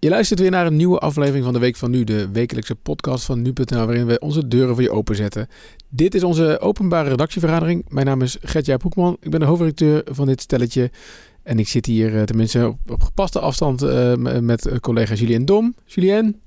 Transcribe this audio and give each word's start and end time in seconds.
Je 0.00 0.08
luistert 0.08 0.40
weer 0.40 0.50
naar 0.50 0.66
een 0.66 0.76
nieuwe 0.76 0.98
aflevering 0.98 1.44
van 1.44 1.52
de 1.52 1.58
Week 1.58 1.76
van 1.76 1.90
Nu, 1.90 2.04
de 2.04 2.28
wekelijkse 2.32 2.74
podcast 2.74 3.24
van 3.24 3.42
Nu.nl, 3.42 3.86
waarin 3.86 4.06
we 4.06 4.18
onze 4.18 4.48
deuren 4.48 4.74
voor 4.74 4.82
je 4.82 4.90
openzetten. 4.90 5.48
Dit 5.88 6.14
is 6.14 6.22
onze 6.22 6.60
openbare 6.60 7.08
redactievergadering. 7.08 7.84
Mijn 7.88 8.06
naam 8.06 8.22
is 8.22 8.36
Gertjaap 8.40 8.82
Hoekman, 8.82 9.16
ik 9.20 9.30
ben 9.30 9.40
de 9.40 9.46
hoofdredacteur 9.46 10.02
van 10.04 10.26
dit 10.26 10.40
stelletje. 10.40 10.90
En 11.42 11.58
ik 11.58 11.68
zit 11.68 11.86
hier 11.86 12.14
uh, 12.14 12.22
tenminste 12.22 12.66
op, 12.66 12.90
op 12.90 13.02
gepaste 13.02 13.40
afstand 13.40 13.82
uh, 13.82 14.14
met 14.40 14.80
collega 14.80 15.14
Julien 15.14 15.44
Dom. 15.44 15.74
Julien? 15.84 16.40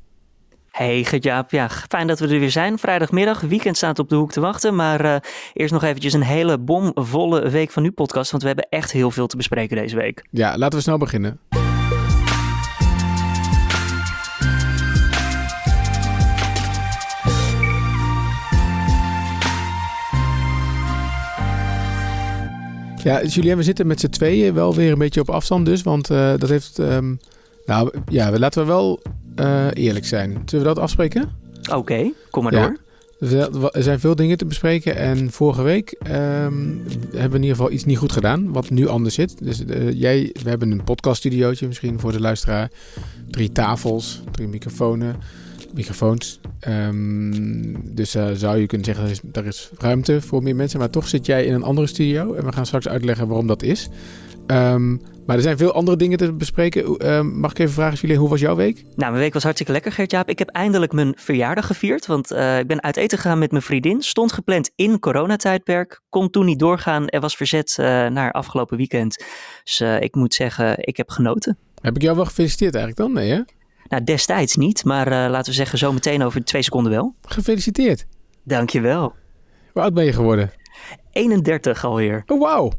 Hey 0.69 1.03
Gertjaap, 1.03 1.51
ja, 1.51 1.69
fijn 1.69 2.07
dat 2.07 2.19
we 2.19 2.27
er 2.27 2.39
weer 2.39 2.51
zijn. 2.51 2.77
Vrijdagmiddag, 2.77 3.41
weekend 3.41 3.77
staat 3.77 3.99
op 3.99 4.09
de 4.09 4.15
hoek 4.15 4.31
te 4.31 4.39
wachten. 4.39 4.75
Maar 4.75 5.05
uh, 5.05 5.15
eerst 5.53 5.73
nog 5.73 5.83
eventjes 5.83 6.13
een 6.13 6.23
hele 6.23 6.59
bomvolle 6.59 7.49
Week 7.49 7.71
van 7.71 7.83
Nu 7.83 7.91
podcast, 7.91 8.31
want 8.31 8.43
we 8.43 8.49
hebben 8.49 8.67
echt 8.69 8.91
heel 8.91 9.11
veel 9.11 9.27
te 9.27 9.37
bespreken 9.37 9.77
deze 9.77 9.95
week. 9.95 10.25
Ja, 10.29 10.57
laten 10.57 10.77
we 10.77 10.83
snel 10.83 10.97
beginnen. 10.97 11.39
Ja, 23.03 23.23
Julien, 23.23 23.57
we 23.57 23.63
zitten 23.63 23.87
met 23.87 23.99
z'n 23.99 24.09
tweeën 24.09 24.53
wel 24.53 24.75
weer 24.75 24.91
een 24.91 24.97
beetje 24.97 25.21
op 25.21 25.29
afstand 25.29 25.65
dus. 25.65 25.81
Want 25.81 26.11
uh, 26.11 26.33
dat 26.37 26.49
heeft... 26.49 26.77
Um, 26.77 27.19
nou, 27.65 27.93
ja, 28.09 28.37
laten 28.37 28.61
we 28.61 28.67
wel 28.67 29.01
uh, 29.39 29.67
eerlijk 29.73 30.05
zijn. 30.05 30.41
Zullen 30.45 30.67
we 30.67 30.73
dat 30.73 30.83
afspreken? 30.83 31.29
Oké, 31.61 31.75
okay, 31.75 32.13
kom 32.29 32.43
maar 32.43 32.53
ja. 32.53 32.75
door. 33.19 33.69
Er 33.71 33.83
zijn 33.83 33.99
veel 33.99 34.15
dingen 34.15 34.37
te 34.37 34.45
bespreken. 34.45 34.95
En 34.95 35.31
vorige 35.31 35.61
week 35.61 35.95
um, 36.03 36.83
hebben 37.11 37.11
we 37.11 37.35
in 37.35 37.41
ieder 37.41 37.55
geval 37.55 37.71
iets 37.71 37.85
niet 37.85 37.97
goed 37.97 38.11
gedaan. 38.11 38.51
Wat 38.51 38.69
nu 38.69 38.87
anders 38.87 39.15
zit. 39.15 39.43
Dus 39.43 39.63
uh, 39.67 39.91
jij, 39.91 40.29
we 40.43 40.49
hebben 40.49 40.71
een 40.71 40.83
podcaststudiootje 40.83 41.67
misschien 41.67 41.99
voor 41.99 42.11
de 42.11 42.19
luisteraar. 42.19 42.71
Drie 43.29 43.51
tafels, 43.51 44.21
drie 44.31 44.47
microfoons 44.47 45.03
microfoons. 45.73 46.39
Um, 46.67 47.95
dus 47.95 48.15
uh, 48.15 48.27
zou 48.33 48.57
je 48.57 48.65
kunnen 48.65 48.85
zeggen, 48.85 49.05
er 49.05 49.11
is, 49.11 49.21
er 49.31 49.45
is, 49.45 49.71
ruimte 49.77 50.21
voor 50.21 50.43
meer 50.43 50.55
mensen. 50.55 50.79
Maar 50.79 50.89
toch 50.89 51.07
zit 51.07 51.25
jij 51.25 51.45
in 51.45 51.53
een 51.53 51.63
andere 51.63 51.87
studio. 51.87 52.33
En 52.33 52.45
we 52.45 52.51
gaan 52.51 52.65
straks 52.65 52.87
uitleggen 52.87 53.27
waarom 53.27 53.47
dat 53.47 53.63
is. 53.63 53.89
Um, 54.47 55.01
maar 55.25 55.35
er 55.35 55.41
zijn 55.41 55.57
veel 55.57 55.73
andere 55.73 55.97
dingen 55.97 56.17
te 56.17 56.33
bespreken. 56.33 57.05
Uh, 57.05 57.21
mag 57.21 57.51
ik 57.51 57.59
even 57.59 57.73
vragen, 57.73 57.97
Jullie, 57.99 58.17
hoe 58.17 58.29
was 58.29 58.39
jouw 58.39 58.55
week? 58.55 58.75
Nou, 58.75 59.11
mijn 59.11 59.23
week 59.23 59.33
was 59.33 59.43
hartstikke 59.43 59.71
lekker, 59.71 59.91
Gert-Jaap. 59.91 60.29
Ik 60.29 60.39
heb 60.39 60.49
eindelijk 60.49 60.91
mijn 60.91 61.13
verjaardag 61.17 61.65
gevierd. 61.65 62.05
Want 62.05 62.31
uh, 62.31 62.59
ik 62.59 62.67
ben 62.67 62.83
uit 62.83 62.97
eten 62.97 63.17
gegaan 63.17 63.39
met 63.39 63.51
mijn 63.51 63.63
vriendin. 63.63 64.01
Stond 64.01 64.31
gepland 64.31 64.71
in 64.75 64.99
coronatijdperk. 64.99 66.01
Kon 66.09 66.29
toen 66.29 66.45
niet 66.45 66.59
doorgaan. 66.59 67.07
Er 67.07 67.19
was 67.19 67.35
verzet 67.35 67.77
uh, 67.79 67.85
naar 68.07 68.31
afgelopen 68.31 68.77
weekend. 68.77 69.23
Dus 69.63 69.81
ik 69.99 70.15
moet 70.15 70.33
zeggen, 70.33 70.75
ik 70.77 70.97
heb 70.97 71.09
genoten. 71.09 71.57
Heb 71.81 71.95
ik 71.95 72.01
jou 72.01 72.15
wel 72.15 72.25
gefeliciteerd 72.25 72.75
eigenlijk 72.75 73.03
dan? 73.03 73.23
Nee, 73.23 73.31
hè? 73.31 73.41
Nou, 73.91 74.03
destijds 74.03 74.55
niet, 74.55 74.85
maar 74.85 75.07
uh, 75.07 75.13
laten 75.13 75.51
we 75.51 75.57
zeggen 75.57 75.77
zo 75.77 75.93
meteen 75.93 76.23
over 76.23 76.43
twee 76.43 76.61
seconden 76.61 76.91
wel. 76.91 77.15
Gefeliciteerd. 77.21 78.05
Dankjewel. 78.43 79.13
Hoe 79.73 79.81
oud 79.81 79.93
ben 79.93 80.05
je 80.05 80.13
geworden? 80.13 80.51
31 81.11 81.85
alweer. 81.85 82.23
Oh, 82.25 82.39
wauw. 82.39 82.71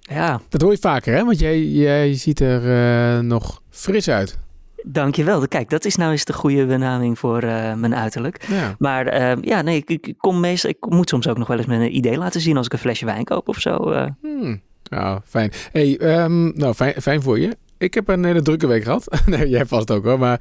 Ja. 0.00 0.40
Dat 0.48 0.60
hoor 0.60 0.70
je 0.70 0.78
vaker, 0.78 1.14
hè? 1.14 1.24
Want 1.24 1.38
jij, 1.38 1.62
jij 1.64 2.14
ziet 2.14 2.40
er 2.40 2.62
uh, 2.64 3.22
nog 3.22 3.62
fris 3.70 4.08
uit. 4.08 4.38
Dankjewel. 4.82 5.48
Kijk, 5.48 5.70
dat 5.70 5.84
is 5.84 5.96
nou 5.96 6.10
eens 6.10 6.24
de 6.24 6.32
goede 6.32 6.66
benaming 6.66 7.18
voor 7.18 7.44
uh, 7.44 7.74
mijn 7.74 7.94
uiterlijk. 7.94 8.44
Ja. 8.48 8.74
Maar 8.78 9.20
uh, 9.20 9.42
ja, 9.42 9.62
nee, 9.62 9.76
ik, 9.76 10.06
ik, 10.06 10.14
kom 10.18 10.40
meestal, 10.40 10.70
ik 10.70 10.86
moet 10.88 11.08
soms 11.08 11.28
ook 11.28 11.38
nog 11.38 11.48
wel 11.48 11.58
eens 11.58 11.66
mijn 11.66 11.96
idee 11.96 12.18
laten 12.18 12.40
zien 12.40 12.56
als 12.56 12.66
ik 12.66 12.72
een 12.72 12.78
flesje 12.78 13.04
wijn 13.04 13.24
koop 13.24 13.48
of 13.48 13.58
zo. 13.58 13.92
Hmm. 14.20 14.60
Nou, 14.90 15.20
fijn. 15.24 15.52
Hey, 15.72 16.20
um, 16.22 16.52
nou, 16.54 16.74
fijn, 16.74 17.02
fijn 17.02 17.22
voor 17.22 17.38
je 17.38 17.56
ik 17.78 17.94
heb 17.94 18.08
een 18.08 18.24
hele 18.24 18.42
drukke 18.42 18.66
week 18.66 18.82
gehad. 18.82 19.20
nee, 19.26 19.48
jij 19.48 19.66
vast 19.66 19.90
ook 19.90 20.04
hoor. 20.04 20.18
Maar 20.18 20.40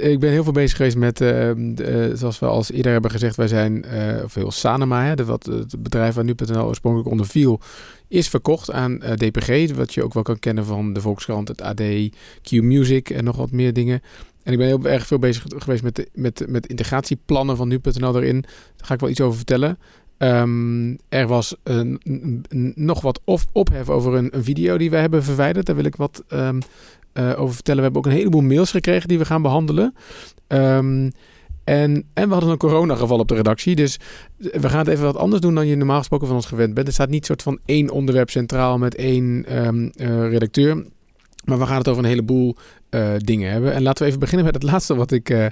ik 0.00 0.20
ben 0.20 0.30
heel 0.30 0.44
veel 0.44 0.52
bezig 0.52 0.76
geweest 0.76 0.96
met, 0.96 1.20
uh, 1.20 1.54
uh, 1.54 2.10
zoals 2.14 2.38
we 2.38 2.46
al 2.46 2.64
eerder 2.68 2.92
hebben 2.92 3.10
gezegd, 3.10 3.36
wij 3.36 3.48
zijn, 3.48 3.84
uh, 3.92 4.24
of 4.24 4.34
heel 4.34 4.50
Sanema, 4.50 5.04
hè, 5.04 5.14
de, 5.14 5.24
wat, 5.24 5.44
het 5.44 5.82
bedrijf 5.82 6.14
waar 6.14 6.24
nu.nl 6.24 6.66
oorspronkelijk 6.66 7.10
onder 7.10 7.26
viel, 7.26 7.60
is 8.08 8.28
verkocht 8.28 8.70
aan 8.70 8.98
DPG. 8.98 9.74
Wat 9.74 9.94
je 9.94 10.04
ook 10.04 10.14
wel 10.14 10.22
kan 10.22 10.38
kennen 10.38 10.64
van 10.64 10.92
de 10.92 11.00
Volkskrant, 11.00 11.48
het 11.48 11.62
AD, 11.62 11.82
Q 12.42 12.50
Music 12.50 13.10
en 13.10 13.24
nog 13.24 13.36
wat 13.36 13.50
meer 13.50 13.72
dingen. 13.72 14.02
En 14.42 14.52
ik 14.52 14.58
ben 14.58 14.66
heel 14.66 14.84
erg 14.84 15.06
veel 15.06 15.18
bezig 15.18 15.44
geweest 15.56 15.82
met, 15.82 15.96
de, 15.96 16.08
met, 16.12 16.44
met 16.48 16.66
integratieplannen 16.66 17.56
van 17.56 17.68
nu.nl 17.68 18.16
erin. 18.16 18.40
Daar 18.76 18.86
ga 18.86 18.94
ik 18.94 19.00
wel 19.00 19.10
iets 19.10 19.20
over 19.20 19.36
vertellen. 19.36 19.78
Um, 20.18 20.98
er 21.08 21.26
was 21.26 21.56
een, 21.62 22.00
nog 22.74 23.00
wat 23.00 23.20
ophef 23.52 23.88
over 23.90 24.14
een, 24.14 24.36
een, 24.36 24.44
video 24.44 24.78
die 24.78 24.90
we 24.90 24.96
hebben 24.96 25.22
verwijderd. 25.24 25.66
Daar 25.66 25.76
wil 25.76 25.84
ik 25.84 25.96
wat 25.96 26.24
um, 26.28 26.58
uh, 27.14 27.40
over 27.40 27.54
vertellen. 27.54 27.78
We 27.78 27.84
hebben 27.84 28.02
ook 28.02 28.06
een 28.06 28.18
heleboel 28.18 28.42
mails 28.42 28.70
gekregen 28.70 29.08
die 29.08 29.18
we 29.18 29.24
gaan 29.24 29.42
behandelen. 29.42 29.94
Um, 30.48 31.12
en, 31.64 32.04
en 32.14 32.26
we 32.26 32.32
hadden 32.32 32.50
een 32.50 32.56
coronageval 32.56 33.18
op 33.18 33.28
de 33.28 33.34
redactie. 33.34 33.74
Dus 33.74 33.98
we 34.36 34.68
gaan 34.68 34.78
het 34.78 34.88
even 34.88 35.04
wat 35.04 35.16
anders 35.16 35.40
doen 35.40 35.54
dan 35.54 35.66
je 35.66 35.76
normaal 35.76 35.98
gesproken 35.98 36.26
van 36.26 36.36
ons 36.36 36.46
gewend 36.46 36.74
bent. 36.74 36.86
Er 36.86 36.92
staat 36.92 37.08
niet 37.08 37.26
soort 37.26 37.42
van 37.42 37.58
één 37.64 37.90
onderwerp 37.90 38.30
centraal 38.30 38.78
met 38.78 38.94
één 38.94 39.44
uh, 39.48 40.28
redacteur. 40.30 40.84
Maar 41.44 41.58
we 41.58 41.66
gaan 41.66 41.78
het 41.78 41.88
over 41.88 42.02
een 42.02 42.08
heleboel 42.08 42.56
uh, 42.90 43.12
dingen 43.18 43.50
hebben. 43.50 43.72
En 43.72 43.82
laten 43.82 44.02
we 44.02 44.08
even 44.08 44.20
beginnen 44.20 44.46
met 44.46 44.54
het 44.54 44.62
laatste 44.72 44.94
wat 44.94 45.10
ik 45.10 45.30
uh, 45.30 45.46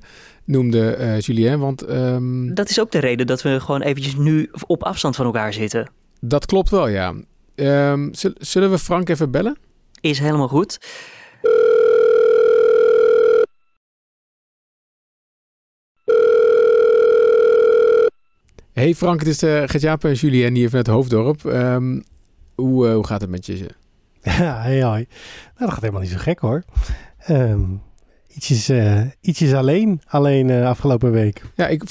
noemde, 0.45 0.97
uh, 0.99 1.21
Julien. 1.21 1.59
Want, 1.59 1.91
um... 1.91 2.55
Dat 2.55 2.71
is 2.71 2.81
ook 2.81 2.91
de 2.91 2.99
reden 2.99 3.27
dat 3.27 3.43
we 3.43 3.61
gewoon 3.61 3.83
eventjes 3.83 4.17
nu 4.17 4.51
op 4.67 4.83
afstand 4.83 5.17
van 5.17 5.27
elkaar 5.27 5.53
zitten. 5.53 5.91
Dat 6.21 6.47
klopt 6.47 6.71
wel, 6.71 6.89
ja. 6.89 7.15
Um, 7.55 8.11
zullen 8.39 8.71
we 8.71 8.79
Frank 8.79 9.09
even 9.09 9.31
bellen? 9.31 9.59
Is 10.01 10.19
helemaal 10.19 10.49
goed. 10.49 10.79
Hey 18.73 18.95
Frank, 18.95 19.19
het 19.19 19.29
is 19.29 19.43
uh, 19.43 19.63
Gertjaap 19.67 20.05
en 20.05 20.13
Julien 20.13 20.55
hier 20.55 20.69
vanuit 20.69 20.87
Hoofddorp. 20.87 21.45
Um, 21.45 22.05
hoe, 22.55 22.89
hoe 22.89 23.07
gaat 23.07 23.21
het 23.21 23.31
met 23.31 23.47
je? 23.47 23.67
Ja, 24.39 24.63
hoi. 24.63 24.81
Nou, 24.83 25.07
dat 25.57 25.71
gaat 25.71 25.81
helemaal 25.81 26.01
niet 26.01 26.11
zo 26.11 26.17
gek 26.19 26.39
hoor. 26.39 26.63
Um, 27.31 27.83
ietsjes, 28.29 28.71
uh, 28.71 29.01
ietsjes 29.21 29.55
alleen, 29.55 30.01
alleen 30.07 30.49
uh, 30.49 30.67
afgelopen 30.67 31.11
week. 31.11 31.43
Ja, 31.55 31.69
ik, 31.69 31.85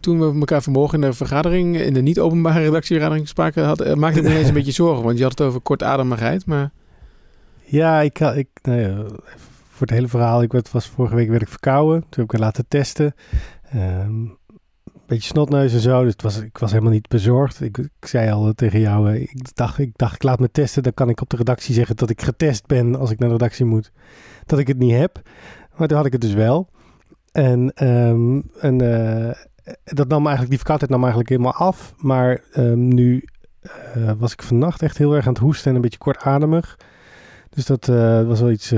toen 0.00 0.18
we 0.18 0.38
elkaar 0.38 0.62
vanmorgen 0.62 1.02
in 1.02 1.08
de 1.08 1.16
vergadering, 1.16 1.76
in 1.76 1.94
de 1.94 2.02
niet-openbare 2.02 2.60
redactievergadering 2.60 3.28
spraken, 3.28 3.64
had, 3.64 3.86
uh, 3.86 3.94
maakte 3.94 4.18
ik 4.18 4.24
me 4.24 4.30
ineens 4.30 4.48
een 4.48 4.54
beetje 4.64 4.72
zorgen. 4.72 5.04
Want 5.04 5.16
je 5.16 5.22
had 5.22 5.38
het 5.38 5.48
over 5.48 5.60
kortademigheid, 5.60 6.46
maar... 6.46 6.70
Ja, 7.64 8.00
ik, 8.00 8.20
ik 8.20 8.48
nou 8.62 8.80
ja, 8.80 8.94
voor 9.68 9.86
het 9.86 9.90
hele 9.90 10.08
verhaal, 10.08 10.42
ik 10.42 10.52
was, 10.70 10.88
vorige 10.88 11.14
week 11.14 11.28
werd 11.28 11.42
ik 11.42 11.48
verkouden. 11.48 12.00
Toen 12.00 12.10
heb 12.10 12.24
ik 12.24 12.30
het 12.30 12.40
laten 12.40 12.64
testen. 12.68 13.14
Um, 13.74 14.38
beetje 15.06 15.28
snotneus 15.28 15.72
en 15.72 15.80
zo. 15.80 16.02
Dus 16.02 16.12
het 16.12 16.22
was, 16.22 16.40
ik 16.40 16.58
was 16.58 16.70
helemaal 16.70 16.92
niet 16.92 17.08
bezorgd. 17.08 17.60
Ik, 17.60 17.78
ik 17.78 18.06
zei 18.06 18.30
al 18.30 18.52
tegen 18.52 18.80
jou, 18.80 19.10
uh, 19.10 19.20
ik, 19.20 19.54
dacht, 19.54 19.78
ik 19.78 19.92
dacht, 19.96 20.14
ik 20.14 20.22
laat 20.22 20.40
me 20.40 20.50
testen. 20.50 20.82
Dan 20.82 20.94
kan 20.94 21.08
ik 21.08 21.20
op 21.20 21.30
de 21.30 21.36
redactie 21.36 21.74
zeggen 21.74 21.96
dat 21.96 22.10
ik 22.10 22.22
getest 22.22 22.66
ben 22.66 22.94
als 22.94 23.10
ik 23.10 23.18
naar 23.18 23.28
de 23.28 23.34
redactie 23.34 23.64
moet. 23.64 23.92
Dat 24.46 24.58
ik 24.58 24.66
het 24.66 24.78
niet 24.78 24.94
heb. 24.94 25.20
Maar 25.76 25.88
toen 25.88 25.96
had 25.96 26.06
ik 26.06 26.12
het 26.12 26.20
dus 26.20 26.34
wel. 26.34 26.68
En, 27.32 27.88
um, 27.88 28.50
en 28.60 28.82
uh, 28.82 29.30
dat 29.84 30.08
nam 30.08 30.20
eigenlijk, 30.20 30.48
die 30.48 30.58
verkoudheid 30.58 30.90
nam 30.90 31.00
eigenlijk 31.00 31.28
helemaal 31.28 31.52
af. 31.52 31.94
Maar 31.96 32.40
um, 32.56 32.94
nu 32.94 33.24
uh, 33.96 34.12
was 34.18 34.32
ik 34.32 34.42
vannacht 34.42 34.82
echt 34.82 34.98
heel 34.98 35.14
erg 35.14 35.26
aan 35.26 35.32
het 35.32 35.42
hoesten 35.42 35.70
en 35.70 35.76
een 35.76 35.82
beetje 35.82 35.98
kortademig. 35.98 36.78
Dus 37.50 37.66
dat 37.66 37.86
was 38.26 38.40
wel 38.40 38.50
iets 38.50 38.74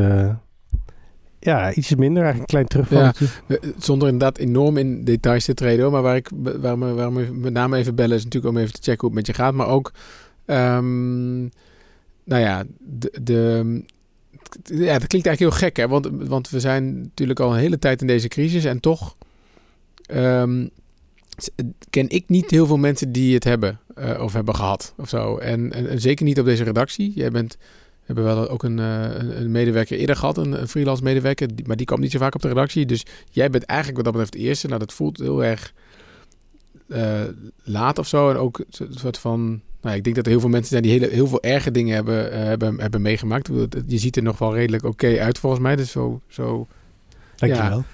ja, 1.46 1.74
iets 1.74 1.94
minder, 1.94 2.22
eigenlijk 2.22 2.38
een 2.38 2.46
klein 2.46 2.66
terugvalletje. 2.66 3.26
Ja, 3.48 3.58
zonder 3.78 4.08
inderdaad 4.08 4.38
enorm 4.38 4.76
in 4.76 5.04
details 5.04 5.44
te 5.44 5.54
treden. 5.54 5.90
Maar 5.90 6.02
waar 6.02 6.16
ik 6.16 6.30
waar 6.60 6.78
me, 6.78 7.10
me 7.10 7.30
met 7.32 7.52
name 7.52 7.76
even 7.76 7.94
bellen 7.94 8.16
is 8.16 8.24
natuurlijk 8.24 8.54
om 8.54 8.60
even 8.60 8.72
te 8.72 8.82
checken 8.82 9.00
hoe 9.00 9.08
het 9.08 9.18
met 9.18 9.26
je 9.26 9.42
gaat. 9.42 9.54
Maar 9.54 9.68
ook, 9.68 9.92
um, 10.46 11.50
nou 12.24 12.42
ja, 12.42 12.64
de, 13.22 13.82
ja, 14.64 14.98
dat 14.98 15.06
klinkt 15.06 15.26
eigenlijk 15.26 15.38
heel 15.38 15.50
gek, 15.50 15.76
hè? 15.76 15.88
Want, 15.88 16.08
want 16.12 16.50
we 16.50 16.60
zijn 16.60 17.00
natuurlijk 17.00 17.40
al 17.40 17.52
een 17.52 17.58
hele 17.58 17.78
tijd 17.78 18.00
in 18.00 18.06
deze 18.06 18.28
crisis 18.28 18.64
en 18.64 18.80
toch 18.80 19.16
um, 20.12 20.70
ken 21.90 22.08
ik 22.08 22.28
niet 22.28 22.50
heel 22.50 22.66
veel 22.66 22.76
mensen 22.76 23.12
die 23.12 23.34
het 23.34 23.44
hebben 23.44 23.80
uh, 23.98 24.20
of 24.20 24.32
hebben 24.32 24.54
gehad 24.54 24.94
of 24.96 25.08
zo. 25.08 25.36
En, 25.36 25.72
en, 25.72 26.00
zeker 26.00 26.24
niet 26.24 26.38
op 26.38 26.44
deze 26.44 26.64
redactie. 26.64 27.12
Jij 27.14 27.30
bent 27.30 27.56
hebben 28.06 28.24
wel 28.24 28.48
ook 28.48 28.62
een, 28.62 28.78
een, 28.78 29.40
een 29.40 29.50
medewerker 29.50 29.98
eerder 29.98 30.16
gehad, 30.16 30.36
een, 30.36 30.60
een, 30.60 30.68
freelance 30.68 31.02
medewerker, 31.02 31.48
maar 31.64 31.76
die 31.76 31.86
kwam 31.86 32.00
niet 32.00 32.10
zo 32.10 32.18
vaak 32.18 32.34
op 32.34 32.42
de 32.42 32.48
redactie. 32.48 32.86
Dus 32.86 33.04
jij 33.30 33.50
bent 33.50 33.64
eigenlijk 33.64 33.96
wat 34.02 34.12
dat 34.12 34.14
betreft 34.22 34.42
de 34.42 34.48
eerste. 34.48 34.66
Nou, 34.66 34.80
dat 34.80 34.92
voelt 34.92 35.18
heel 35.18 35.44
erg 35.44 35.72
uh, 36.88 37.20
laat 37.62 37.98
of 37.98 38.06
zo. 38.06 38.30
En 38.30 38.36
ook 38.36 38.58
een 38.58 38.86
soort 38.90 39.18
van. 39.18 39.60
Nou, 39.80 39.96
ik 39.96 40.04
denk 40.04 40.16
dat 40.16 40.24
er 40.24 40.30
heel 40.30 40.40
veel 40.40 40.48
mensen 40.48 40.70
zijn 40.70 40.82
die 40.82 40.92
hele, 40.92 41.08
heel 41.08 41.26
veel 41.26 41.42
erge 41.42 41.70
dingen 41.70 41.94
hebben, 41.94 42.32
uh, 42.32 42.34
hebben, 42.34 42.80
hebben 42.80 43.02
meegemaakt. 43.02 43.50
Je 43.86 43.98
ziet 43.98 44.16
er 44.16 44.22
nog 44.22 44.38
wel 44.38 44.54
redelijk 44.54 44.84
oké 44.84 45.06
okay 45.06 45.18
uit 45.18 45.38
volgens 45.38 45.62
mij. 45.62 45.76
Dus 45.76 45.90
zo. 45.90 46.20
zo 46.28 46.66
Dankjewel. 47.36 47.84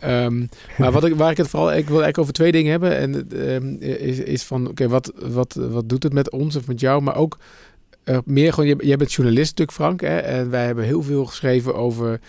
Ja. 0.00 0.24
Um, 0.24 0.48
maar 0.78 0.92
wat 0.92 1.04
ik, 1.04 1.14
waar 1.14 1.30
ik 1.30 1.36
het 1.36 1.48
vooral, 1.48 1.68
ik 1.68 1.74
wil 1.74 2.02
eigenlijk 2.02 2.18
over 2.18 2.32
twee 2.32 2.52
dingen 2.52 2.70
hebben. 2.70 2.96
En 2.96 3.38
um, 3.54 3.76
is, 3.80 4.18
is 4.18 4.42
van, 4.42 4.60
oké, 4.60 4.70
okay, 4.70 4.88
wat, 4.88 5.12
wat, 5.16 5.54
wat 5.54 5.88
doet 5.88 6.02
het 6.02 6.12
met 6.12 6.30
ons 6.30 6.56
of 6.56 6.66
met 6.66 6.80
jou? 6.80 7.02
Maar 7.02 7.16
ook 7.16 7.38
uh, 8.04 8.18
meer 8.24 8.52
gewoon, 8.52 8.76
jij 8.78 8.96
bent 8.96 9.12
journalist 9.12 9.58
natuurlijk 9.58 9.78
Frank. 9.78 10.00
Hè? 10.00 10.18
En 10.18 10.50
wij 10.50 10.66
hebben 10.66 10.84
heel 10.84 11.02
veel 11.02 11.24
geschreven 11.24 11.74
over 11.74 12.20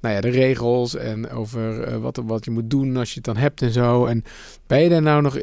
nou 0.00 0.14
ja, 0.14 0.20
de 0.20 0.28
regels 0.28 0.96
en 0.96 1.30
over 1.30 1.88
uh, 1.88 1.96
wat, 1.96 2.20
wat 2.26 2.44
je 2.44 2.50
moet 2.50 2.70
doen 2.70 2.96
als 2.96 3.08
je 3.08 3.14
het 3.14 3.24
dan 3.24 3.36
hebt 3.36 3.62
en 3.62 3.72
zo. 3.72 4.06
En 4.06 4.24
ben 4.66 4.82
je 4.82 4.88
daar 4.88 5.02
nou 5.02 5.22
nog, 5.22 5.38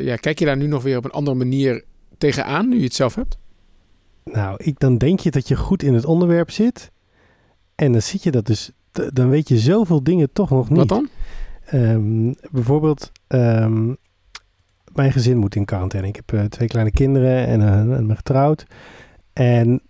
ja, 0.00 0.16
kijk 0.16 0.38
je 0.38 0.44
daar 0.44 0.56
nu 0.56 0.66
nog 0.66 0.82
weer 0.82 0.96
op 0.96 1.04
een 1.04 1.10
andere 1.10 1.36
manier 1.36 1.84
tegenaan 2.18 2.68
nu 2.68 2.76
je 2.76 2.84
het 2.84 2.94
zelf 2.94 3.14
hebt? 3.14 3.38
Nou, 4.24 4.56
ik, 4.62 4.78
dan 4.78 4.98
denk 4.98 5.20
je 5.20 5.30
dat 5.30 5.48
je 5.48 5.56
goed 5.56 5.82
in 5.82 5.94
het 5.94 6.04
onderwerp 6.04 6.50
zit. 6.50 6.90
En 7.74 7.92
dan 7.92 8.02
zit 8.02 8.22
je 8.22 8.30
dat 8.30 8.46
dus, 8.46 8.70
dan 8.92 9.28
weet 9.28 9.48
je 9.48 9.58
zoveel 9.58 10.02
dingen 10.02 10.32
toch 10.32 10.50
nog 10.50 10.68
niet. 10.68 10.78
Wat 10.78 10.88
dan? 10.88 11.08
Um, 11.72 12.34
bijvoorbeeld, 12.50 13.12
um, 13.28 13.96
mijn 14.94 15.12
gezin 15.12 15.36
moet 15.36 15.56
in 15.56 15.64
quarantaine. 15.64 16.08
Ik 16.08 16.16
heb 16.16 16.32
uh, 16.32 16.44
twee 16.44 16.68
kleine 16.68 16.90
kinderen 16.90 17.46
en 17.46 17.60
uh, 17.60 18.06
ben 18.06 18.16
getrouwd. 18.16 18.66
En 19.34 19.82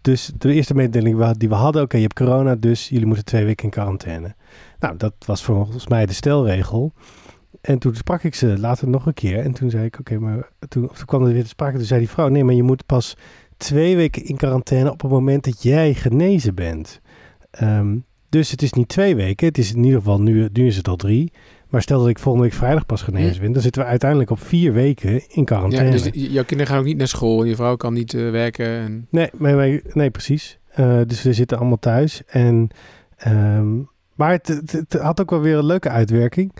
dus 0.00 0.32
de 0.38 0.52
eerste 0.52 0.74
mededeling 0.74 1.30
die 1.30 1.48
we 1.48 1.54
hadden, 1.54 1.82
oké, 1.82 1.96
je 1.96 2.02
hebt 2.02 2.14
corona, 2.14 2.54
dus 2.54 2.88
jullie 2.88 3.06
moeten 3.06 3.24
twee 3.24 3.44
weken 3.44 3.64
in 3.64 3.70
quarantaine. 3.70 4.34
Nou, 4.78 4.96
dat 4.96 5.14
was 5.26 5.42
volgens 5.42 5.88
mij 5.88 6.06
de 6.06 6.12
stelregel. 6.12 6.92
En 7.60 7.78
toen 7.78 7.94
sprak 7.94 8.22
ik 8.22 8.34
ze 8.34 8.58
later 8.58 8.88
nog 8.88 9.06
een 9.06 9.14
keer. 9.14 9.38
En 9.38 9.52
toen 9.52 9.70
zei 9.70 9.84
ik, 9.84 9.98
oké, 9.98 10.18
maar 10.18 10.48
toen, 10.68 10.88
toen 10.92 11.06
kwam 11.06 11.24
er 11.24 11.32
weer 11.32 11.42
te 11.42 11.48
sprake. 11.48 11.76
Toen 11.76 11.86
zei 11.86 12.00
die 12.00 12.08
vrouw, 12.08 12.28
nee, 12.28 12.44
maar 12.44 12.54
je 12.54 12.62
moet 12.62 12.86
pas 12.86 13.16
twee 13.56 13.96
weken 13.96 14.24
in 14.24 14.36
quarantaine 14.36 14.90
op 14.90 15.02
het 15.02 15.10
moment 15.10 15.44
dat 15.44 15.62
jij 15.62 15.94
genezen 15.94 16.54
bent. 16.54 17.00
Um, 17.62 18.04
dus 18.28 18.50
het 18.50 18.62
is 18.62 18.72
niet 18.72 18.88
twee 18.88 19.16
weken. 19.16 19.46
Het 19.46 19.58
is 19.58 19.72
in 19.72 19.84
ieder 19.84 19.98
geval, 19.98 20.20
nu, 20.20 20.48
nu 20.52 20.66
is 20.66 20.76
het 20.76 20.88
al 20.88 20.96
drie. 20.96 21.32
Maar 21.72 21.82
stel 21.82 21.98
dat 21.98 22.08
ik 22.08 22.18
volgende 22.18 22.48
week 22.48 22.56
vrijdag 22.56 22.86
pas 22.86 23.02
genezen 23.02 23.40
ben, 23.42 23.52
dan 23.52 23.62
zitten 23.62 23.82
we 23.82 23.88
uiteindelijk 23.88 24.30
op 24.30 24.40
vier 24.40 24.72
weken 24.72 25.22
in 25.28 25.44
quarantaine. 25.44 25.96
Ja, 25.96 26.02
dus 26.02 26.10
jouw 26.12 26.44
kinderen 26.44 26.66
gaan 26.66 26.78
ook 26.78 26.86
niet 26.86 26.96
naar 26.96 27.08
school, 27.08 27.44
je 27.44 27.56
vrouw 27.56 27.76
kan 27.76 27.92
niet 27.92 28.12
uh, 28.12 28.30
werken. 28.30 28.66
En... 28.66 29.06
Nee, 29.10 29.30
nee, 29.38 29.82
nee, 29.92 30.10
precies. 30.10 30.58
Uh, 30.76 31.00
dus 31.06 31.22
we 31.22 31.32
zitten 31.32 31.58
allemaal 31.58 31.78
thuis. 31.78 32.22
En, 32.26 32.68
um, 33.28 33.88
maar 34.14 34.30
het, 34.30 34.48
het, 34.48 34.72
het, 34.72 34.92
had 34.92 35.20
ook 35.20 35.30
wel 35.30 35.40
weer 35.40 35.56
een 35.56 35.66
leuke 35.66 35.88
uitwerking. 35.88 36.52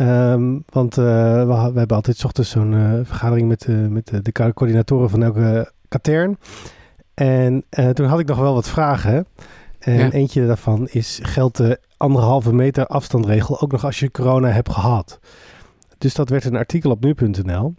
Um, 0.00 0.64
want 0.66 0.96
uh, 0.96 1.04
we, 1.34 1.70
we, 1.72 1.78
hebben 1.78 1.96
altijd 1.96 2.24
ochtends 2.24 2.50
zo'n 2.50 3.02
vergadering 3.04 3.48
met, 3.48 3.66
met 3.90 4.06
de, 4.06 4.22
de 4.22 4.32
coördinatoren 4.32 5.10
van 5.10 5.22
elke 5.22 5.72
katern. 5.88 6.38
En 7.14 7.64
toen 7.92 8.06
had 8.06 8.20
ik 8.20 8.26
nog 8.26 8.38
wel 8.38 8.54
wat 8.54 8.68
vragen. 8.68 9.26
En 9.78 10.12
eentje 10.12 10.46
daarvan 10.46 10.88
is, 10.88 11.20
geldt 11.22 11.56
de 11.56 11.80
anderhalve 11.98 12.52
meter 12.52 12.86
afstandregel 12.86 13.60
ook 13.60 13.72
nog 13.72 13.84
als 13.84 13.98
je 13.98 14.10
corona 14.10 14.48
hebt 14.48 14.72
gehad? 14.72 15.18
Dus 15.98 16.14
dat 16.14 16.28
werd 16.28 16.44
een 16.44 16.56
artikel 16.56 16.90
op 16.90 17.04
nu.nl. 17.04 17.74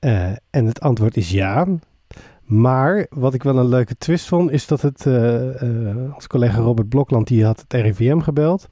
Uh, 0.00 0.26
en 0.50 0.66
het 0.66 0.80
antwoord 0.80 1.16
is 1.16 1.30
ja. 1.30 1.66
Maar 2.44 3.06
wat 3.10 3.34
ik 3.34 3.42
wel 3.42 3.58
een 3.58 3.68
leuke 3.68 3.96
twist 3.96 4.26
vond, 4.26 4.50
is 4.50 4.66
dat 4.66 4.80
het, 4.82 5.04
uh, 5.04 5.62
uh, 5.62 6.14
onze 6.14 6.28
collega 6.28 6.58
Robert 6.58 6.88
Blokland, 6.88 7.26
die 7.26 7.44
had 7.44 7.64
het 7.68 7.72
RIVM 7.72 8.18
gebeld. 8.18 8.68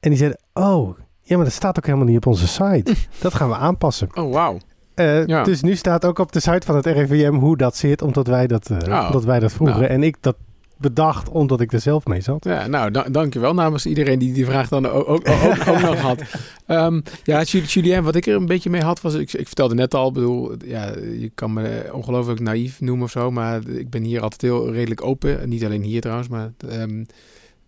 En 0.00 0.10
die 0.10 0.18
zei, 0.18 0.34
oh, 0.52 0.98
ja, 1.20 1.36
maar 1.36 1.44
dat 1.44 1.54
staat 1.54 1.78
ook 1.78 1.86
helemaal 1.86 2.06
niet 2.06 2.16
op 2.16 2.26
onze 2.26 2.46
site. 2.46 2.94
Dat 3.20 3.34
gaan 3.34 3.48
we 3.48 3.56
aanpassen. 3.56 4.08
Oh, 4.14 4.32
wauw. 4.32 4.58
Uh, 4.94 5.26
ja. 5.26 5.42
Dus 5.42 5.62
nu 5.62 5.74
staat 5.74 6.04
ook 6.04 6.18
op 6.18 6.32
de 6.32 6.40
site 6.40 6.66
van 6.66 6.76
het 6.76 6.86
RIVM 6.86 7.34
hoe 7.34 7.56
dat 7.56 7.76
zit, 7.76 8.02
omdat 8.02 8.26
wij 8.26 8.46
dat, 8.46 8.70
uh, 8.70 8.78
oh. 8.88 9.06
omdat 9.06 9.24
wij 9.24 9.40
dat 9.40 9.52
vroegen. 9.52 9.80
Nou. 9.80 9.92
En 9.92 10.02
ik 10.02 10.16
dat 10.20 10.36
bedacht 10.78 11.28
omdat 11.28 11.60
ik 11.60 11.72
er 11.72 11.80
zelf 11.80 12.06
mee 12.06 12.20
zat. 12.20 12.44
Ja, 12.44 12.66
nou, 12.66 12.90
da 12.90 13.02
dankjewel 13.02 13.54
namens 13.54 13.86
iedereen 13.86 14.18
die 14.18 14.32
die 14.32 14.44
vraag 14.44 14.68
dan 14.68 14.86
ook, 14.86 15.08
ook, 15.08 15.28
ook, 15.28 15.68
ook 15.68 15.80
nog 15.80 15.98
had. 16.08 16.22
Um, 16.66 17.02
ja, 17.24 17.42
Julien, 17.42 18.02
wat 18.02 18.14
ik 18.14 18.26
er 18.26 18.34
een 18.34 18.46
beetje 18.46 18.70
mee 18.70 18.82
had 18.82 19.00
was, 19.00 19.14
ik, 19.14 19.32
ik 19.32 19.46
vertelde 19.46 19.74
net 19.74 19.94
al, 19.94 20.12
bedoel, 20.12 20.52
ja, 20.64 20.92
je 20.96 21.30
kan 21.34 21.52
me 21.52 21.90
ongelooflijk 21.92 22.40
naïef 22.40 22.80
noemen 22.80 23.04
of 23.04 23.10
zo, 23.10 23.30
maar 23.30 23.68
ik 23.68 23.90
ben 23.90 24.02
hier 24.02 24.20
altijd 24.20 24.42
heel 24.42 24.72
redelijk 24.72 25.04
open. 25.04 25.48
Niet 25.48 25.64
alleen 25.64 25.82
hier 25.82 26.00
trouwens, 26.00 26.28
maar 26.28 26.52
um, 26.72 27.06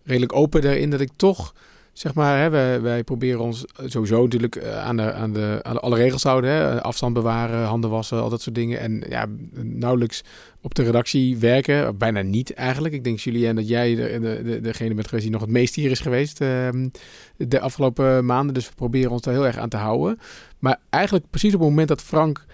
redelijk 0.03 0.35
open 0.35 0.61
daarin 0.61 0.89
dat 0.89 1.01
ik 1.01 1.09
toch 1.15 1.53
zeg 1.93 2.13
maar, 2.13 2.39
hè, 2.41 2.49
wij, 2.49 2.81
wij, 2.81 3.03
proberen 3.03 3.39
ons 3.39 3.65
sowieso 3.85 4.21
natuurlijk 4.21 4.55
eh, 4.55 4.83
aan, 4.83 4.97
de, 4.97 5.13
aan, 5.13 5.33
de, 5.33 5.59
aan 5.61 5.81
alle 5.81 5.95
regels 5.95 6.21
te 6.21 6.27
houden. 6.27 6.49
Hè? 6.49 6.81
Afstand 6.81 7.13
bewaren, 7.13 7.65
handen 7.65 7.89
wassen, 7.89 8.21
al 8.21 8.29
dat 8.29 8.41
soort 8.41 8.55
dingen. 8.55 8.79
En 8.79 9.03
ja, 9.09 9.25
nauwelijks 9.53 10.23
op 10.61 10.75
de 10.75 10.83
redactie 10.83 11.37
werken. 11.37 11.97
Bijna 11.97 12.21
niet 12.21 12.53
eigenlijk. 12.53 12.93
Ik 12.93 13.03
denk, 13.03 13.19
Julien, 13.19 13.55
dat 13.55 13.67
jij 13.67 13.95
de, 13.95 14.41
de, 14.43 14.61
degene 14.61 14.93
bent 14.93 15.07
geweest 15.07 15.23
die 15.23 15.33
nog 15.33 15.41
het 15.41 15.51
meest 15.51 15.75
hier 15.75 15.91
is 15.91 15.99
geweest 15.99 16.41
uh, 16.41 16.69
de 17.37 17.59
afgelopen 17.59 18.25
maanden. 18.25 18.53
Dus 18.53 18.67
we 18.67 18.75
proberen 18.75 19.11
ons 19.11 19.21
daar 19.21 19.33
heel 19.33 19.45
erg 19.45 19.57
aan 19.57 19.69
te 19.69 19.77
houden. 19.77 20.19
Maar 20.59 20.79
eigenlijk 20.89 21.25
precies 21.29 21.53
op 21.53 21.59
het 21.59 21.69
moment 21.69 21.87
dat 21.87 22.01
Frank 22.01 22.45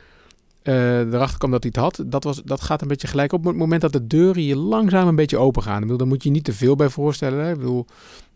uh, 0.68 1.00
erachter 1.00 1.38
kwam 1.38 1.52
dat 1.52 1.64
hij 1.64 1.72
het 1.76 1.84
had, 1.84 2.12
dat, 2.12 2.24
was, 2.24 2.42
dat 2.44 2.62
gaat 2.62 2.82
een 2.82 2.88
beetje 2.88 3.08
gelijk 3.08 3.34
op 3.34 3.46
het 3.46 3.56
moment 3.56 3.82
dat 3.82 3.94
de 3.94 4.08
deuren 4.08 4.42
hier 4.42 4.56
langzaam 4.56 5.08
een 5.08 5.16
beetje 5.16 5.38
open 5.38 5.64
gaan. 5.64 5.76
Ik 5.76 5.82
bedoel, 5.82 5.98
daar 5.98 6.08
moet 6.08 6.24
je 6.24 6.30
niet 6.30 6.44
te 6.44 6.54
veel 6.54 6.76
bij 6.76 6.90
voorstellen. 6.90 7.50
Ik 7.50 7.58
bedoel, 7.58 7.86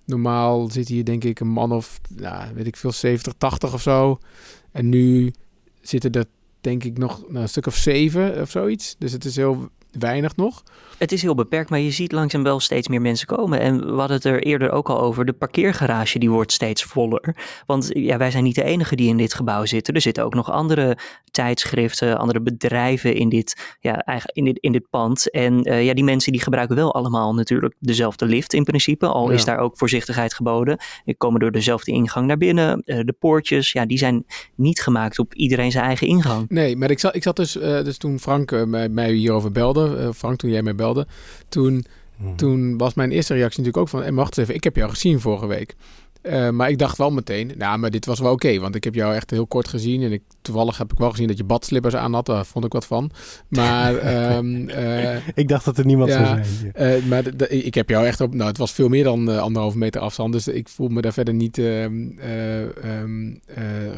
Normaal 0.06 0.70
zit 0.70 0.88
hier 0.88 1.06
denk 1.06 1.24
ik 1.24 1.40
een 1.40 1.48
man 1.48 1.72
of, 1.72 2.02
weet 2.54 2.68
ik 2.68 2.76
veel, 2.76 2.92
70, 2.92 3.34
80 3.38 3.74
of 3.74 3.82
zo. 3.82 4.20
En 4.72 4.90
nu 4.90 5.34
zitten 5.82 6.12
er 6.12 6.26
denk 6.62 6.84
ik 6.84 6.98
nog 6.98 7.22
nou, 7.28 7.42
een 7.42 7.50
stuk 7.50 7.66
of 7.66 7.76
zeven 7.76 8.42
of 8.42 8.50
zoiets. 8.50 8.96
Dus 8.98 9.12
het 9.12 9.26
is 9.26 9.36
heel 9.36 9.70
weinig 9.92 10.36
nog. 10.36 10.64
Het 11.02 11.12
is 11.12 11.22
heel 11.22 11.36
beperkt, 11.36 11.70
maar 11.70 11.80
je 11.80 11.92
ziet 11.92 12.12
langzaam 12.12 12.44
wel 12.44 12.60
steeds 12.60 12.88
meer 12.88 13.02
mensen 13.02 13.28
komen. 13.28 13.60
En 13.60 13.80
we 13.80 14.00
hadden 14.00 14.18
het 14.18 14.26
er 14.26 14.44
eerder 14.44 14.72
ook 14.72 14.90
al 14.90 15.02
over. 15.02 15.26
De 15.26 15.34
parkeergarage 15.34 16.20
die 16.20 16.30
wordt 16.30 16.52
steeds 16.52 16.84
voller. 16.84 17.36
Want 17.66 17.90
ja, 17.94 18.18
wij 18.18 18.32
zijn 18.32 18.44
niet 18.44 18.56
de 18.56 18.64
enige 18.64 18.96
die 18.96 19.10
in 19.10 19.18
dit 19.18 19.34
gebouw 19.34 19.66
zitten. 19.66 19.94
Er 19.94 20.02
zitten 20.02 20.24
ook 20.24 20.34
nog 20.34 20.52
andere 20.52 20.98
tijdschriften, 21.32 22.18
andere 22.18 22.42
bedrijven 22.42 23.16
in 23.16 23.30
dit, 23.30 23.78
ja, 23.80 24.06
in 24.26 24.46
dit, 24.46 24.58
in 24.60 24.72
dit 24.72 24.90
pand. 24.90 25.32
En 25.32 25.68
uh, 25.68 25.86
ja, 25.86 25.94
die 25.94 26.04
mensen 26.04 26.32
die 26.32 26.42
gebruiken 26.42 26.76
wel 26.76 26.94
allemaal 26.94 27.34
natuurlijk 27.34 27.76
dezelfde 27.80 28.26
lift 28.26 28.54
in 28.54 28.64
principe. 28.64 29.08
Al 29.08 29.30
is 29.30 29.46
daar 29.46 29.58
ook 29.58 29.78
voorzichtigheid 29.78 30.34
geboden. 30.34 30.78
Die 31.06 31.16
komen 31.18 31.40
door 31.40 31.52
dezelfde 31.52 31.92
ingang 31.92 32.28
naar 32.28 32.38
binnen. 32.38 32.82
Uh, 32.86 33.00
de 33.04 33.16
poortjes, 33.20 33.72
ja, 33.72 33.86
die 33.86 33.98
zijn 33.98 34.26
niet 34.56 34.82
gemaakt 34.82 35.20
op 35.20 35.34
iedereen 35.34 35.72
zijn 35.72 35.86
eigen 35.86 36.08
ingang. 36.08 36.50
Nee, 36.50 36.76
maar 36.76 36.92
ik 36.92 37.00
zat, 37.00 37.16
ik 37.16 37.24
zat 37.24 37.36
dus, 37.36 37.56
uh, 37.56 37.64
dus 37.84 37.98
toen 37.98 38.20
Frank 38.20 38.66
mij, 38.66 38.90
mij 38.90 39.12
hierover 39.12 39.52
belde. 39.52 40.14
Frank, 40.14 40.38
toen 40.38 40.50
jij 40.50 40.62
mij 40.62 40.76
belde 40.76 40.90
toen, 41.50 41.86
mhm. 42.18 42.36
toen 42.36 42.78
was 42.78 42.94
mijn 42.94 43.12
eerste 43.12 43.34
reactie 43.34 43.64
natuurlijk 43.64 43.84
ook 43.84 44.00
van... 44.00 44.04
en 44.04 44.16
wacht 44.16 44.38
eens 44.38 44.38
even, 44.38 44.56
ik 44.56 44.64
heb 44.64 44.76
jou 44.76 44.90
gezien 44.90 45.20
vorige 45.20 45.48
week. 45.48 45.76
Uh, 46.24 46.50
maar 46.50 46.70
ik 46.70 46.78
dacht 46.78 46.98
wel 46.98 47.12
meteen, 47.12 47.52
nou, 47.58 47.78
maar 47.78 47.90
dit 47.90 48.06
was 48.06 48.20
wel 48.20 48.32
oké. 48.32 48.60
want 48.60 48.76
ik 48.76 48.84
heb 48.84 48.96
jou 48.96 49.16
echt 49.16 49.30
heel 49.30 49.48
kort 49.48 49.68
gezien. 49.68 50.02
En 50.04 50.12
ik, 50.12 50.22
toevallig 50.42 50.78
heb 50.78 50.92
ik 50.92 50.98
wel 50.98 51.10
gezien 51.10 51.28
dat 51.28 51.38
je 51.38 51.44
badslippers 51.44 51.96
aan 51.96 52.14
had. 52.14 52.26
Daar 52.26 52.46
vond 52.46 52.66
ik 52.66 52.72
wat 52.72 52.86
van. 52.86 53.12
Maar... 53.48 54.36
um, 54.36 54.70
uh, 54.70 55.28
ik 55.34 55.48
dacht 55.48 55.66
dat 55.66 55.78
er 55.78 55.86
niemand 55.86 56.10
ja, 56.10 56.26
zou 56.26 56.44
zijn. 56.44 57.02
Uh, 57.02 57.06
maar 57.06 57.24
ik 57.50 57.74
heb 57.74 57.90
jou 57.90 58.06
echt 58.06 58.22
op... 58.22 58.34
Nou, 58.34 58.48
het 58.50 58.58
was 58.58 58.72
veel 58.72 58.90
meer 58.90 59.04
dan 59.04 59.40
anderhalve 59.40 59.78
meter 59.78 60.02
afstand. 60.02 60.34
Dus 60.34 60.48
ik 60.48 60.70
voel 60.70 60.88
me 60.88 61.02
daar 61.02 61.14
verder 61.14 61.34
niet 61.34 61.58
um, 61.58 62.20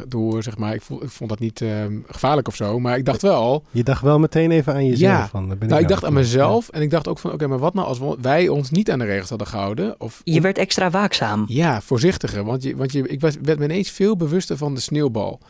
door, 0.08 0.42
zeg 0.42 0.58
maar. 0.58 0.74
Ik, 0.74 0.82
voel, 0.82 1.02
ik 1.02 1.10
vond 1.10 1.30
dat 1.30 1.38
niet 1.38 1.60
ehm, 1.60 1.98
gevaarlijk 2.06 2.48
of 2.48 2.56
zo. 2.56 2.80
Maar 2.80 2.96
ik 2.96 3.04
dacht 3.04 3.22
wel... 3.22 3.64
Je 3.70 3.82
dacht 3.84 4.02
wel 4.02 4.18
meteen 4.18 4.50
even 4.50 4.74
aan 4.74 4.86
jezelf. 4.86 5.12
Ja, 5.12 5.28
van, 5.28 5.48
ben 5.48 5.58
nou, 5.58 5.74
ik, 5.74 5.80
ik 5.80 5.88
dacht 5.88 6.04
aan 6.04 6.12
mezelf. 6.12 6.68
En 6.68 6.82
ik 6.82 6.90
dacht 6.90 7.08
ook 7.08 7.18
van, 7.18 7.32
oké, 7.32 7.46
maar 7.46 7.58
wat 7.58 7.74
nou 7.74 7.86
als 7.86 8.00
wij 8.20 8.48
ons 8.48 8.70
niet 8.70 8.90
aan 8.90 8.98
de 8.98 9.04
regels 9.04 9.28
hadden 9.28 9.46
gehouden? 9.46 10.00
Of, 10.00 10.20
je 10.24 10.40
werd 10.40 10.58
extra 10.58 10.90
waakzaam. 10.90 11.44
Ja, 11.46 11.80
voorzichtig 11.80 12.13
want, 12.44 12.62
je, 12.62 12.76
want 12.76 12.92
je, 12.92 13.08
ik 13.08 13.20
was, 13.20 13.36
werd 13.42 13.58
me 13.58 13.64
ineens 13.64 13.90
veel 13.90 14.16
bewuster 14.16 14.56
van 14.56 14.74
de 14.74 14.80
sneeuwbal. 14.80 15.40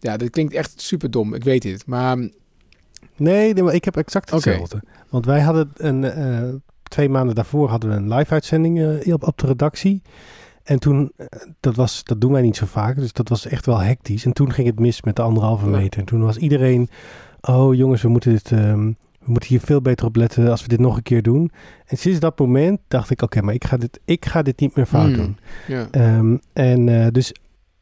Ja, 0.00 0.16
dat 0.16 0.30
klinkt 0.30 0.54
echt 0.54 0.80
super 0.80 1.10
dom. 1.10 1.34
Ik 1.34 1.44
weet 1.44 1.62
het. 1.62 1.86
Maar. 1.86 2.16
Nee, 2.16 2.32
nee 3.16 3.62
maar 3.62 3.74
ik 3.74 3.84
heb 3.84 3.96
exact 3.96 4.30
hetzelfde. 4.30 4.82
Want 5.08 5.26
wij 5.26 5.40
hadden 5.40 5.70
een. 5.76 6.02
Uh, 6.02 6.54
twee 6.82 7.08
maanden 7.08 7.34
daarvoor 7.34 7.68
hadden 7.68 7.90
we 7.90 7.96
een 7.96 8.14
live 8.14 8.32
uitzending 8.32 8.78
uh, 8.78 9.14
op, 9.14 9.26
op 9.26 9.38
de 9.38 9.46
redactie. 9.46 10.02
En 10.62 10.78
toen, 10.78 11.12
uh, 11.16 11.26
dat, 11.60 11.76
was, 11.76 12.04
dat 12.04 12.20
doen 12.20 12.32
wij 12.32 12.42
niet 12.42 12.56
zo 12.56 12.66
vaak, 12.66 12.96
dus 12.96 13.12
dat 13.12 13.28
was 13.28 13.46
echt 13.46 13.66
wel 13.66 13.78
hectisch. 13.78 14.24
En 14.24 14.32
toen 14.32 14.52
ging 14.52 14.66
het 14.66 14.78
mis 14.78 15.02
met 15.02 15.16
de 15.16 15.22
anderhalve 15.22 15.66
meter. 15.66 16.00
En 16.00 16.06
toen 16.06 16.22
was 16.22 16.36
iedereen, 16.36 16.88
oh 17.40 17.74
jongens, 17.74 18.02
we 18.02 18.08
moeten 18.08 18.32
dit, 18.32 18.50
um, 18.50 18.96
we 19.24 19.30
moeten 19.30 19.48
hier 19.48 19.60
veel 19.60 19.80
beter 19.80 20.06
op 20.06 20.16
letten 20.16 20.50
als 20.50 20.62
we 20.62 20.68
dit 20.68 20.78
nog 20.78 20.96
een 20.96 21.02
keer 21.02 21.22
doen. 21.22 21.50
En 21.86 21.96
sinds 21.96 22.20
dat 22.20 22.38
moment 22.38 22.80
dacht 22.88 23.10
ik, 23.10 23.22
oké, 23.22 23.42
maar 23.42 23.54
ik 23.54 23.64
ga, 23.64 23.76
dit, 23.76 24.00
ik 24.04 24.26
ga 24.26 24.42
dit 24.42 24.60
niet 24.60 24.76
meer 24.76 24.86
fout 24.86 25.14
hmm. 25.14 25.36
doen. 25.66 26.02
Um, 26.02 26.40
en 26.52 26.86
uh, 26.86 27.06
dus 27.12 27.32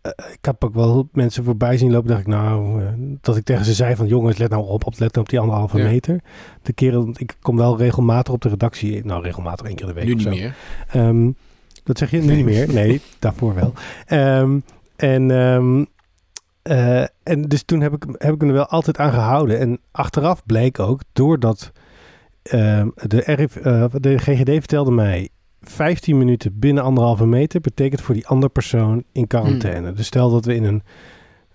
uh, 0.02 0.12
ik 0.32 0.44
heb 0.44 0.64
ook 0.64 0.74
wel 0.74 1.08
mensen 1.12 1.44
voorbij 1.44 1.76
zien 1.76 1.90
lopen. 1.90 2.08
dacht 2.08 2.20
ik, 2.20 2.26
nou, 2.26 2.82
uh, 2.82 2.88
dat 3.20 3.36
ik 3.36 3.44
tegen 3.44 3.64
ze 3.64 3.74
zei 3.74 3.96
van... 3.96 4.06
jongens, 4.06 4.38
let 4.38 4.50
nou 4.50 4.66
op, 4.66 4.86
op 4.86 4.98
let 4.98 5.12
nou 5.12 5.24
op 5.24 5.28
die 5.28 5.40
anderhalve 5.40 5.78
ja. 5.78 5.84
meter. 5.84 6.20
De 6.62 6.72
keren, 6.72 7.14
ik 7.16 7.36
kom 7.40 7.56
wel 7.56 7.78
regelmatig 7.78 8.34
op 8.34 8.40
de 8.42 8.48
redactie. 8.48 9.04
Nou, 9.04 9.22
regelmatig 9.22 9.66
één 9.66 9.76
keer 9.76 9.86
de 9.86 9.92
week 9.92 10.04
Nu 10.04 10.14
niet 10.14 10.22
zo. 10.22 10.30
meer. 10.30 10.56
Um, 10.96 11.36
dat 11.84 11.98
zeg 11.98 12.10
je? 12.10 12.18
Nu 12.18 12.34
niet 12.34 12.44
meer. 12.44 12.72
Nee, 12.72 13.00
daarvoor 13.18 13.54
wel. 13.54 13.72
Um, 14.40 14.62
en... 14.96 15.30
Um, 15.30 15.86
uh, 16.70 17.00
en 17.22 17.42
dus 17.42 17.62
toen 17.62 17.80
heb 17.80 17.94
ik, 17.94 18.04
heb 18.18 18.34
ik 18.34 18.40
me 18.40 18.46
er 18.46 18.52
wel 18.52 18.66
altijd 18.66 18.98
aan 18.98 19.12
gehouden. 19.12 19.58
En 19.58 19.80
achteraf 19.90 20.46
bleek 20.46 20.78
ook, 20.78 21.00
doordat 21.12 21.72
uh, 22.54 22.86
de, 22.94 23.48
uh, 23.64 23.84
de 23.92 24.18
GGD 24.18 24.50
vertelde 24.50 24.90
mij... 24.90 25.28
15 25.60 26.18
minuten 26.18 26.58
binnen 26.58 26.82
anderhalve 26.82 27.26
meter 27.26 27.60
betekent 27.60 28.00
voor 28.00 28.14
die 28.14 28.26
andere 28.26 28.52
persoon 28.52 29.04
in 29.12 29.26
quarantaine. 29.26 29.86
Hmm. 29.86 29.96
Dus 29.96 30.06
stel 30.06 30.30
dat 30.30 30.44
we 30.44 30.54
in 30.54 30.64
een 30.64 30.82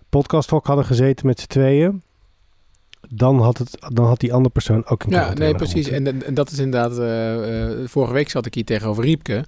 podcasthok 0.10 0.66
hadden 0.66 0.86
gezeten 0.86 1.26
met 1.26 1.40
z'n 1.40 1.48
tweeën 1.48 2.02
dan 3.10 3.42
had, 3.42 3.58
het, 3.58 3.78
dan 3.94 4.06
had 4.06 4.20
die 4.20 4.34
andere 4.34 4.54
persoon 4.54 4.86
ook 4.86 5.04
een 5.04 5.10
Ja, 5.10 5.34
nee, 5.34 5.56
precies. 5.56 5.88
En, 5.88 6.24
en, 6.26 6.34
dat 6.34 6.52
is 6.52 6.60
inderdaad... 6.60 7.00
Uh, 7.00 7.88
vorige 7.88 8.14
week 8.14 8.30
zat 8.30 8.46
ik 8.46 8.54
hier 8.54 8.66
tegenover 8.66 9.04
Riepke. 9.04 9.46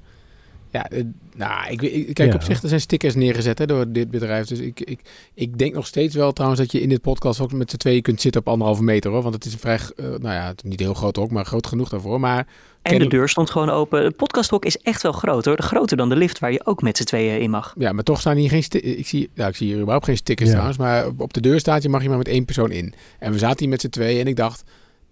Ja, 0.75 0.87
nou, 1.35 1.71
ik, 1.71 1.81
ik 1.81 2.13
kijk 2.13 2.33
op 2.33 2.43
zich, 2.43 2.61
er 2.61 2.67
zijn 2.67 2.81
stickers 2.81 3.15
neergezet 3.15 3.57
hè, 3.57 3.65
door 3.65 3.91
dit 3.91 4.11
bedrijf. 4.11 4.47
Dus 4.47 4.59
ik, 4.59 4.79
ik, 4.79 4.99
ik 5.33 5.57
denk 5.57 5.73
nog 5.73 5.87
steeds 5.87 6.15
wel 6.15 6.33
trouwens 6.33 6.61
dat 6.61 6.71
je 6.71 6.81
in 6.81 6.89
dit 6.89 7.01
podcast 7.01 7.39
ook 7.39 7.51
met 7.51 7.69
z'n 7.69 7.77
tweeën 7.77 8.01
kunt 8.01 8.21
zitten 8.21 8.41
op 8.41 8.47
anderhalve 8.47 8.83
meter 8.83 9.11
hoor. 9.11 9.21
Want 9.21 9.33
het 9.33 9.45
is 9.45 9.53
een 9.53 9.59
vrij, 9.59 9.79
uh, 9.95 10.05
nou 10.05 10.21
ja, 10.21 10.53
niet 10.63 10.79
heel 10.79 10.93
groot 10.93 11.17
ook, 11.17 11.31
maar 11.31 11.45
groot 11.45 11.67
genoeg 11.67 11.89
daarvoor. 11.89 12.19
Maar 12.19 12.47
en 12.81 12.99
de 12.99 13.07
deur 13.07 13.29
stond 13.29 13.49
gewoon 13.49 13.69
open. 13.69 14.03
Het 14.03 14.15
podcasthok 14.15 14.65
is 14.65 14.77
echt 14.77 15.01
wel 15.01 15.11
groot 15.11 15.45
hoor. 15.45 15.61
Groter 15.61 15.97
dan 15.97 16.09
de 16.09 16.15
lift 16.15 16.39
waar 16.39 16.51
je 16.51 16.65
ook 16.65 16.81
met 16.81 16.97
z'n 16.97 17.03
tweeën 17.03 17.41
in 17.41 17.49
mag. 17.49 17.73
Ja, 17.77 17.91
maar 17.91 18.03
toch 18.03 18.19
staan 18.19 18.37
hier 18.37 18.49
geen 18.49 18.63
stickers. 18.63 18.95
Ik 18.95 19.07
zie, 19.07 19.29
nou, 19.35 19.49
ik 19.49 19.55
zie 19.55 19.67
hier 19.67 19.77
überhaupt 19.77 20.05
geen 20.05 20.17
stickers 20.17 20.49
ja. 20.49 20.53
trouwens. 20.53 20.79
Maar 20.79 21.07
op 21.17 21.33
de 21.33 21.41
deur 21.41 21.59
staat 21.59 21.83
je 21.83 21.89
mag 21.89 22.01
je 22.01 22.09
maar 22.09 22.17
met 22.17 22.27
één 22.27 22.45
persoon 22.45 22.71
in. 22.71 22.93
En 23.19 23.31
we 23.31 23.37
zaten 23.37 23.59
hier 23.59 23.69
met 23.69 23.81
z'n 23.81 23.89
tweeën 23.89 24.19
en 24.19 24.27
ik 24.27 24.35
dacht, 24.35 24.63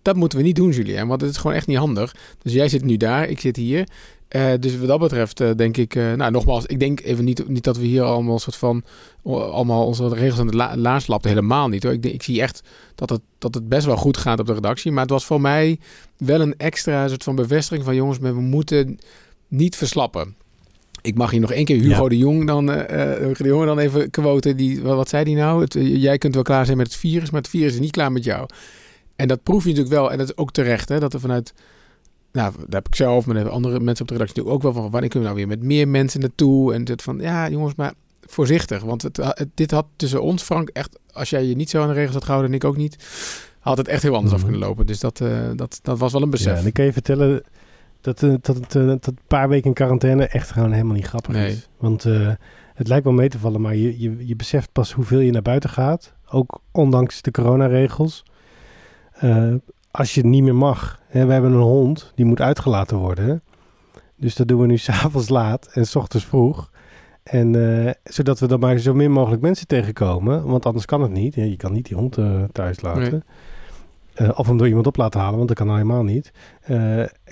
dat 0.02 0.16
moeten 0.16 0.38
we 0.38 0.44
niet 0.44 0.56
doen 0.56 0.72
Julien. 0.72 1.08
Want 1.08 1.22
het 1.22 1.30
is 1.30 1.38
gewoon 1.38 1.56
echt 1.56 1.68
niet 1.68 1.78
handig. 1.78 2.16
Dus 2.42 2.54
jij 2.54 2.70
zit 2.70 2.84
nu 2.84 2.98
daar, 2.98 3.30
ik 3.30 3.40
zit 3.40 3.56
hier. 3.56 3.88
Uh, 4.36 4.52
dus 4.60 4.78
wat 4.78 4.88
dat 4.88 5.00
betreft 5.00 5.42
uh, 5.42 5.50
denk 5.56 5.78
ik, 5.78 5.96
uh, 5.96 6.14
nou 6.14 6.32
nogmaals, 6.32 6.66
ik 6.66 6.80
denk 6.80 7.02
even 7.02 7.26
niet, 7.26 7.48
niet 7.48 7.64
dat 7.64 7.78
we 7.78 7.86
hier 7.86 8.04
allemaal 8.04 8.34
een 8.34 8.40
soort 8.40 8.56
van, 8.56 8.84
allemaal 9.24 9.86
onze 9.86 10.08
regels 10.08 10.40
aan 10.40 10.48
de 10.48 10.56
la 10.56 10.78
laars 10.78 11.08
lappen, 11.08 11.30
helemaal 11.30 11.68
niet 11.68 11.84
hoor. 11.84 11.94
Ik, 11.94 12.06
ik 12.06 12.24
zie 12.24 12.42
echt 12.42 12.62
dat 12.96 13.10
het, 13.10 13.22
dat 13.38 13.54
het 13.54 13.70
best 13.70 13.86
wel 13.86 13.98
goed 13.98 14.18
gaat 14.18 14.40
op 14.40 14.46
de 14.46 14.54
redactie, 14.54 14.92
maar 14.92 15.02
het 15.02 15.12
was 15.12 15.26
voor 15.26 15.42
mij 15.42 15.80
wel 16.18 16.42
een 16.42 16.58
extra 16.58 17.08
soort 17.08 17.24
van 17.24 17.36
bevestiging 17.36 17.86
van 17.86 17.96
jongens, 17.96 18.18
we 18.18 18.32
moeten 18.32 19.00
niet 19.48 19.76
verslappen. 19.76 20.36
Ik 21.02 21.16
mag 21.16 21.32
hier 21.32 21.40
nog 21.40 21.52
één 21.52 21.66
keer 21.66 21.80
Hugo 21.80 22.04
ja. 22.04 22.10
de 22.10 22.18
Jong 22.18 22.48
dan, 22.48 22.70
Hugo 22.70 23.44
de 23.44 23.50
Jong 23.50 23.66
dan 23.66 23.80
even 23.80 24.10
quoten. 24.10 24.58
Die, 24.58 24.82
wat 24.82 25.10
zei 25.10 25.24
die 25.24 25.36
nou? 25.36 25.62
Het, 25.62 25.74
jij 25.80 26.18
kunt 26.18 26.34
wel 26.34 26.44
klaar 26.44 26.66
zijn 26.66 26.78
met 26.78 26.88
het 26.88 26.96
virus, 26.96 27.30
maar 27.30 27.42
het 27.42 27.50
virus 27.50 27.74
is 27.74 27.80
niet 27.80 27.92
klaar 27.92 28.12
met 28.12 28.24
jou. 28.24 28.48
En 29.16 29.28
dat 29.28 29.44
proef 29.44 29.64
je 29.64 29.70
natuurlijk 29.70 29.96
wel, 29.96 30.12
en 30.12 30.18
dat 30.18 30.28
is 30.30 30.38
ook 30.38 30.52
terecht, 30.52 30.90
hè, 30.90 31.00
dat 31.00 31.14
er 31.14 31.20
vanuit 31.20 31.54
nou, 32.34 32.54
daar 32.54 32.66
heb 32.70 32.88
ik 32.88 32.96
zelf, 32.96 33.26
maar 33.26 33.36
hebben 33.36 33.54
andere 33.54 33.80
mensen 33.80 34.02
op 34.02 34.08
de 34.08 34.14
redactie 34.18 34.46
ook 34.46 34.62
wel 34.62 34.74
van. 34.74 34.90
Wanneer 34.90 35.10
kunnen 35.10 35.30
we 35.30 35.36
nou 35.36 35.48
weer 35.48 35.58
met 35.58 35.68
meer 35.68 35.88
mensen 35.88 36.20
naartoe? 36.20 36.74
En 36.74 36.86
het 36.86 37.02
van, 37.02 37.20
ja 37.20 37.50
jongens, 37.50 37.76
maar 37.76 37.94
voorzichtig. 38.22 38.84
Want 38.84 39.02
het, 39.02 39.18
het, 39.18 39.48
dit 39.54 39.72
had 39.72 39.86
tussen 39.96 40.22
ons, 40.22 40.44
Frank, 40.44 40.70
echt, 40.70 41.00
als 41.12 41.30
jij 41.30 41.46
je 41.46 41.56
niet 41.56 41.70
zo 41.70 41.82
aan 41.82 41.88
de 41.88 41.94
regels 41.94 42.14
had 42.14 42.24
gehouden 42.24 42.52
en 42.52 42.58
ik 42.58 42.64
ook 42.64 42.78
niet, 42.78 42.98
had 43.60 43.78
het 43.78 43.88
echt 43.88 44.02
heel 44.02 44.16
anders 44.16 44.32
mm 44.32 44.38
-hmm. 44.38 44.46
af 44.46 44.52
kunnen 44.52 44.70
lopen. 44.70 44.86
Dus 44.86 45.00
dat, 45.00 45.20
uh, 45.20 45.50
dat, 45.56 45.80
dat 45.82 46.00
was 46.00 46.12
wel 46.12 46.22
een 46.22 46.30
besef. 46.30 46.54
Ja, 46.54 46.60
en 46.60 46.66
ik 46.66 46.74
kan 46.74 46.86
je 46.86 46.94
vertellen 46.94 47.44
dat, 48.02 48.22
uh, 48.22 48.36
dat, 48.42 48.56
het, 48.56 48.76
uh, 48.76 48.88
dat 48.88 49.08
een 49.08 49.18
paar 49.28 49.50
weken 49.50 49.68
in 49.68 49.74
quarantaine 49.74 50.28
echt 50.28 50.52
gewoon 50.52 50.72
helemaal 50.72 50.96
niet 50.96 51.08
grappig 51.08 51.34
nee. 51.34 51.52
is. 51.52 51.70
Want 51.78 52.04
het 52.74 52.88
lijkt 52.88 53.04
wel 53.04 53.14
mee 53.14 53.30
te 53.30 53.40
vallen, 53.40 53.62
maar 53.62 53.76
je, 53.76 54.00
je, 54.00 54.28
je 54.28 54.36
beseft 54.36 54.70
pas 54.72 54.92
hoeveel 54.92 55.20
je 55.20 55.32
naar 55.32 55.42
buiten 55.42 55.70
gaat. 55.70 56.14
Ook 56.30 56.60
ondanks 56.72 57.22
de 57.22 57.32
coronaregels 57.32 58.24
als 59.94 60.14
je 60.14 60.26
niet 60.26 60.44
meer 60.44 60.56
mag. 60.56 61.00
Hè, 61.08 61.26
we 61.26 61.34
hebben 61.34 61.52
een 61.52 61.60
hond, 61.60 62.12
die 62.16 62.26
moet 62.26 62.42
uitgelaten 62.42 62.98
worden. 62.98 63.42
Dus 64.16 64.36
dat 64.36 64.48
doen 64.48 64.62
we 64.62 64.68
nu 64.68 64.78
s'avonds 64.88 65.30
laat 65.30 65.68
en 65.74 65.86
s 65.86 65.96
ochtends 65.96 66.26
vroeg. 66.26 66.72
En 67.24 67.54
uh, 67.54 67.92
zodat 68.04 68.40
we 68.40 68.48
dan 68.48 68.60
maar 68.60 68.78
zo 68.78 68.94
min 68.94 69.12
mogelijk 69.12 69.42
mensen 69.42 69.68
tegenkomen. 69.68 70.46
Want 70.46 70.66
anders 70.66 70.86
kan 70.86 71.02
het 71.02 71.12
niet. 71.12 71.36
Je 71.36 71.56
kan 71.56 71.74
niet 71.74 71.86
die 71.86 71.98
hond 71.98 72.18
uh, 72.18 72.44
thuis 72.52 72.82
laten. 72.82 73.24
Nee. 74.16 74.28
Uh, 74.28 74.40
of 74.40 74.48
hem 74.48 74.58
door 74.58 74.68
iemand 74.68 74.88
op 74.88 74.98
laten 74.98 75.20
halen, 75.20 75.36
want 75.36 75.48
dat 75.48 75.58
kan 75.58 75.68
nou 75.68 75.80
helemaal 75.80 76.04
niet. 76.04 76.32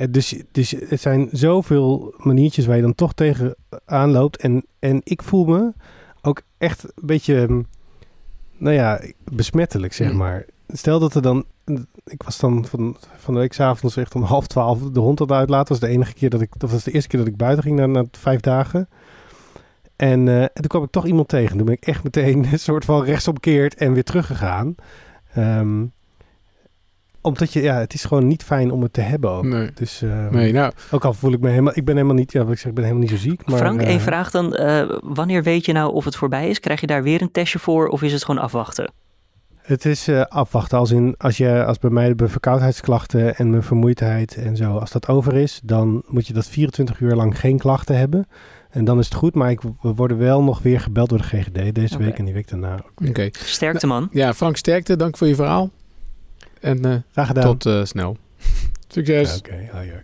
dus, 0.10 0.42
dus 0.52 0.72
het 0.72 1.02
zijn 1.02 1.30
zoveel 1.32 2.14
maniertjes 2.18 2.66
waar 2.66 2.76
je 2.76 2.82
dan 2.82 2.96
toch 2.96 3.14
tegen 3.14 3.56
aanloopt. 3.86 4.38
En, 4.38 4.66
en 4.80 5.02
ik 5.04 5.24
voel 5.24 5.46
me 5.46 5.74
ook 6.22 6.42
echt 6.58 6.84
een 6.84 7.06
beetje, 7.06 7.66
nou 8.58 8.76
ja, 8.76 9.02
besmettelijk, 9.24 9.94
zeg 9.94 10.14
maar. 10.14 10.46
Stel 10.68 11.00
dat 11.00 11.16
er 11.16 11.22
dan 11.22 11.46
ik 12.04 12.24
was 12.24 12.40
dan 12.40 12.66
van, 12.66 12.98
van 13.18 13.34
de 13.34 13.40
week 13.40 13.54
s'avonds 13.54 13.98
echt 13.98 14.16
om 14.16 14.24
half 14.24 14.48
twaalf 14.48 14.80
de 14.80 15.00
hond 15.00 15.22
aan 15.22 15.28
het 15.28 15.36
uitlaten. 15.36 15.68
Dat 15.68 15.80
was 15.80 15.90
de 15.90 15.96
enige 15.96 16.14
keer 16.14 16.30
dat 16.30 16.42
ik, 16.42 16.50
dat 16.58 16.72
was 16.72 16.84
de 16.84 16.92
eerste 16.92 17.10
keer 17.10 17.20
dat 17.20 17.28
ik 17.28 17.38
buiten 17.38 17.64
ging 17.64 17.76
na, 17.76 17.86
na 17.86 18.06
vijf 18.12 18.40
dagen. 18.40 18.90
En, 19.96 20.28
uh, 20.28 20.42
en 20.42 20.50
toen 20.54 20.68
kwam 20.68 20.84
ik 20.84 20.92
toch 20.92 21.06
iemand 21.06 21.28
tegen. 21.28 21.58
Toen 21.58 21.66
ben 21.66 21.76
ik 21.76 21.86
echt 21.86 22.04
meteen 22.04 22.46
een 22.52 22.60
soort 22.60 22.86
van 22.86 23.04
rechtsomkeerd 23.04 23.76
en 23.76 23.94
weer 23.94 24.04
teruggegaan. 24.04 24.76
Um, 25.38 25.94
omdat 27.22 27.54
je, 27.54 27.62
ja, 27.62 27.76
het 27.76 27.94
is 27.94 28.04
gewoon 28.04 28.28
niet 28.28 28.44
fijn 28.44 28.72
om 28.72 28.82
het 28.82 28.94
te 28.94 29.02
hebben 29.02 29.30
ook. 29.30 29.44
Nee. 29.44 29.72
Dus, 29.74 30.02
uh, 30.02 30.28
nee, 30.30 30.54
nou. 30.54 30.72
Ook 30.92 31.06
al 31.06 31.14
voel 31.14 31.34
ik 31.34 31.40
me 31.40 31.50
helemaal, 31.50 31.78
ik 31.78 31.86
ben 31.86 31.96
helemaal 31.96 32.16
niet, 32.16 32.32
ja, 32.32 32.44
wat 32.44 32.52
ik 32.52 32.58
zeg, 32.58 32.68
ik 32.68 32.76
ben 32.76 32.84
helemaal 32.84 33.08
niet 33.08 33.20
zo 33.20 33.30
ziek. 33.30 33.46
Maar, 33.46 33.58
Frank, 33.58 33.82
uh, 33.82 33.88
één 33.88 34.00
vraag 34.00 34.32
dan. 34.32 34.56
Uh, 34.60 34.98
wanneer 35.04 35.44
weet 35.44 35.66
je 35.66 35.74
nou 35.74 35.94
of 35.94 36.06
het 36.06 36.16
voorbij 36.16 36.50
is? 36.50 36.60
Krijg 36.60 36.82
je 36.82 36.88
daar 36.88 37.04
weer 37.04 37.22
een 37.22 37.32
testje 37.32 37.60
voor 37.60 37.88
of 37.88 38.02
is 38.02 38.14
het 38.14 38.26
gewoon 38.26 38.42
afwachten? 38.42 38.92
Het 39.62 39.86
is 39.86 40.08
uh, 40.08 40.22
afwachten. 40.22 40.78
Als, 40.78 40.92
in, 40.92 41.16
als, 41.18 41.38
je, 41.38 41.66
als 41.66 41.80
bij 41.80 41.90
mij 41.90 42.16
de 42.16 42.28
verkoudheidsklachten 42.28 43.36
en 43.36 43.50
mijn 43.50 43.64
vermoeidheid 43.64 44.36
en 44.36 44.56
zo, 44.56 44.78
als 44.78 44.92
dat 44.92 45.08
over 45.08 45.36
is, 45.36 45.60
dan 45.64 46.04
moet 46.08 46.28
je 46.28 46.34
dat 46.34 46.48
24 46.48 47.00
uur 47.00 47.16
lang 47.16 47.40
geen 47.40 47.58
klachten 47.58 47.98
hebben. 47.98 48.28
En 48.70 48.86
dan 48.86 49.00
is 49.00 49.06
het 49.06 49.14
goed, 49.14 49.36
maar 49.36 49.52
ik, 49.52 49.62
we 49.62 49.94
worden 49.94 50.18
wel 50.18 50.44
nog 50.44 50.62
weer 50.62 50.80
gebeld 50.80 51.10
door 51.10 51.18
de 51.18 51.24
GGD 51.24 51.76
deze 51.76 51.94
okay. 51.94 52.06
week 52.06 52.18
en 52.18 52.26
die 52.26 52.34
week 52.34 52.50
daarna 52.50 52.84
Oké. 52.96 53.10
Okay. 53.10 53.34
Sterkte 53.34 53.88
man. 53.88 54.10
Ja, 54.12 54.34
Frank 54.34 54.58
Sterkte, 54.58 54.96
dank 54.96 55.18
voor 55.18 55.28
je 55.28 55.36
verhaal. 55.36 55.70
En 56.60 56.86
uh, 56.86 56.96
Graag 57.12 57.28
gedaan. 57.28 57.44
tot 57.44 57.66
uh, 57.66 57.84
snel. 57.86 58.18
Succes. 58.88 59.38
Oké, 59.38 59.70
okay. 59.74 60.04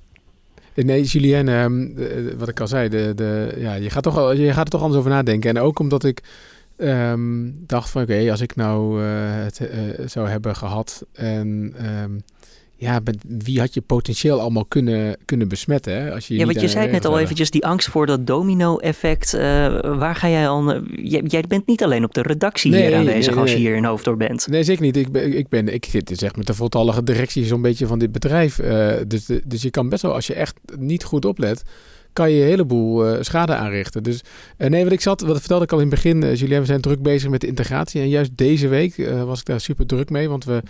Nee, 0.74 1.04
Julien, 1.04 1.48
um, 1.48 1.96
wat 2.38 2.48
ik 2.48 2.60
al 2.60 2.68
zei, 2.68 2.90
de, 2.90 3.12
de, 3.16 3.56
ja, 3.58 3.74
je, 3.74 3.90
gaat 3.90 4.04
toch, 4.04 4.34
je 4.34 4.54
gaat 4.54 4.66
er 4.66 4.72
toch 4.72 4.82
anders 4.82 5.00
over 5.00 5.12
nadenken. 5.12 5.50
En 5.50 5.62
ook 5.62 5.80
omdat 5.80 6.04
ik 6.04 6.24
um, 6.78 7.56
dacht 7.66 7.90
van 7.90 8.02
oké, 8.02 8.12
okay, 8.12 8.30
als 8.30 8.42
ik 8.42 8.56
nou 8.56 9.04
uh, 9.04 9.08
het 9.44 9.60
uh, 9.60 10.08
zou 10.08 10.30
hebben 10.30 10.56
gehad 10.56 11.06
en 11.14 11.74
um, 12.04 12.24
ja, 12.80 13.00
met 13.04 13.18
wie 13.28 13.60
had 13.60 13.74
je 13.74 13.82
potentieel 13.82 14.40
allemaal 14.40 14.66
kunnen, 14.66 15.18
kunnen 15.26 15.48
besmetten? 15.48 15.94
Hè? 15.94 16.14
Als 16.14 16.28
je 16.28 16.36
ja, 16.36 16.46
want 16.46 16.62
je 16.62 16.68
zei 16.68 16.92
net 16.92 17.06
al 17.06 17.20
eventjes 17.20 17.52
die 17.52 17.66
angst 17.66 17.90
voor 17.90 18.06
dat 18.06 18.28
domino-effect. 18.28 19.34
Uh, 19.34 19.42
waar 19.98 20.16
ga 20.16 20.30
jij 20.30 20.48
al? 20.48 20.82
Jij, 20.84 21.22
jij, 21.28 21.44
bent 21.48 21.68
niet 21.68 21.84
alleen 21.84 22.04
op 22.04 22.14
de 22.14 22.22
redactie 22.22 22.72
nee, 22.72 22.88
hier 22.88 22.96
aanwezig 22.96 23.26
nee, 23.26 23.30
nee, 23.34 23.42
als 23.42 23.52
je 23.52 23.58
hier 23.58 23.76
in 23.76 23.84
Hoofddorp 23.84 24.18
bent. 24.18 24.48
Nee, 24.48 24.64
zeker 24.64 24.82
niet. 24.82 24.98
Ik, 24.98 25.12
ben, 25.12 25.38
ik, 25.38 25.50
ben, 25.50 25.74
ik 25.74 25.86
zit 25.86 26.22
echt 26.24 26.36
met 26.36 26.48
de 26.48 26.54
voltallige 26.54 27.04
directie 27.04 27.46
zo'n 27.46 27.62
beetje 27.62 27.88
van 27.88 28.00
dit 28.00 28.12
bedrijf. 28.12 28.60
Uh, 28.60 28.94
dus, 29.08 29.30
dus 29.46 29.62
je 29.62 29.70
kan 29.70 29.90
best 29.90 30.02
wel, 30.02 30.14
als 30.14 30.28
je 30.28 30.34
echt 30.34 30.60
niet 30.78 31.04
goed 31.04 31.26
oplet 31.26 31.64
kan 32.18 32.32
je 32.32 32.42
een 32.42 32.48
heleboel 32.48 33.14
uh, 33.14 33.22
schade 33.22 33.56
aanrichten. 33.56 34.04
Dus 34.04 34.24
uh, 34.58 34.68
nee, 34.68 34.84
wat 34.84 34.92
ik 34.92 35.02
zat, 35.02 35.22
wat 35.22 35.40
vertelde 35.40 35.64
ik 35.64 35.72
al 35.72 35.80
in 35.80 35.86
het 35.86 35.96
begin, 35.96 36.24
uh, 36.24 36.36
Julien, 36.36 36.60
we 36.60 36.66
zijn 36.66 36.82
druk 36.82 37.02
bezig 37.02 37.30
met 37.30 37.42
de 37.42 37.48
integratie. 37.48 38.02
En 38.02 38.10
juist 38.10 38.32
deze 38.38 38.68
week 38.68 39.10
was 39.26 39.40
ik 39.40 39.46
daar 39.46 39.60
super 39.60 39.86
druk 39.86 40.10
mee, 40.10 40.30
want 40.30 40.46
we, 40.46 40.62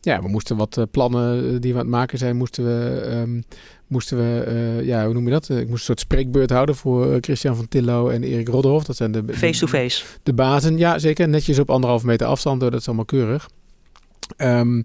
ja, 0.00 0.22
we 0.22 0.28
moesten 0.28 0.56
wat 0.56 0.86
plannen 0.90 1.60
die 1.60 1.72
we 1.72 1.78
aan 1.78 1.84
het 1.84 1.94
maken 1.94 2.18
zijn, 2.18 2.36
moesten 2.36 2.64
we, 2.64 3.06
um, 3.10 3.44
moesten 3.86 4.16
we 4.16 4.80
ja, 4.84 5.04
hoe 5.04 5.14
noem 5.14 5.24
je 5.24 5.30
dat? 5.30 5.48
ik 5.48 5.56
moest 5.56 5.70
een 5.70 5.78
soort 5.78 6.00
spreekbeurt 6.00 6.50
houden 6.50 6.74
voor 6.74 7.18
Christian 7.20 7.56
van 7.56 7.68
Tillo 7.68 8.08
en 8.08 8.22
Erik 8.22 8.48
Rodderhoff. 8.48 8.84
Dat 8.84 8.96
zijn 8.96 9.12
de 9.12 9.22
face-to-face. 9.30 10.04
De, 10.04 10.18
de 10.22 10.32
bazen, 10.32 10.78
ja 10.78 10.98
zeker. 10.98 11.28
Netjes 11.28 11.58
op 11.58 11.70
anderhalve 11.70 12.06
meter 12.06 12.26
afstand, 12.26 12.60
dat 12.60 12.74
is 12.74 12.86
allemaal 12.86 13.04
keurig. 13.04 13.48
Um, 14.36 14.84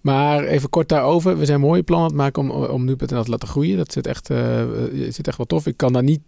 maar 0.00 0.44
even 0.44 0.68
kort 0.68 0.88
daarover. 0.88 1.38
We 1.38 1.44
zijn 1.44 1.60
mooie 1.60 1.82
plannen 1.82 2.10
aan 2.10 2.16
het 2.16 2.22
maken 2.22 2.42
om, 2.42 2.64
om 2.64 2.84
nu.nl 2.84 3.22
te 3.22 3.30
laten 3.30 3.48
groeien. 3.48 3.76
Dat 3.76 3.92
zit 3.92 4.06
echt, 4.06 4.30
uh, 4.30 4.64
zit 5.08 5.28
echt 5.28 5.36
wel 5.36 5.46
tof. 5.46 5.66
Ik 5.66 5.76
kan 5.76 5.92
daar 5.92 6.02
niet 6.02 6.20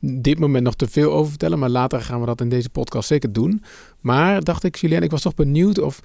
dit 0.00 0.38
moment 0.38 0.64
nog 0.64 0.74
te 0.74 0.88
veel 0.88 1.12
over 1.12 1.28
vertellen. 1.28 1.58
Maar 1.58 1.68
later 1.68 2.00
gaan 2.00 2.20
we 2.20 2.26
dat 2.26 2.40
in 2.40 2.48
deze 2.48 2.70
podcast 2.70 3.08
zeker 3.08 3.32
doen. 3.32 3.62
Maar 4.00 4.42
dacht 4.42 4.64
ik, 4.64 4.76
Julien, 4.76 5.02
ik 5.02 5.10
was 5.10 5.22
toch 5.22 5.34
benieuwd 5.34 5.78
of... 5.78 6.00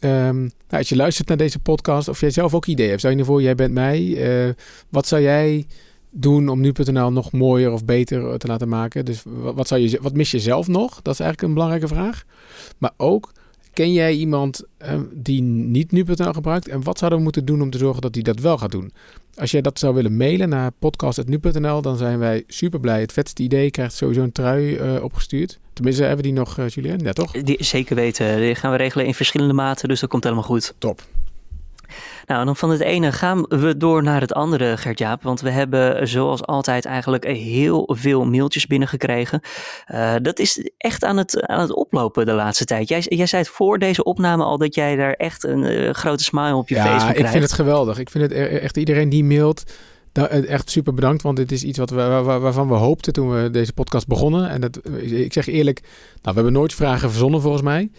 Um, 0.00 0.40
nou, 0.40 0.52
als 0.68 0.88
je 0.88 0.96
luistert 0.96 1.28
naar 1.28 1.36
deze 1.36 1.58
podcast, 1.58 2.08
of 2.08 2.20
jij 2.20 2.30
zelf 2.30 2.54
ook 2.54 2.66
ideeën 2.66 2.88
hebt. 2.88 3.00
Stel 3.00 3.16
je 3.16 3.24
voor, 3.24 3.42
jij 3.42 3.54
bent 3.54 3.74
mij. 3.74 4.00
Uh, 4.00 4.52
wat 4.88 5.06
zou 5.06 5.22
jij 5.22 5.66
doen 6.10 6.48
om 6.48 6.60
nu.nl 6.60 7.12
nog 7.12 7.32
mooier 7.32 7.72
of 7.72 7.84
beter 7.84 8.38
te 8.38 8.46
laten 8.46 8.68
maken? 8.68 9.04
Dus 9.04 9.22
wat, 9.24 9.68
zou 9.68 9.80
je, 9.80 9.98
wat 10.02 10.14
mis 10.14 10.30
je 10.30 10.40
zelf 10.40 10.68
nog? 10.68 11.02
Dat 11.02 11.12
is 11.12 11.20
eigenlijk 11.20 11.42
een 11.42 11.54
belangrijke 11.54 11.88
vraag. 11.88 12.24
Maar 12.78 12.92
ook 12.96 13.32
Ken 13.72 13.92
jij 13.92 14.14
iemand 14.14 14.62
uh, 14.82 15.00
die 15.12 15.42
niet 15.42 15.92
nu.nl 15.92 16.32
gebruikt? 16.32 16.68
En 16.68 16.82
wat 16.82 16.98
zouden 16.98 17.18
we 17.18 17.24
moeten 17.24 17.44
doen 17.44 17.62
om 17.62 17.70
te 17.70 17.78
zorgen 17.78 18.02
dat 18.02 18.12
die 18.12 18.22
dat 18.22 18.40
wel 18.40 18.58
gaat 18.58 18.70
doen? 18.70 18.92
Als 19.36 19.50
jij 19.50 19.60
dat 19.60 19.78
zou 19.78 19.94
willen 19.94 20.16
mailen 20.16 20.48
naar 20.48 20.70
podcast.nu.nl, 20.78 21.82
dan 21.82 21.96
zijn 21.96 22.18
wij 22.18 22.44
super 22.46 22.80
blij. 22.80 23.00
Het 23.00 23.12
vetste 23.12 23.42
idee 23.42 23.70
krijgt 23.70 23.94
sowieso 23.94 24.22
een 24.22 24.32
trui 24.32 24.78
uh, 24.78 25.02
opgestuurd. 25.02 25.58
Tenminste, 25.72 26.02
hebben 26.02 26.22
die 26.22 26.32
nog, 26.32 26.58
uh, 26.58 26.68
Julien? 26.68 26.98
Ja, 26.98 27.12
toch? 27.12 27.32
Die, 27.32 27.64
zeker 27.64 27.96
weten. 27.96 28.40
Die 28.40 28.54
gaan 28.54 28.70
we 28.70 28.76
regelen 28.76 29.06
in 29.06 29.14
verschillende 29.14 29.54
maten, 29.54 29.88
dus 29.88 30.00
dat 30.00 30.10
komt 30.10 30.24
helemaal 30.24 30.44
goed. 30.44 30.74
Top. 30.78 31.02
Nou, 32.28 32.44
dan 32.44 32.56
van 32.56 32.70
het 32.70 32.80
ene 32.80 33.12
gaan 33.12 33.42
we 33.48 33.76
door 33.76 34.02
naar 34.02 34.20
het 34.20 34.32
andere, 34.32 34.76
Gert-Jaap. 34.76 35.22
Want 35.22 35.40
we 35.40 35.50
hebben 35.50 36.08
zoals 36.08 36.42
altijd 36.42 36.84
eigenlijk 36.84 37.24
heel 37.24 37.90
veel 37.94 38.24
mailtjes 38.24 38.66
binnengekregen. 38.66 39.40
Uh, 39.92 40.14
dat 40.22 40.38
is 40.38 40.70
echt 40.76 41.04
aan 41.04 41.16
het, 41.16 41.46
aan 41.46 41.60
het 41.60 41.74
oplopen 41.74 42.26
de 42.26 42.32
laatste 42.32 42.64
tijd. 42.64 42.88
Jij, 42.88 43.00
jij 43.08 43.26
zei 43.26 43.42
het 43.42 43.50
voor 43.50 43.78
deze 43.78 44.04
opname 44.04 44.44
al 44.44 44.58
dat 44.58 44.74
jij 44.74 44.96
daar 44.96 45.12
echt 45.12 45.44
een 45.44 45.62
uh, 45.62 45.90
grote 45.90 46.24
smile 46.24 46.54
op 46.54 46.68
je 46.68 46.74
ja, 46.74 46.84
face 46.84 46.98
krijgt. 46.98 47.18
ik 47.18 47.26
vind 47.26 47.42
het 47.42 47.52
geweldig. 47.52 47.98
Ik 47.98 48.10
vind 48.10 48.24
het 48.24 48.32
echt 48.32 48.76
iedereen 48.76 49.08
die 49.08 49.24
mailt 49.24 49.62
Nou, 50.12 50.28
echt 50.46 50.70
super 50.70 50.94
bedankt, 50.94 51.22
want 51.22 51.36
dit 51.36 51.52
is 51.52 51.62
iets 51.62 51.78
wat 51.78 51.90
we, 51.90 51.96
waar, 51.96 52.40
waarvan 52.40 52.68
we 52.68 52.74
hoopten 52.74 53.12
toen 53.12 53.42
we 53.42 53.50
deze 53.50 53.72
podcast 53.72 54.06
begonnen. 54.06 54.48
En 54.50 54.60
dat, 54.60 54.80
ik 55.00 55.32
zeg 55.32 55.46
eerlijk, 55.46 55.80
nou, 55.82 55.94
we 56.22 56.32
hebben 56.32 56.52
nooit 56.52 56.74
vragen 56.74 57.10
verzonnen 57.10 57.40
volgens 57.40 57.62
mij. 57.62 57.90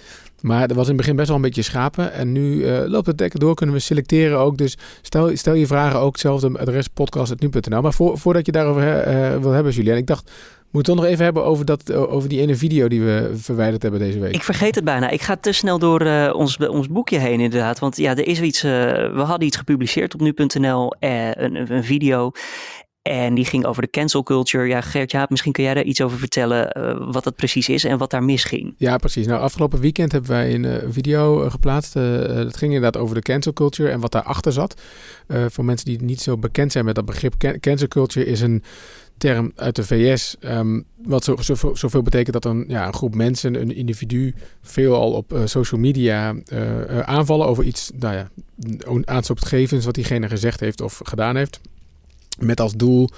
Maar 0.41 0.69
er 0.69 0.75
was 0.75 0.83
in 0.83 0.93
het 0.93 0.97
begin 0.97 1.15
best 1.15 1.27
wel 1.27 1.35
een 1.35 1.43
beetje 1.43 1.61
schapen. 1.61 2.13
En 2.13 2.31
nu 2.31 2.55
uh, 2.55 2.79
loopt 2.85 3.07
het 3.07 3.19
lekker 3.19 3.39
door, 3.39 3.55
kunnen 3.55 3.75
we 3.75 3.81
selecteren 3.81 4.37
ook. 4.37 4.57
Dus 4.57 4.77
stel, 5.01 5.37
stel 5.37 5.53
je 5.53 5.67
vragen 5.67 5.99
ook, 5.99 6.11
hetzelfde 6.11 6.59
adres 6.59 6.87
podcast.nu.nl. 6.87 7.81
Maar 7.81 7.93
voor, 7.93 8.17
voordat 8.17 8.45
je 8.45 8.51
daarover 8.51 9.07
uh, 9.07 9.37
wil 9.37 9.51
hebben, 9.51 9.73
Julien, 9.73 9.97
ik 9.97 10.07
dacht... 10.07 10.31
Moet 10.71 10.87
het 10.87 10.95
toch 10.95 11.03
nog 11.03 11.13
even 11.13 11.23
hebben 11.23 11.45
over, 11.45 11.65
dat, 11.65 11.93
over 11.93 12.29
die 12.29 12.41
ene 12.41 12.55
video 12.55 12.87
die 12.87 13.01
we 13.01 13.31
verwijderd 13.35 13.81
hebben 13.81 13.99
deze 13.99 14.19
week. 14.19 14.33
Ik 14.33 14.43
vergeet 14.43 14.75
het 14.75 14.83
bijna. 14.83 15.09
Ik 15.09 15.21
ga 15.21 15.35
te 15.35 15.51
snel 15.51 15.79
door 15.79 16.01
ons, 16.31 16.57
ons 16.57 16.87
boekje 16.87 17.17
heen 17.17 17.39
inderdaad. 17.39 17.79
Want 17.79 17.97
ja, 17.97 18.11
er 18.11 18.27
is 18.27 18.41
iets, 18.41 18.61
we 18.61 19.11
hadden 19.15 19.47
iets 19.47 19.57
gepubliceerd 19.57 20.13
op 20.13 20.19
nu.nl, 20.19 20.95
een, 20.99 21.73
een 21.73 21.83
video. 21.83 22.31
En 23.01 23.35
die 23.35 23.45
ging 23.45 23.65
over 23.65 23.81
de 23.81 23.89
cancel 23.89 24.23
culture. 24.23 24.67
Ja, 24.67 24.81
Gert-Jaap, 24.81 25.29
misschien 25.29 25.51
kun 25.51 25.63
jij 25.63 25.73
daar 25.73 25.83
iets 25.83 26.01
over 26.01 26.17
vertellen 26.17 26.77
uh, 26.77 27.11
wat 27.11 27.23
dat 27.23 27.35
precies 27.35 27.69
is 27.69 27.83
en 27.83 27.97
wat 27.97 28.11
daar 28.11 28.23
misging. 28.23 28.73
Ja, 28.77 28.97
precies. 28.97 29.27
Nou, 29.27 29.41
afgelopen 29.41 29.79
weekend 29.79 30.11
hebben 30.11 30.31
wij 30.31 30.53
een 30.53 30.63
uh, 30.63 30.75
video 30.89 31.43
uh, 31.43 31.51
geplaatst. 31.51 31.93
dat 31.93 32.57
ging 32.57 32.73
inderdaad 32.73 32.97
over 33.01 33.15
de 33.15 33.21
cancel 33.21 33.53
culture 33.53 33.89
en 33.89 33.99
wat 33.99 34.11
daarachter 34.11 34.51
zat. 34.51 34.81
voor 35.27 35.65
mensen 35.65 35.85
die 35.85 36.01
niet 36.01 36.21
zo 36.21 36.37
bekend 36.37 36.71
zijn 36.71 36.85
met 36.85 36.95
dat 36.95 37.05
begrip, 37.05 37.33
can 37.37 37.59
cancel 37.59 37.87
culture 37.87 38.25
is 38.25 38.41
een 38.41 38.63
term 39.17 39.51
uit 39.55 39.75
de 39.75 39.83
VS. 39.83 40.35
Um, 40.41 40.85
wat 41.03 41.23
zo, 41.23 41.35
zo, 41.35 41.75
zoveel 41.75 42.01
betekent 42.01 42.33
dat 42.33 42.45
een, 42.45 42.65
ja, 42.67 42.87
een 42.87 42.93
groep 42.93 43.15
mensen, 43.15 43.61
een 43.61 43.75
individu, 43.75 44.35
veelal 44.61 45.11
op 45.11 45.39
social 45.45 45.81
media 45.81 46.35
aanvallen 47.05 47.47
over 47.47 47.63
iets, 47.63 47.91
nou 47.99 48.15
ja, 48.15 48.29
aanstootgevens 49.03 49.85
wat 49.85 49.95
diegene 49.95 50.29
gezegd 50.29 50.59
heeft 50.59 50.81
of 50.81 51.01
gedaan 51.03 51.35
heeft. 51.35 51.59
Met 52.39 52.59
als 52.59 52.73
doel 52.73 53.09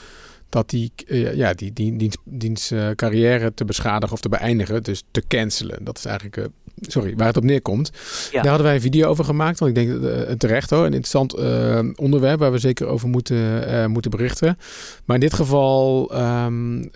dat 0.49 0.69
die, 0.69 0.91
ja, 1.33 1.53
die, 1.53 1.73
die 1.73 1.97
dienst, 1.97 2.17
dienst 2.23 2.73
carrière 2.95 3.53
te 3.53 3.65
beschadigen 3.65 4.13
of 4.13 4.21
te 4.21 4.29
beëindigen. 4.29 4.83
Dus 4.83 5.03
te 5.11 5.23
cancelen. 5.27 5.83
Dat 5.83 5.97
is 5.97 6.05
eigenlijk 6.05 6.49
sorry, 6.81 7.15
waar 7.15 7.27
het 7.27 7.37
op 7.37 7.43
neerkomt. 7.43 7.91
Ja. 8.31 8.41
Daar 8.41 8.47
hadden 8.47 8.65
wij 8.65 8.75
een 8.75 8.81
video 8.81 9.07
over 9.07 9.25
gemaakt. 9.25 9.59
Want 9.59 9.77
ik 9.77 9.87
denk 9.87 10.03
uh, 10.03 10.31
terecht 10.31 10.69
hoor. 10.69 10.79
Een 10.79 10.85
interessant 10.85 11.39
uh, 11.39 11.79
onderwerp 11.95 12.39
waar 12.39 12.51
we 12.51 12.57
zeker 12.57 12.87
over 12.87 13.09
moeten, 13.09 13.69
uh, 13.69 13.85
moeten 13.85 14.11
berichten. 14.11 14.57
Maar 15.05 15.15
in 15.15 15.21
dit 15.21 15.33
geval, 15.33 16.11
um, 16.13 16.89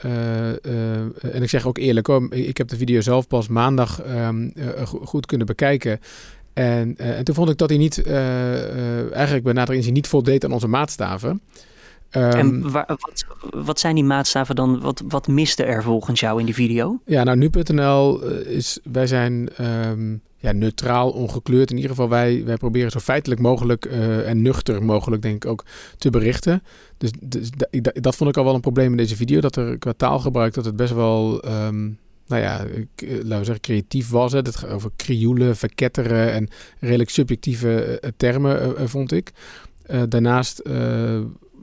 en 1.22 1.41
ik 1.41 1.50
zeg 1.50 1.67
ook 1.67 1.77
eerlijk 1.77 2.08
hoor, 2.08 2.34
ik 2.34 2.58
heb 2.58 2.67
de 2.67 2.77
video 2.77 3.01
zelf 3.01 3.27
pas 3.27 3.48
maandag 3.48 4.01
um, 4.08 4.53
goed 4.86 5.25
kunnen 5.25 5.48
bekijken. 5.48 6.00
En, 6.53 6.98
en 6.98 7.24
toen 7.24 7.36
vond 7.36 7.50
ik 7.50 7.58
dat 7.58 7.70
hij 7.70 7.77
niet, 7.77 8.03
eigenlijk 8.08 9.44
bij 9.44 9.53
nader 9.53 9.75
inzien, 9.75 9.94
niet 9.94 10.08
voldeed 10.08 10.46
aan 10.46 10.51
onze 10.51 10.67
maatstaven. 10.67 11.41
Um, 12.12 12.31
en 12.31 12.71
waar, 12.71 12.85
wat, 12.88 13.25
wat, 13.65 13.79
zijn 13.79 13.95
die 13.95 14.03
maatstaven 14.03 14.55
dan? 14.55 14.79
Wat, 14.79 15.03
wat 15.07 15.27
miste 15.27 15.63
er 15.63 15.83
volgens 15.83 16.19
jou 16.19 16.39
in 16.39 16.45
die 16.45 16.55
video? 16.55 17.00
Ja, 17.05 17.24
nou 17.24 17.38
nu.nl 17.38 18.24
is, 18.31 18.79
wij 18.83 19.07
zijn 19.07 19.50
um, 19.62 20.21
ja, 20.38 20.51
neutraal, 20.51 21.12
ongekleurd. 21.12 21.69
In 21.69 21.75
ieder 21.75 21.91
geval, 21.91 22.09
wij, 22.09 22.45
wij 22.45 22.57
proberen 22.57 22.91
zo 22.91 23.00
feitelijk 23.00 23.41
mogelijk 23.41 23.85
uh, 23.85 24.29
en 24.29 24.41
nuchter 24.41 24.83
mogelijk, 24.83 25.21
denk 25.21 25.35
ik 25.35 25.51
ook, 25.51 25.65
te 25.97 26.09
berichten. 26.09 26.63
Dus, 26.97 27.12
dus 27.21 27.50
dat, 27.51 27.93
dat 27.93 28.15
vond 28.15 28.29
ik 28.29 28.38
al 28.38 28.43
wel 28.43 28.53
een 28.53 28.62
probleem 28.62 28.91
in 28.91 28.97
deze 28.97 29.15
video. 29.15 29.39
Dat 29.39 29.55
er 29.55 29.77
qua 29.77 29.93
taalgebruik, 29.97 30.53
dat 30.53 30.65
het 30.65 30.75
best 30.75 30.93
wel... 30.93 31.45
Um, 31.45 31.97
nou 32.27 32.41
ja, 32.41 32.57
laten 32.97 33.39
we 33.39 33.43
zeggen, 33.43 33.62
creatief 33.62 34.09
was. 34.09 34.31
Het 34.31 34.45
Het 34.45 34.67
over 34.67 34.91
krioelen, 34.95 35.55
verketteren 35.55 36.31
en 36.31 36.47
redelijk 36.79 37.09
subjectieve 37.09 38.01
termen, 38.17 38.75
uh, 38.79 38.88
vond 38.88 39.12
ik. 39.12 39.31
daarnaast 40.09 40.62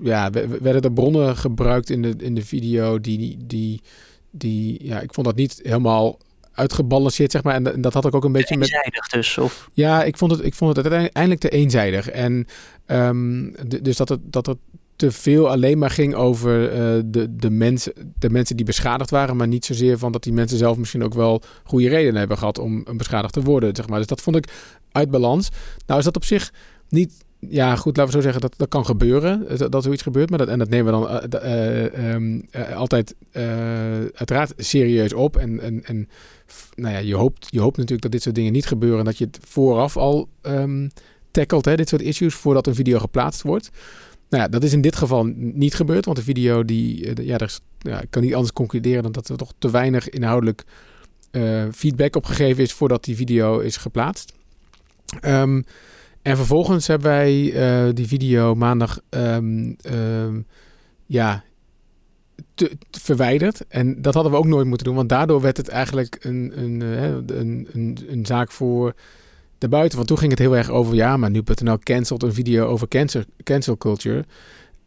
ja, 0.00 0.30
werden 0.60 0.82
er 0.82 0.92
bronnen 0.92 1.36
gebruikt 1.36 1.90
in 1.90 2.02
de, 2.02 2.14
in 2.18 2.34
de 2.34 2.44
video 2.44 3.00
die, 3.00 3.36
die, 3.46 3.80
die, 4.30 4.86
ja, 4.86 5.00
ik 5.00 5.14
vond 5.14 5.26
dat 5.26 5.36
niet 5.36 5.60
helemaal 5.62 6.18
uitgebalanceerd, 6.52 7.30
zeg 7.30 7.42
maar. 7.42 7.54
En, 7.54 7.80
dat 7.80 7.92
had 7.94 8.06
ik 8.06 8.14
ook 8.14 8.24
een 8.24 8.32
beetje 8.32 8.54
eenzijdig 8.54 9.00
met... 9.00 9.10
dus, 9.10 9.38
of? 9.38 9.70
Ja, 9.72 10.02
ik 10.04 10.16
vond 10.16 10.30
het, 10.30 10.44
ik 10.44 10.54
vond 10.54 10.76
het 10.76 10.86
uiteindelijk 10.86 11.40
te 11.40 11.48
eenzijdig. 11.48 12.10
En 12.10 12.46
um, 12.86 13.54
dus 13.82 13.96
dat 13.96 14.08
het, 14.08 14.20
dat 14.22 14.46
het 14.46 14.58
te 14.96 15.10
veel 15.10 15.50
alleen 15.50 15.78
maar 15.78 15.90
ging 15.90 16.14
over 16.14 16.62
uh, 16.62 17.02
de, 17.04 17.36
de, 17.36 17.50
mensen, 17.50 18.14
de 18.18 18.30
mensen 18.30 18.56
die 18.56 18.64
beschadigd 18.64 19.10
waren, 19.10 19.36
maar 19.36 19.48
niet 19.48 19.64
zozeer 19.64 19.98
van 19.98 20.12
dat 20.12 20.22
die 20.22 20.32
mensen 20.32 20.58
zelf 20.58 20.76
misschien 20.76 21.04
ook 21.04 21.14
wel 21.14 21.42
goede 21.64 21.88
redenen 21.88 22.18
hebben 22.18 22.38
gehad 22.38 22.58
om 22.58 22.84
beschadigd 22.96 23.32
te 23.32 23.42
worden, 23.42 23.76
zeg 23.76 23.88
maar. 23.88 23.98
Dus 23.98 24.06
dat 24.06 24.20
vond 24.20 24.36
ik 24.36 24.52
uit 24.92 25.10
balans. 25.10 25.48
Nou 25.86 25.98
is 25.98 26.04
dat 26.04 26.16
op 26.16 26.24
zich 26.24 26.52
niet 26.88 27.24
ja, 27.48 27.76
goed, 27.76 27.96
laten 27.96 28.12
we 28.12 28.18
zo 28.18 28.24
zeggen, 28.24 28.40
dat, 28.40 28.54
dat 28.56 28.68
kan 28.68 28.84
gebeuren, 28.84 29.58
dat, 29.58 29.72
dat 29.72 29.82
zoiets 29.82 30.02
gebeurt. 30.02 30.30
Maar 30.30 30.38
dat, 30.38 30.48
en 30.48 30.58
dat 30.58 30.68
nemen 30.68 31.00
we 31.00 31.06
dan 31.30 31.42
uh, 31.42 31.84
uh, 32.04 32.14
um, 32.14 32.48
altijd 32.74 33.14
uiteraard 34.14 34.52
serieus 34.56 35.12
op. 35.12 35.36
En, 35.36 35.60
en, 35.60 35.84
en 35.84 36.08
nou 36.74 36.94
ja, 36.94 37.00
je, 37.00 37.14
hoopt, 37.14 37.46
je 37.50 37.60
hoopt 37.60 37.76
natuurlijk 37.76 38.02
dat 38.02 38.12
dit 38.12 38.22
soort 38.22 38.34
dingen 38.34 38.52
niet 38.52 38.66
gebeuren. 38.66 38.98
En 38.98 39.04
dat 39.04 39.18
je 39.18 39.24
het 39.24 39.38
vooraf 39.48 39.96
al 39.96 40.28
um, 40.42 40.90
tackelt, 41.30 41.64
dit 41.64 41.88
soort 41.88 42.02
issues, 42.02 42.34
voordat 42.34 42.66
een 42.66 42.74
video 42.74 42.98
geplaatst 42.98 43.42
wordt. 43.42 43.70
Nou 44.28 44.42
ja, 44.42 44.48
dat 44.48 44.62
is 44.62 44.72
in 44.72 44.80
dit 44.80 44.96
geval 44.96 45.24
niet 45.34 45.74
gebeurd, 45.74 46.04
want 46.04 46.16
de 46.16 46.22
video, 46.22 46.64
die, 46.64 47.24
ja, 47.24 47.38
er 47.38 47.58
ja, 47.78 48.00
ik 48.00 48.10
kan 48.10 48.22
niet 48.22 48.34
anders 48.34 48.52
concluderen 48.52 49.02
dan 49.02 49.12
dat 49.12 49.28
er 49.28 49.36
toch 49.36 49.52
te 49.58 49.70
weinig 49.70 50.08
inhoudelijk 50.08 50.64
feedback 51.72 52.16
op 52.16 52.24
gegeven 52.24 52.62
is 52.62 52.72
voordat 52.72 53.04
die 53.04 53.16
video 53.16 53.58
is 53.58 53.76
geplaatst. 53.76 54.32
Um, 55.24 55.64
en 56.22 56.36
vervolgens 56.36 56.86
hebben 56.86 57.10
wij 57.10 57.42
uh, 57.42 57.94
die 57.94 58.06
video 58.06 58.54
maandag 58.54 59.00
um, 59.10 59.76
um, 59.92 60.46
ja, 61.06 61.44
verwijderd. 62.90 63.66
En 63.68 64.02
dat 64.02 64.14
hadden 64.14 64.32
we 64.32 64.38
ook 64.38 64.46
nooit 64.46 64.66
moeten 64.66 64.86
doen, 64.86 64.96
want 64.96 65.08
daardoor 65.08 65.40
werd 65.40 65.56
het 65.56 65.68
eigenlijk 65.68 66.18
een, 66.20 66.52
een, 66.54 66.80
uh, 66.80 67.02
een, 67.02 67.68
een, 67.72 67.98
een, 68.08 68.26
zaak 68.26 68.50
voor 68.50 68.94
de 69.58 69.68
buiten. 69.68 69.96
Want 69.96 70.08
toen 70.08 70.18
ging 70.18 70.30
het 70.30 70.40
heel 70.40 70.56
erg 70.56 70.70
over, 70.70 70.94
ja, 70.94 71.16
maar 71.16 71.30
nu.nl 71.30 71.78
cancelt 71.78 72.22
een 72.22 72.34
video 72.34 72.66
over 72.66 72.88
cancel, 72.88 73.22
cancel 73.42 73.76
culture. 73.76 74.24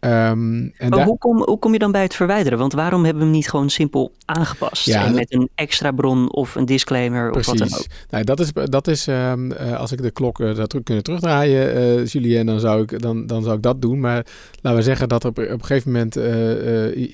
Um, 0.05 0.73
en 0.77 0.89
maar 0.89 1.05
hoe 1.05 1.17
kom, 1.17 1.43
hoe 1.43 1.59
kom 1.59 1.73
je 1.73 1.79
dan 1.79 1.91
bij 1.91 2.01
het 2.01 2.15
verwijderen? 2.15 2.59
Want 2.59 2.73
waarom 2.73 3.03
hebben 3.03 3.21
we 3.21 3.27
hem 3.27 3.37
niet 3.37 3.49
gewoon 3.49 3.69
simpel 3.69 4.11
aangepast? 4.25 4.85
Ja, 4.85 5.09
met 5.09 5.33
een 5.33 5.49
extra 5.55 5.91
bron 5.91 6.31
of 6.31 6.55
een 6.55 6.65
disclaimer 6.65 7.31
precies. 7.31 7.53
of 7.53 7.59
wat 7.59 7.69
dan 7.69 7.79
ook? 7.79 7.85
Nou, 8.09 8.23
dat 8.23 8.39
is, 8.39 8.51
dat 8.53 8.87
is 8.87 9.07
um, 9.07 9.51
uh, 9.51 9.79
als 9.79 9.91
ik 9.91 10.01
de 10.01 10.11
klok 10.11 10.39
uh, 10.39 10.55
dat 10.55 10.75
kunnen 10.83 11.03
terugdraaien, 11.03 11.77
uh, 11.77 12.05
Julien, 12.05 12.45
dan 12.45 12.59
zou, 12.59 12.81
ik, 12.81 13.01
dan, 13.01 13.25
dan 13.25 13.43
zou 13.43 13.55
ik 13.55 13.61
dat 13.61 13.81
doen. 13.81 13.99
Maar 13.99 14.25
laten 14.61 14.79
we 14.79 14.85
zeggen 14.85 15.09
dat 15.09 15.23
er 15.23 15.29
op, 15.29 15.37
op 15.37 15.43
een 15.47 15.65
gegeven 15.65 15.91
moment 15.91 16.15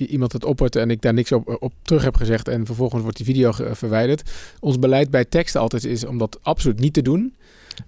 iemand 0.10 0.34
het 0.34 0.46
oppert 0.46 0.76
en 0.76 0.90
ik 0.90 1.02
daar 1.02 1.14
niks 1.14 1.32
op, 1.32 1.58
op 1.60 1.74
terug 1.82 2.04
heb 2.04 2.16
gezegd 2.16 2.48
en 2.48 2.66
vervolgens 2.66 3.02
wordt 3.02 3.18
die 3.18 3.26
video 3.26 3.52
verwijderd. 3.72 4.32
Ons 4.60 4.80
beleid 4.80 5.10
bij 5.10 5.26
tekst 5.26 5.56
altijd 5.56 5.86
is 5.86 6.06
om 6.06 6.18
dat 6.18 6.40
absoluut 6.42 6.80
niet 6.80 6.94
te 6.94 7.02
doen. 7.02 7.34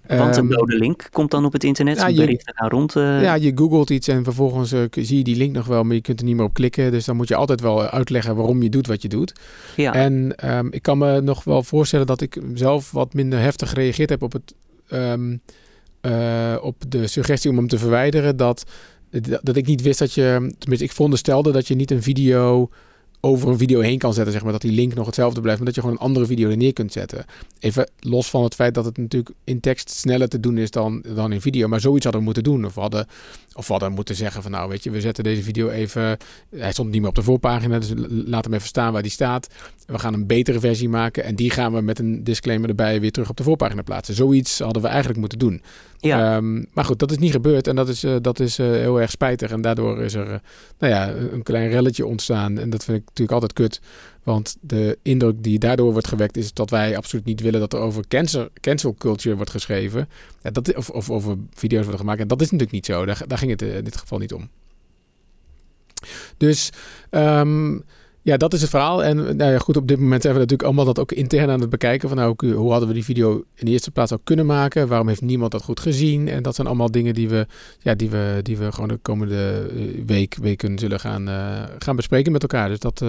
Want 0.06 0.36
een 0.36 0.48
dode 0.48 0.78
link 0.78 1.08
komt 1.12 1.30
dan 1.30 1.44
op 1.44 1.52
het 1.52 1.64
internet, 1.64 1.96
ja, 1.96 2.06
je, 2.06 2.40
nou 2.54 2.70
rond. 2.70 2.96
Uh... 2.96 3.22
Ja, 3.22 3.34
je 3.34 3.52
googelt 3.54 3.90
iets 3.90 4.08
en 4.08 4.24
vervolgens 4.24 4.72
uh, 4.72 4.84
zie 4.90 5.18
je 5.18 5.24
die 5.24 5.36
link 5.36 5.54
nog 5.54 5.66
wel, 5.66 5.82
maar 5.82 5.94
je 5.94 6.00
kunt 6.00 6.20
er 6.20 6.26
niet 6.26 6.36
meer 6.36 6.44
op 6.44 6.54
klikken. 6.54 6.90
Dus 6.90 7.04
dan 7.04 7.16
moet 7.16 7.28
je 7.28 7.34
altijd 7.34 7.60
wel 7.60 7.82
uitleggen 7.82 8.36
waarom 8.36 8.62
je 8.62 8.68
doet 8.68 8.86
wat 8.86 9.02
je 9.02 9.08
doet. 9.08 9.32
Ja. 9.76 9.94
En 9.94 10.34
um, 10.44 10.72
ik 10.72 10.82
kan 10.82 10.98
me 10.98 11.20
nog 11.20 11.44
wel 11.44 11.62
voorstellen 11.62 12.06
dat 12.06 12.20
ik 12.20 12.40
zelf 12.54 12.90
wat 12.90 13.14
minder 13.14 13.38
heftig 13.38 13.68
gereageerd 13.68 14.10
heb 14.10 14.22
op, 14.22 14.32
het, 14.32 14.54
um, 14.92 15.40
uh, 16.02 16.56
op 16.60 16.76
de 16.88 17.06
suggestie 17.06 17.50
om 17.50 17.56
hem 17.56 17.68
te 17.68 17.78
verwijderen. 17.78 18.36
Dat, 18.36 18.64
dat 19.42 19.56
ik 19.56 19.66
niet 19.66 19.82
wist 19.82 19.98
dat 19.98 20.12
je, 20.12 20.54
tenminste 20.58 20.86
ik 20.86 20.92
veronderstelde 20.92 21.52
dat 21.52 21.68
je 21.68 21.74
niet 21.74 21.90
een 21.90 22.02
video 22.02 22.68
over 23.24 23.48
een 23.48 23.58
video 23.58 23.80
heen 23.80 23.98
kan 23.98 24.14
zetten, 24.14 24.32
zeg 24.32 24.42
maar, 24.42 24.52
dat 24.52 24.60
die 24.60 24.72
link 24.72 24.94
nog 24.94 25.06
hetzelfde 25.06 25.40
blijft, 25.40 25.58
maar 25.58 25.66
dat 25.66 25.74
je 25.74 25.80
gewoon 25.80 25.96
een 25.96 26.06
andere 26.06 26.26
video 26.26 26.50
er 26.50 26.56
neer 26.56 26.72
kunt 26.72 26.92
zetten. 26.92 27.24
Even 27.58 27.90
los 28.00 28.30
van 28.30 28.42
het 28.42 28.54
feit 28.54 28.74
dat 28.74 28.84
het 28.84 28.96
natuurlijk 28.96 29.34
in 29.44 29.60
tekst 29.60 29.90
sneller 29.90 30.28
te 30.28 30.40
doen 30.40 30.58
is 30.58 30.70
dan, 30.70 31.04
dan 31.14 31.32
in 31.32 31.40
video, 31.40 31.68
maar 31.68 31.80
zoiets 31.80 32.04
hadden 32.04 32.20
we 32.20 32.26
moeten 32.26 32.44
doen. 32.44 32.64
Of 32.64 32.74
we 32.74 32.80
hadden, 32.80 33.06
of 33.54 33.66
we 33.66 33.72
hadden 33.72 33.92
moeten 33.92 34.16
zeggen 34.16 34.42
van 34.42 34.50
nou, 34.50 34.68
weet 34.68 34.84
je, 34.84 34.90
we 34.90 35.00
zetten 35.00 35.24
deze 35.24 35.42
video 35.42 35.68
even, 35.68 36.16
hij 36.56 36.72
stond 36.72 36.90
niet 36.90 37.00
meer 37.00 37.08
op 37.08 37.14
de 37.14 37.22
voorpagina, 37.22 37.78
dus 37.78 37.92
laat 38.08 38.44
hem 38.44 38.54
even 38.54 38.68
staan 38.68 38.92
waar 38.92 39.02
die 39.02 39.10
staat. 39.10 39.48
We 39.86 39.98
gaan 39.98 40.14
een 40.14 40.26
betere 40.26 40.60
versie 40.60 40.88
maken 40.88 41.24
en 41.24 41.34
die 41.34 41.50
gaan 41.50 41.72
we 41.72 41.80
met 41.80 41.98
een 41.98 42.24
disclaimer 42.24 42.68
erbij 42.68 43.00
weer 43.00 43.12
terug 43.12 43.28
op 43.28 43.36
de 43.36 43.42
voorpagina 43.42 43.82
plaatsen. 43.82 44.14
Zoiets 44.14 44.58
hadden 44.58 44.82
we 44.82 44.88
eigenlijk 44.88 45.18
moeten 45.18 45.38
doen. 45.38 45.62
Ja. 45.98 46.36
Um, 46.36 46.66
maar 46.72 46.84
goed, 46.84 46.98
dat 46.98 47.10
is 47.10 47.18
niet 47.18 47.30
gebeurd 47.30 47.66
en 47.66 47.76
dat 47.76 47.88
is, 47.88 48.04
uh, 48.04 48.16
dat 48.20 48.40
is 48.40 48.58
uh, 48.58 48.66
heel 48.66 49.00
erg 49.00 49.10
spijtig. 49.10 49.50
En 49.50 49.60
daardoor 49.60 50.02
is 50.02 50.14
er 50.14 50.26
uh, 50.26 50.34
nou 50.78 50.92
ja, 50.92 51.08
een 51.32 51.42
klein 51.42 51.70
relletje 51.70 52.06
ontstaan. 52.06 52.58
En 52.58 52.70
dat 52.70 52.84
vind 52.84 52.98
ik 52.98 53.04
natuurlijk 53.18 53.42
altijd 53.42 53.52
kut. 53.52 53.80
Want 54.22 54.56
de 54.60 54.98
indruk 55.02 55.42
die 55.42 55.58
daardoor 55.58 55.92
wordt 55.92 56.08
gewekt 56.08 56.36
is 56.36 56.52
dat 56.52 56.70
wij 56.70 56.96
absoluut 56.96 57.24
niet 57.24 57.40
willen 57.40 57.60
dat 57.60 57.72
er 57.72 57.78
over 57.78 58.08
cancel, 58.08 58.48
cancel 58.60 58.94
culture 58.94 59.36
wordt 59.36 59.50
geschreven. 59.50 60.08
Ja, 60.42 60.50
dat, 60.50 60.76
of, 60.76 60.90
of 60.90 61.10
over 61.10 61.36
video's 61.54 61.82
worden 61.82 62.00
gemaakt. 62.00 62.20
En 62.20 62.28
dat 62.28 62.40
is 62.40 62.50
natuurlijk 62.50 62.72
niet 62.72 62.86
zo. 62.86 63.04
Daar, 63.04 63.22
daar 63.26 63.38
ging 63.38 63.50
het 63.50 63.62
in 63.62 63.84
dit 63.84 63.96
geval 63.96 64.18
niet 64.18 64.32
om. 64.32 64.48
Dus 66.36 66.70
um, 67.10 67.84
ja, 68.24 68.36
dat 68.36 68.52
is 68.52 68.60
het 68.60 68.70
verhaal. 68.70 69.04
En 69.04 69.16
nou 69.16 69.52
ja, 69.52 69.58
goed, 69.58 69.76
op 69.76 69.88
dit 69.88 69.98
moment 69.98 70.22
zijn 70.22 70.34
we 70.34 70.40
natuurlijk 70.40 70.68
allemaal 70.68 70.84
dat 70.84 70.98
ook 70.98 71.12
intern 71.12 71.50
aan 71.50 71.60
het 71.60 71.70
bekijken. 71.70 72.08
Van 72.08 72.18
nou, 72.18 72.54
hoe 72.54 72.70
hadden 72.70 72.88
we 72.88 72.94
die 72.94 73.04
video 73.04 73.44
in 73.54 73.64
de 73.66 73.70
eerste 73.70 73.90
plaats 73.90 74.12
al 74.12 74.20
kunnen 74.24 74.46
maken? 74.46 74.88
Waarom 74.88 75.08
heeft 75.08 75.20
niemand 75.20 75.52
dat 75.52 75.62
goed 75.62 75.80
gezien? 75.80 76.28
En 76.28 76.42
dat 76.42 76.54
zijn 76.54 76.66
allemaal 76.66 76.90
dingen 76.90 77.14
die 77.14 77.28
we, 77.28 77.46
ja, 77.78 77.94
die 77.94 78.10
we, 78.10 78.40
die 78.42 78.56
we 78.56 78.72
gewoon 78.72 78.88
de 78.88 78.98
komende 79.02 79.70
week, 80.06 80.36
weken 80.40 80.78
zullen 80.78 81.00
gaan, 81.00 81.28
gaan 81.78 81.96
bespreken 81.96 82.32
met 82.32 82.42
elkaar. 82.42 82.68
Dus 82.68 82.78
dat, 82.78 83.04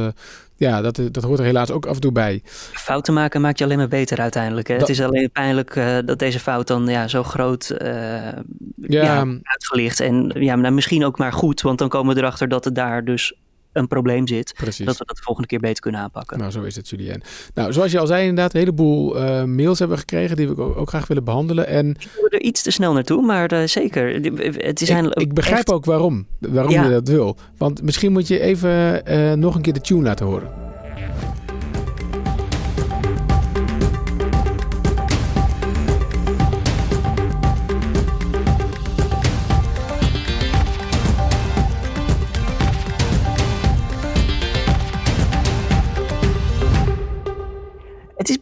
ja, 0.56 0.82
dat, 0.82 1.02
dat 1.12 1.24
hoort 1.24 1.40
er 1.40 1.46
helaas 1.46 1.72
ook 1.72 1.86
af 1.86 1.96
en 1.96 2.02
toe 2.02 2.12
bij. 2.12 2.42
Fouten 2.72 3.14
maken 3.14 3.42
maakt 3.42 3.58
je 3.58 3.64
alleen 3.64 3.78
maar 3.78 3.88
beter 3.88 4.20
uiteindelijk. 4.20 4.68
Hè? 4.68 4.76
Het 4.76 4.90
is 4.90 5.02
alleen 5.02 5.32
pijnlijk 5.32 5.76
uh, 5.76 5.98
dat 6.06 6.20
deze 6.20 6.40
fout 6.40 6.68
dan 6.68 6.88
ja, 6.88 7.08
zo 7.08 7.24
groot 7.24 7.76
ja. 7.78 8.44
ja. 8.78 9.26
uitgelicht. 9.44 10.00
En 10.00 10.32
ja, 10.40 10.56
nou, 10.56 10.74
misschien 10.74 11.06
ook 11.06 11.18
maar 11.18 11.34
goed, 11.34 11.62
want 11.62 11.78
dan 11.78 11.90
komen 11.90 12.16
we 12.16 12.22
erachter 12.22 12.48
dat 12.48 12.66
het 12.66 12.76
daar 12.76 13.06
dus 13.06 13.34
een 13.76 13.88
probleem 13.88 14.28
zit. 14.28 14.54
Precies. 14.54 14.86
Dat 14.86 14.98
we 14.98 15.06
dat 15.06 15.16
de 15.16 15.22
volgende 15.24 15.48
keer 15.48 15.60
beter 15.60 15.82
kunnen 15.82 16.02
aanpakken. 16.02 16.38
Nou, 16.38 16.52
zo 16.52 16.62
is 16.62 16.76
het, 16.76 16.90
Julien. 16.90 17.24
Nou, 17.54 17.74
zoals 17.74 17.92
je 17.92 18.00
al 18.00 18.08
zei, 18.08 18.22
inderdaad, 18.22 18.54
een 18.54 18.60
heleboel 18.60 19.18
uh, 19.18 19.44
mails 19.44 19.80
hebben 19.80 19.98
we 19.98 20.04
gekregen 20.08 20.36
die 20.36 20.48
we 20.48 20.76
ook, 20.76 20.90
graag 20.90 21.08
willen 21.08 21.24
behandelen. 21.24 21.68
En... 21.68 21.90
Ik 21.90 22.28
er 22.30 22.42
iets 22.42 22.62
te 22.62 22.72
snel 22.72 22.94
naartoe, 22.94 23.26
maar 23.26 23.54
uh, 23.54 23.68
zeker. 23.68 24.14
Het 24.58 24.82
is 24.82 24.90
ik, 24.90 25.14
ik 25.14 25.34
begrijp 25.34 25.58
echt... 25.58 25.72
ook 25.72 25.86
waarom, 25.86 26.26
waarom 26.40 26.72
ja. 26.72 26.84
je 26.84 26.90
dat 26.90 27.08
wil. 27.08 27.38
Want 27.58 27.82
misschien 27.82 28.12
moet 28.12 28.28
je 28.28 28.40
even 28.40 29.02
uh, 29.12 29.34
nog 29.34 29.56
een 29.56 29.62
keer 29.62 29.74
de 29.74 29.82
tune 29.82 30.02
laten 30.02 30.26
horen. 30.26 30.50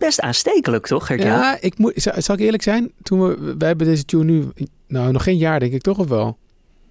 Best 0.06 0.20
aanstekelijk, 0.20 0.88
toch? 0.88 1.16
Ja, 1.16 1.58
ik 1.62 1.78
moet, 1.78 1.94
zal 1.96 2.36
ik 2.36 2.42
eerlijk 2.42 2.63
zijn? 2.63 2.92
Toen 3.04 3.22
we, 3.22 3.56
wij 3.58 3.68
hebben 3.68 3.88
deze 3.88 4.06
tune 4.06 4.24
nu, 4.24 4.48
nou, 4.88 5.12
nog 5.12 5.24
geen 5.24 5.38
jaar 5.38 5.60
denk 5.60 5.74
ik 5.74 5.82
toch, 5.82 5.98
of 6.00 6.08
wel? 6.08 6.38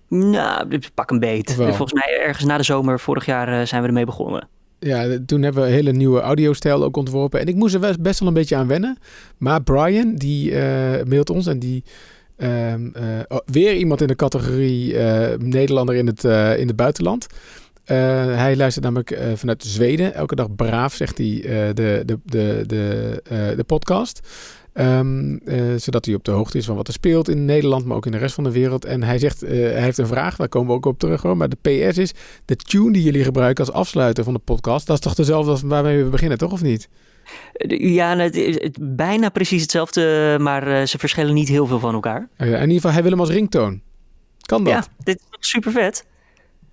Nou, 0.08 0.78
pak 0.94 1.10
een 1.10 1.18
beet. 1.18 1.54
Volgens 1.54 1.92
mij 1.92 2.20
ergens 2.20 2.44
na 2.44 2.56
de 2.56 2.62
zomer 2.62 3.00
vorig 3.00 3.26
jaar 3.26 3.60
uh, 3.60 3.66
zijn 3.66 3.82
we 3.82 3.88
ermee 3.88 4.04
begonnen. 4.04 4.48
Ja, 4.78 5.18
toen 5.26 5.42
hebben 5.42 5.62
we 5.62 5.68
een 5.68 5.74
hele 5.74 5.92
nieuwe 5.92 6.20
audiostijl 6.20 6.84
ook 6.84 6.96
ontworpen. 6.96 7.40
En 7.40 7.46
ik 7.46 7.54
moest 7.54 7.74
er 7.74 7.96
best 8.00 8.18
wel 8.18 8.28
een 8.28 8.34
beetje 8.34 8.56
aan 8.56 8.66
wennen. 8.66 8.98
Maar 9.38 9.62
Brian, 9.62 10.14
die 10.14 10.50
uh, 10.50 10.58
mailt 11.08 11.30
ons 11.30 11.46
en 11.46 11.58
die... 11.58 11.84
Uh, 12.36 12.74
uh, 12.74 12.80
weer 13.44 13.74
iemand 13.74 14.00
in 14.00 14.06
de 14.06 14.16
categorie 14.16 14.96
Nederlander 15.38 15.94
in 15.94 16.06
het, 16.06 16.24
in 16.58 16.66
het 16.66 16.76
buitenland. 16.76 17.26
Uh, 17.86 17.96
hij 18.36 18.56
luistert 18.56 18.84
namelijk 18.84 19.10
uh, 19.10 19.18
vanuit 19.34 19.64
Zweden. 19.64 20.14
Elke 20.14 20.34
dag 20.34 20.54
braaf, 20.54 20.94
zegt 20.94 21.18
hij, 21.18 21.26
uh, 21.26 21.42
de, 21.44 22.02
de, 22.04 22.18
de, 22.24 22.64
de, 22.66 23.22
de 23.56 23.64
podcast. 23.64 24.20
Um, 24.74 25.40
zodat 25.76 26.04
hij 26.04 26.14
op 26.14 26.24
de 26.24 26.30
hoogte 26.30 26.58
is 26.58 26.66
van 26.66 26.76
wat 26.76 26.86
er 26.86 26.92
speelt 26.92 27.28
in 27.28 27.44
Nederland, 27.44 27.84
maar 27.84 27.96
ook 27.96 28.06
in 28.06 28.12
de 28.12 28.18
rest 28.18 28.34
van 28.34 28.44
de 28.44 28.52
wereld. 28.52 28.84
En 28.84 29.02
hij 29.02 29.18
zegt, 29.18 29.40
hij 29.40 29.82
heeft 29.82 29.98
een 29.98 30.06
vraag, 30.06 30.36
daar 30.36 30.48
komen 30.48 30.68
we 30.68 30.74
ook 30.74 30.86
op 30.86 30.98
terug 30.98 31.22
hoor. 31.22 31.36
Maar 31.36 31.48
de 31.48 31.56
PS 31.88 31.98
is, 31.98 32.12
de 32.44 32.56
tune 32.56 32.92
die 32.92 33.02
jullie 33.02 33.24
gebruiken 33.24 33.64
als 33.64 33.74
afsluiter 33.74 34.24
van 34.24 34.32
de 34.32 34.38
podcast, 34.38 34.86
dat 34.86 34.96
is 34.96 35.02
toch 35.02 35.14
dezelfde 35.14 35.50
als 35.50 35.62
waarmee 35.62 36.04
we 36.04 36.10
beginnen, 36.10 36.38
toch 36.38 36.52
of 36.52 36.62
niet? 36.62 36.88
Ja, 37.68 38.16
het, 38.16 38.34
het, 38.36 38.78
bijna 38.80 39.28
precies 39.28 39.62
hetzelfde, 39.62 40.36
maar 40.40 40.86
ze 40.86 40.98
verschillen 40.98 41.34
niet 41.34 41.48
heel 41.48 41.66
veel 41.66 41.78
van 41.78 41.94
elkaar. 41.94 42.28
in 42.36 42.46
ieder 42.46 42.74
geval, 42.74 42.92
hij 42.92 43.02
wil 43.02 43.10
hem 43.10 43.20
als 43.20 43.30
ringtoon. 43.30 43.80
Kan 44.40 44.64
dat? 44.64 44.72
Ja, 44.72 44.84
dit 45.04 45.22
is 45.40 45.48
super 45.48 45.72
vet. 45.72 46.04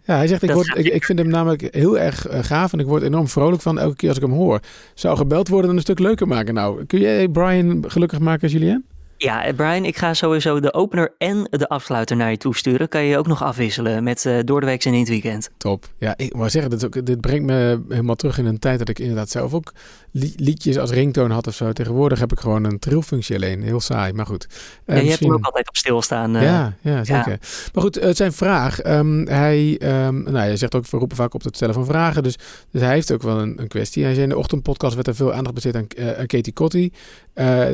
Ja, 0.10 0.16
hij 0.16 0.28
zegt, 0.28 0.44
ik, 0.44 0.52
word, 0.52 0.78
ik, 0.78 0.86
ik, 0.86 1.06
vind 1.06 1.20
hem 1.20 1.28
namelijk 1.28 1.68
heel 1.72 2.00
erg 2.00 2.32
uh, 2.32 2.40
gaaf 2.42 2.74
en 2.74 2.80
ik 2.80 2.86
word 2.86 3.04
enorm 3.04 3.28
vrolijk 3.28 3.62
van 3.62 3.80
elke 3.80 3.96
keer 3.96 4.10
als 4.10 4.18
ik 4.18 4.24
hem 4.24 4.34
hoor. 4.34 4.60
Zou 4.94 5.18
gebeld 5.18 5.48
worden 5.48 5.68
dan 5.68 5.76
een 5.76 5.82
stuk 5.82 6.00
leuker 6.00 6.28
maken. 6.28 6.54
Nou, 6.54 6.86
kun 6.86 7.00
jij 7.00 7.28
Brian 7.28 7.84
gelukkig 7.88 8.20
maken, 8.20 8.50
Julien? 8.50 8.86
Ja, 9.18 9.44
eh, 9.46 9.56
Brian, 9.56 9.86
ik 9.86 9.98
ga 9.98 10.14
sowieso 10.14 10.60
de 10.60 10.74
opener 10.74 11.14
en 11.18 11.48
de 11.50 11.68
afsluiter 11.68 12.16
naar 12.16 12.32
je 12.32 12.38
toe 12.38 12.56
sturen. 12.56 12.88
Kan 12.88 13.04
je 13.04 13.18
ook 13.18 13.28
nog 13.28 13.44
afwisselen 13.44 14.04
met 14.04 14.26
uh, 14.26 14.40
door 14.44 14.60
de 14.60 14.66
week 14.66 14.86
en 14.86 14.94
in 14.94 15.00
het 15.00 15.10
weekend. 15.10 15.50
Top. 15.58 15.86
Ja, 15.98 16.14
ik 16.18 16.36
moet 16.36 16.52
zeggen, 16.52 16.72
dit, 16.72 16.86
ook, 16.86 17.06
dit 17.06 17.22
brengt 17.22 17.46
me 17.46 17.82
helemaal 17.90 18.16
terug 18.16 18.38
in 18.38 18.46
een 18.46 18.60
tijd 18.60 18.80
dat 18.80 18.90
ik 18.90 19.00
inderdaad 19.00 19.30
zelf 19.30 19.54
ook 19.54 19.74
liedjes 20.12 20.78
als 20.78 20.92
ringtoon 20.92 21.32
had 21.32 21.48
of 21.48 21.56
zo. 21.56 21.74
Tegenwoordig 21.74 22.20
heb 22.20 22.32
ik 22.32 22.40
gewoon 22.40 22.64
een 22.64 22.80
trillfunctie 22.80 23.36
alleen. 23.36 23.62
Heel 23.64 23.80
saai, 23.80 24.14
maar 24.14 24.26
goed. 24.26 24.48
Uh, 24.86 24.96
ja, 24.96 25.02
je 25.02 25.10
hebt 25.10 25.20
hem 25.20 25.34
ook 25.34 25.46
altijd 25.46 25.68
op 25.68 25.78
stilstaan. 25.78 26.36
Uh, 26.36 26.42
ja, 26.42 26.74
ja, 26.82 27.04
zeker. 27.04 27.40
Maar 27.74 27.84
goed, 27.84 27.96
het 27.96 28.18
zijn 28.18 28.34
vraag. 28.34 28.86
Um, 28.86 29.28
hij, 29.28 29.80
um, 30.06 30.24
nou, 30.24 30.38
hij 30.38 30.58
zegt 30.58 30.76
ook, 30.76 30.88
we 30.88 30.98
roepen 30.98 31.18
vaak 31.18 31.34
op 31.34 31.44
het 31.44 31.56
stellen 31.56 31.74
van 31.74 31.86
vragen. 31.86 32.24
Dus, 32.24 32.38
dus 32.72 32.82
hij 32.82 32.94
heeft 32.94 33.12
ook 33.12 33.22
wel 33.22 33.40
een, 33.40 33.62
een 33.62 33.68
kwestie. 33.68 34.04
Hij 34.04 34.14
zei 34.14 34.24
in 34.24 34.30
de 34.30 34.38
ochtendpodcast 34.38 34.96
werd 34.96 35.08
er 35.08 35.16
veel 35.16 35.34
aandacht 35.34 35.56
besteed 35.56 35.76
aan, 35.76 35.88
aan 36.18 36.26
Katie 36.26 36.54
Cotty. 36.54 36.92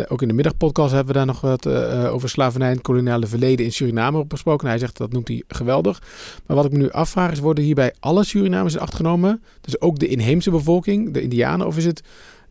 ook 0.08 0.21
in 0.21 0.28
de 0.28 0.34
middagpodcast 0.34 0.93
hebben 0.93 1.13
we 1.13 1.19
daar 1.19 1.28
nog 1.28 1.41
wat 1.41 1.67
over 2.08 2.30
slavernij 2.30 2.71
en 2.71 2.82
koloniale 2.82 3.28
verleden 3.28 3.65
in 3.65 3.71
Suriname 3.71 4.17
op 4.17 4.30
besproken. 4.30 4.67
Hij 4.67 4.78
zegt 4.78 4.98
dat 4.98 5.12
noemt 5.12 5.28
hij 5.28 5.43
geweldig. 5.48 6.02
Maar 6.45 6.56
wat 6.56 6.65
ik 6.65 6.71
me 6.71 6.78
nu 6.78 6.91
afvraag 6.91 7.32
is, 7.32 7.39
worden 7.39 7.63
hierbij 7.63 7.93
alle 8.00 8.24
Surinamers 8.24 8.74
in 8.74 8.80
acht 8.80 8.95
genomen? 8.95 9.43
Dus 9.62 9.82
ook 9.82 10.00
de 10.00 10.08
inheemse 10.08 10.52
bevolking, 10.52 11.13
de 11.13 11.21
Indianen? 11.21 11.67
Of 11.67 11.78
is 11.78 11.86
het 11.86 12.04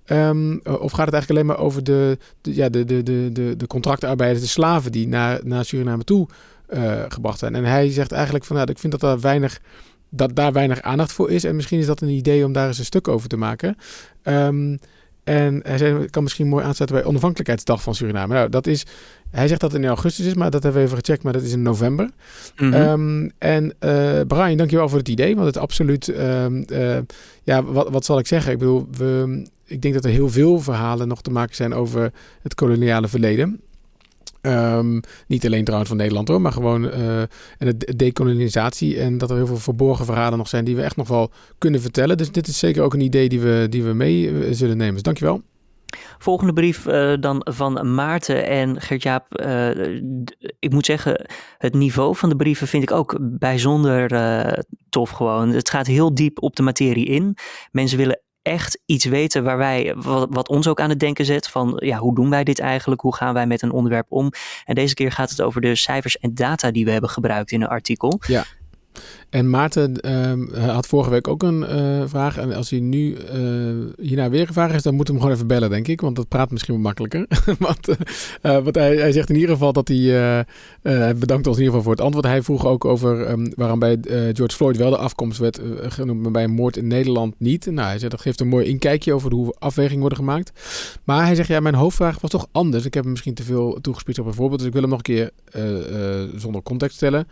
Um, 0.07 0.61
of 0.62 0.93
gaat 0.93 1.07
het 1.07 1.14
eigenlijk 1.14 1.31
alleen 1.31 1.47
maar 1.47 1.59
over 1.59 1.85
de, 1.85 2.19
de, 2.40 2.55
ja, 2.55 2.69
de, 2.69 2.85
de, 2.85 3.03
de, 3.03 3.31
de, 3.33 3.57
de 3.57 3.67
contractarbeiders, 3.67 4.43
de 4.43 4.47
slaven 4.47 4.93
die 4.93 5.09
naar, 5.09 5.40
naar 5.45 5.64
Suriname 5.64 6.05
toe 6.05 6.29
uh, 6.69 7.03
gebracht 7.09 7.38
zijn? 7.38 7.55
En 7.55 7.64
hij 7.64 7.90
zegt 7.90 8.12
eigenlijk 8.12 8.45
van, 8.45 8.57
nou, 8.57 8.71
ik 8.71 8.79
vind 8.79 8.93
dat, 8.93 9.01
daar 9.01 9.21
weinig, 9.21 9.61
dat 10.09 10.37
daar 10.37 10.53
weinig 10.53 10.83
aandacht 10.83 11.12
voor 11.12 11.31
is. 11.31 11.45
En 11.45 11.57
misschien 11.57 11.79
is 11.79 11.87
dat 11.87 12.01
een 12.01 12.09
idee 12.09 12.45
om 12.45 12.53
daar 12.53 12.67
eens 12.67 12.79
een 12.79 12.85
stuk 12.85 13.09
over 13.09 13.29
te 13.29 13.37
maken. 13.37 13.77
Um, 14.23 14.79
en 15.25 15.61
hij 15.62 15.79
zei, 15.79 16.11
kan 16.11 16.23
misschien 16.23 16.49
mooi 16.49 16.64
aansluiten 16.64 16.97
bij 16.97 17.07
onafhankelijkheidsdag 17.07 17.83
van 17.83 17.95
Suriname. 17.95 18.35
Nou, 18.35 18.49
dat 18.49 18.67
is, 18.67 18.87
hij 19.31 19.49
zegt 19.49 19.61
dat 19.61 19.73
het 19.73 19.83
in 19.83 19.88
augustus 19.88 20.27
is, 20.27 20.35
maar 20.35 20.51
dat 20.51 20.62
hebben 20.62 20.81
we 20.81 20.87
even 20.87 20.99
gecheckt, 20.99 21.23
maar 21.23 21.33
dat 21.33 21.43
is 21.43 21.53
in 21.53 21.62
november. 21.62 22.11
Mm 22.57 22.73
-hmm. 22.73 22.83
um, 22.83 23.33
en 23.38 23.64
uh, 23.64 24.21
Brian, 24.27 24.57
dankjewel 24.57 24.88
voor 24.88 24.99
het 24.99 25.09
idee, 25.09 25.35
want 25.35 25.47
het 25.47 25.57
absoluut, 25.57 26.09
um, 26.09 26.64
uh, 26.73 26.99
ja, 27.43 27.62
wat, 27.64 27.88
wat 27.90 28.05
zal 28.05 28.19
ik 28.19 28.27
zeggen? 28.27 28.53
Ik 28.53 28.59
bedoel, 28.59 28.88
we, 28.97 29.43
ik 29.64 29.83
denk 29.83 29.94
dat 29.94 30.05
er 30.05 30.11
heel 30.11 30.29
veel 30.29 30.61
verhalen 30.61 31.09
nog 31.09 31.22
te 31.22 31.31
maken 31.31 31.55
zijn 31.55 31.74
over 31.74 32.12
het 32.42 32.55
koloniale 32.55 33.09
verleden. 33.09 33.61
Um, 34.46 35.00
niet 35.27 35.46
alleen 35.46 35.64
trouwens 35.64 35.90
van 35.90 35.98
Nederland 35.98 36.29
hoor, 36.29 36.40
maar 36.40 36.53
gewoon 36.53 36.85
uh, 36.85 37.20
en 37.20 37.29
de 37.59 37.96
decolonisatie. 37.96 39.00
En 39.00 39.18
dat 39.18 39.31
er 39.31 39.37
heel 39.37 39.46
veel 39.46 39.57
verborgen 39.57 40.05
verhalen 40.05 40.38
nog 40.38 40.48
zijn 40.48 40.64
die 40.64 40.77
we 40.77 40.83
echt 40.83 40.96
nog 40.96 41.09
wel 41.09 41.31
kunnen 41.59 41.81
vertellen. 41.81 42.16
Dus 42.16 42.33
dit 42.33 42.46
is 42.46 42.59
zeker 42.59 42.83
ook 42.83 42.94
een 42.94 43.00
idee 43.00 43.29
die 43.29 43.40
we, 43.40 43.66
die 43.70 43.83
we 43.83 43.92
mee 43.92 44.31
uh, 44.31 44.46
zullen 44.50 44.77
nemen. 44.77 44.94
Dus 44.94 45.03
dankjewel. 45.03 45.42
Volgende 46.18 46.53
brief 46.53 46.87
uh, 46.87 47.14
dan 47.20 47.40
van 47.50 47.94
Maarten 47.94 48.46
en 48.46 48.81
Gert-Jaap. 48.81 49.27
ik 50.59 50.72
moet 50.72 50.87
zeggen, 50.87 51.27
het 51.59 51.74
niveau 51.74 52.16
van 52.16 52.29
de 52.29 52.37
brieven 52.37 52.68
vind 52.68 52.83
ik 52.83 52.90
ook 52.90 53.18
bijzonder 53.20 54.09
tof 54.88 55.11
gewoon. 55.11 55.48
Het 55.48 55.70
gaat 55.70 55.87
heel 55.87 56.14
diep 56.14 56.42
op 56.42 56.57
de 56.57 56.62
materie 56.62 57.07
in. 57.07 57.37
Mensen 57.70 57.98
willen 57.98 58.23
echt 58.44 58.80
iets 58.87 59.04
weten 59.04 59.44
waar 59.44 59.57
wij, 59.57 59.94
wat, 59.96 60.48
ons 60.48 60.68
ook 60.68 60.80
aan 60.80 60.88
het 60.88 61.00
denken 61.00 61.24
zet 61.24 61.48
van 61.48 61.80
ja, 61.85 61.98
hoe 61.98 62.14
doen 62.14 62.30
wij 62.30 62.44
dit 62.44 62.59
eigenlijk? 62.59 63.00
Hoe 63.00 63.14
gaan 63.14 63.35
wij 63.35 63.46
met 63.46 63.62
een 63.62 63.72
onderwerp 63.72 64.07
om? 64.09 64.30
En 64.64 64.74
deze 64.74 64.94
keer 64.94 65.12
gaat 65.12 65.30
het 65.30 65.42
over 65.42 65.61
de 65.61 65.74
cijfers 65.74 66.18
en 66.18 66.35
data 66.35 66.70
die 66.70 66.85
we 66.85 66.90
hebben 66.90 67.11
gebruikt 67.11 67.50
in 67.50 67.62
een 67.62 67.68
artikel. 67.68 68.20
Ja. 68.26 68.44
En 69.30 69.50
Maarten 69.50 69.94
uh, 70.07 70.64
had 70.74 70.87
vorige 70.87 71.11
week 71.11 71.28
ook 71.28 71.42
een 71.42 71.61
uh, 71.61 72.02
vraag. 72.07 72.38
En 72.38 72.52
als 72.52 72.70
hij 72.70 72.80
nu 72.80 73.16
uh, 73.16 74.07
hierna 74.07 74.30
weer 74.30 74.46
gevraagd 74.46 74.74
is, 74.74 74.83
dan 74.83 74.94
moeten 74.94 75.14
we 75.14 75.20
hem 75.20 75.30
gewoon 75.30 75.44
even 75.44 75.57
bellen, 75.57 75.70
denk 75.70 75.88
ik. 75.88 76.00
Want 76.00 76.16
dat 76.16 76.28
praat 76.28 76.50
misschien 76.50 76.74
wel 76.74 76.83
makkelijker. 76.83 77.26
want, 77.59 77.88
uh, 77.88 77.96
want 78.42 78.74
hij, 78.74 78.96
hij, 78.96 79.12
zegt 79.12 79.28
in 79.28 79.35
ieder 79.35 79.50
geval 79.50 79.72
dat 79.72 79.88
hij... 79.88 80.44
bedankt 81.16 81.46
ons 81.46 81.57
in 81.57 81.62
ieder 81.62 81.78
geval 81.78 81.83
voor 81.83 81.92
het 81.92 82.00
antwoord. 82.00 82.26
Hij 82.26 82.42
vroeg 82.42 82.66
ook 82.66 82.85
over 82.85 83.30
um, 83.30 83.52
waarom 83.57 83.78
bij 83.78 83.98
George 84.09 84.57
Floyd 84.57 84.76
wel 84.76 84.90
de 84.90 84.96
afkomst 84.96 85.38
werd 85.38 85.61
genoemd, 85.83 86.22
maar 86.22 86.30
bij 86.30 86.44
een 86.44 86.50
moord 86.50 86.76
in 86.76 86.87
Nederland 86.87 87.35
niet. 87.38 87.66
Nou, 87.66 87.88
hij 87.88 87.98
zegt 87.98 88.11
dat 88.11 88.20
geeft 88.20 88.40
een 88.40 88.48
mooi 88.48 88.66
inkijkje 88.66 89.12
over 89.12 89.33
hoe 89.33 89.54
afwegingen 89.59 90.00
worden 90.00 90.18
gemaakt. 90.18 90.52
Maar 91.04 91.24
hij 91.24 91.35
zegt, 91.35 91.48
ja, 91.48 91.61
mijn 91.61 91.74
hoofdvraag 91.74 92.20
was 92.20 92.30
toch 92.30 92.46
anders. 92.52 92.85
Ik 92.85 92.94
heb 92.94 93.02
hem 93.02 93.12
misschien 93.12 93.35
te 93.35 93.42
veel 93.42 93.78
toegespitst 93.80 94.20
op 94.20 94.26
een 94.26 94.35
voorbeeld. 94.35 94.59
Dus 94.59 94.68
ik 94.68 94.72
wil 94.72 94.83
hem 94.83 94.90
nog 94.90 95.00
een 95.04 95.14
keer 95.14 95.30
zonder 96.37 96.62
context 96.62 96.96
stellen. 96.96 97.26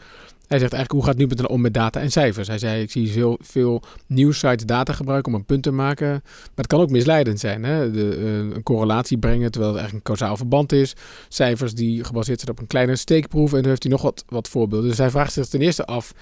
Hij 0.53 0.61
zegt 0.61 0.73
eigenlijk, 0.73 1.05
hoe 1.05 1.15
gaat 1.15 1.39
nu 1.39 1.47
om 1.47 1.61
met 1.61 1.75
data 1.75 2.01
en 2.01 2.11
cijfers? 2.11 2.49
Hij 2.49 2.59
zei, 2.59 2.83
ik 2.83 2.91
zie 2.91 3.11
veel, 3.11 3.39
veel 3.43 3.83
nieuwsites 4.07 4.67
data 4.67 4.93
gebruiken 4.93 5.33
om 5.33 5.39
een 5.39 5.45
punt 5.45 5.63
te 5.63 5.71
maken. 5.71 6.09
Maar 6.11 6.51
het 6.55 6.67
kan 6.67 6.81
ook 6.81 6.91
misleidend 6.91 7.41
zijn. 7.41 7.65
Hè? 7.65 7.91
De, 7.91 8.17
uh, 8.19 8.37
een 8.37 8.63
correlatie 8.63 9.19
brengen, 9.19 9.51
terwijl 9.51 9.73
het 9.73 9.83
eigenlijk 9.83 10.09
een 10.09 10.17
kausaal 10.17 10.37
verband 10.37 10.73
is. 10.73 10.95
Cijfers 11.29 11.75
die 11.75 12.05
gebaseerd 12.05 12.41
zijn 12.41 12.51
op 12.51 12.61
een 12.61 12.67
kleine 12.67 12.97
steekproef. 12.97 13.53
En 13.53 13.61
dan 13.61 13.69
heeft 13.69 13.83
hij 13.83 13.93
nog 13.93 14.03
wat, 14.03 14.25
wat 14.29 14.49
voorbeelden. 14.49 14.89
Dus 14.89 14.99
hij 14.99 15.11
vraagt 15.11 15.33
zich 15.33 15.47
ten 15.47 15.61
eerste 15.61 15.85
af, 15.85 16.13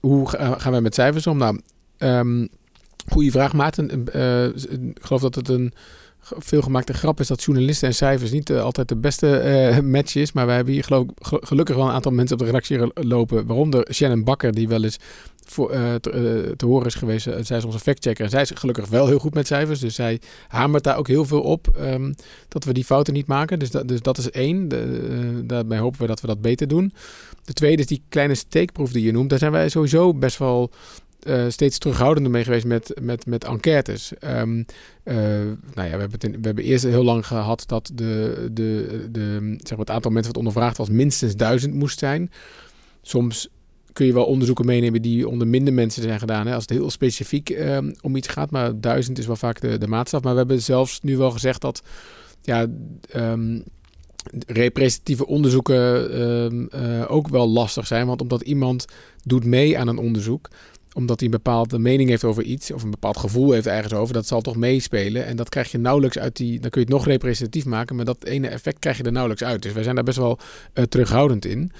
hoe 0.00 0.28
gaan 0.58 0.72
wij 0.72 0.80
met 0.80 0.94
cijfers 0.94 1.26
om? 1.26 1.38
Nou, 1.38 1.60
um, 1.98 2.48
goede 3.08 3.30
vraag, 3.30 3.52
Maarten. 3.52 4.04
Uh, 4.14 4.44
ik 4.44 4.98
geloof 5.00 5.20
dat 5.20 5.34
het 5.34 5.48
een 5.48 5.72
veel 6.38 6.62
gemaakte 6.62 6.92
grap 6.92 7.20
is 7.20 7.26
dat 7.26 7.42
journalisten 7.42 7.88
en 7.88 7.94
cijfers 7.94 8.30
niet 8.30 8.52
altijd 8.52 8.88
de 8.88 8.96
beste 8.96 9.80
match 9.84 10.14
is. 10.14 10.32
Maar 10.32 10.46
wij 10.46 10.54
hebben 10.54 10.74
hier 10.74 10.86
gelukkig 11.20 11.76
wel 11.76 11.84
een 11.84 11.92
aantal 11.92 12.12
mensen 12.12 12.36
op 12.36 12.38
de 12.38 12.46
redactie 12.46 12.92
lopen. 12.94 13.46
Waaronder 13.46 13.86
Shannon 13.92 14.24
Bakker, 14.24 14.52
die 14.52 14.68
wel 14.68 14.84
eens 14.84 14.98
voor, 15.44 15.74
uh, 15.74 15.94
te, 15.94 16.66
horen 16.66 16.86
is 16.86 16.94
geweest. 16.94 17.28
Zij 17.40 17.56
is 17.56 17.64
onze 17.64 17.78
factchecker. 17.78 18.24
En 18.24 18.30
zij 18.30 18.42
is 18.42 18.50
gelukkig 18.54 18.88
wel 18.88 19.06
heel 19.06 19.18
goed 19.18 19.34
met 19.34 19.46
cijfers. 19.46 19.80
Dus 19.80 19.94
zij 19.94 20.20
hamert 20.48 20.84
daar 20.84 20.96
ook 20.96 21.08
heel 21.08 21.24
veel 21.24 21.40
op. 21.40 21.76
Um, 21.80 22.14
dat 22.48 22.64
we 22.64 22.72
die 22.72 22.84
fouten 22.84 23.14
niet 23.14 23.26
maken. 23.26 23.58
Dus 23.58 23.70
dat, 23.70 23.88
dus 23.88 24.00
dat 24.00 24.18
is 24.18 24.30
één. 24.30 24.68
Daarbij 25.46 25.78
hopen 25.78 26.00
we 26.00 26.06
dat 26.06 26.20
we 26.20 26.26
dat 26.26 26.40
beter 26.40 26.68
doen. 26.68 26.92
De 27.44 27.52
tweede 27.52 27.82
is 27.82 27.88
die 27.88 28.02
kleine 28.08 28.34
steekproef 28.34 28.92
die 28.92 29.04
je 29.04 29.12
noemt. 29.12 29.30
Daar 29.30 29.38
zijn 29.38 29.52
wij 29.52 29.68
sowieso 29.68 30.14
best 30.14 30.38
wel 30.38 30.70
uh, 31.26 31.44
steeds 31.48 31.78
terughoudender 31.78 32.32
mee 32.32 32.44
geweest 32.44 32.64
met, 32.66 32.94
met, 33.00 33.26
met 33.26 33.44
enquêtes. 33.44 34.12
Um, 34.20 34.66
nou 35.74 35.88
ja, 35.88 35.96
we 35.96 36.00
hebben, 36.00 36.20
we 36.20 36.46
hebben 36.46 36.64
eerst 36.64 36.84
heel 36.84 37.04
lang 37.04 37.26
gehad 37.26 37.64
dat 37.66 37.90
de, 37.94 38.48
de, 38.52 39.08
de, 39.10 39.54
zeg 39.58 39.70
maar 39.70 39.78
het 39.78 39.90
aantal 39.90 40.10
mensen 40.10 40.32
wat 40.32 40.42
ondervraagd 40.42 40.76
was 40.76 40.88
minstens 40.88 41.36
duizend 41.36 41.74
moest 41.74 41.98
zijn. 41.98 42.30
Soms 43.02 43.48
kun 43.92 44.06
je 44.06 44.12
wel 44.12 44.24
onderzoeken 44.24 44.66
meenemen 44.66 45.02
die 45.02 45.28
onder 45.28 45.46
minder 45.46 45.74
mensen 45.74 46.02
zijn 46.02 46.18
gedaan. 46.18 46.46
Hè, 46.46 46.54
als 46.54 46.62
het 46.62 46.78
heel 46.78 46.90
specifiek 46.90 47.48
um, 47.48 47.94
om 48.00 48.16
iets 48.16 48.28
gaat. 48.28 48.50
Maar 48.50 48.80
duizend 48.80 49.18
is 49.18 49.26
wel 49.26 49.36
vaak 49.36 49.60
de, 49.60 49.78
de 49.78 49.86
maatstaf. 49.86 50.22
Maar 50.22 50.32
we 50.32 50.38
hebben 50.38 50.62
zelfs 50.62 51.00
nu 51.00 51.16
wel 51.16 51.30
gezegd 51.30 51.60
dat 51.60 51.82
ja, 52.42 52.66
um, 53.16 53.64
representatieve 54.46 55.26
onderzoeken 55.26 56.12
uh, 56.74 57.04
ook 57.08 57.28
wel 57.28 57.48
lastig 57.48 57.86
zijn. 57.86 58.06
Want 58.06 58.20
omdat 58.20 58.42
iemand 58.42 58.84
doet 59.22 59.44
mee 59.44 59.78
aan 59.78 59.88
een 59.88 59.98
onderzoek 59.98 60.48
omdat 60.94 61.20
hij 61.20 61.28
een 61.28 61.34
bepaalde 61.34 61.78
mening 61.78 62.08
heeft 62.08 62.24
over 62.24 62.42
iets, 62.42 62.72
of 62.72 62.82
een 62.82 62.90
bepaald 62.90 63.16
gevoel 63.16 63.52
heeft 63.52 63.66
ergens 63.66 63.92
over, 63.92 64.14
dat 64.14 64.26
zal 64.26 64.40
toch 64.40 64.56
meespelen. 64.56 65.26
En 65.26 65.36
dat 65.36 65.48
krijg 65.48 65.70
je 65.70 65.78
nauwelijks 65.78 66.18
uit 66.18 66.36
die. 66.36 66.60
Dan 66.60 66.70
kun 66.70 66.80
je 66.80 66.86
het 66.86 66.96
nog 66.96 67.06
representatief 67.06 67.64
maken, 67.64 67.96
maar 67.96 68.04
dat 68.04 68.24
ene 68.24 68.48
effect 68.48 68.78
krijg 68.78 68.96
je 68.96 69.02
er 69.02 69.12
nauwelijks 69.12 69.44
uit. 69.44 69.62
Dus 69.62 69.72
wij 69.72 69.82
zijn 69.82 69.94
daar 69.94 70.04
best 70.04 70.18
wel 70.18 70.38
uh, 70.74 70.84
terughoudend 70.84 71.44
in. 71.44 71.72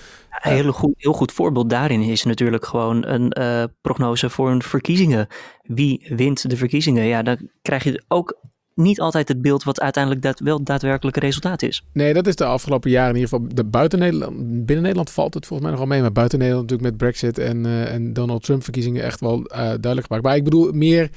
Een 0.42 0.53
heel 0.53 0.72
goed, 0.72 0.94
heel 0.96 1.12
goed 1.12 1.33
voorbeeld 1.33 1.70
daarin 1.70 2.03
is 2.03 2.24
natuurlijk 2.24 2.66
gewoon 2.66 3.07
een 3.07 3.37
uh, 3.38 3.64
prognose 3.81 4.31
voor 4.31 4.50
een 4.50 4.62
verkiezingen. 4.62 5.27
Wie 5.62 6.07
wint 6.09 6.50
de 6.50 6.57
verkiezingen? 6.57 7.05
Ja, 7.05 7.22
dan 7.22 7.48
krijg 7.62 7.85
je 7.85 8.05
ook 8.09 8.38
niet 8.74 9.00
altijd 9.00 9.28
het 9.28 9.42
beeld 9.42 9.64
wat 9.64 9.80
uiteindelijk 9.80 10.22
dat 10.22 10.40
wel 10.40 10.62
daadwerkelijk 10.62 11.16
resultaat 11.16 11.62
is. 11.62 11.82
Nee, 11.92 12.14
dat 12.14 12.26
is 12.26 12.37
de 12.37 12.44
afgelopen 12.44 12.90
jaren 12.90 13.14
in 13.14 13.20
ieder 13.20 13.28
geval. 13.28 13.54
De 13.54 13.64
buiten 13.64 13.98
Nederland, 13.98 14.37
binnen 14.38 14.82
Nederland 14.82 15.10
valt 15.10 15.34
het 15.34 15.46
volgens 15.46 15.68
mij 15.68 15.78
nog 15.78 15.87
wel 15.87 15.94
mee. 15.94 16.00
Maar 16.00 16.12
buiten 16.12 16.38
Nederland 16.38 16.70
natuurlijk 16.70 16.98
met 16.98 17.00
Brexit 17.00 17.38
en, 17.38 17.66
uh, 17.66 17.92
en 17.92 18.12
Donald 18.12 18.42
Trump 18.42 18.62
verkiezingen 18.62 19.02
echt 19.02 19.20
wel 19.20 19.38
uh, 19.38 19.56
duidelijk 19.56 20.06
gemaakt. 20.06 20.24
Maar 20.24 20.37
ik 20.37 20.44
bedoel 20.44 20.72
meer, 20.72 21.10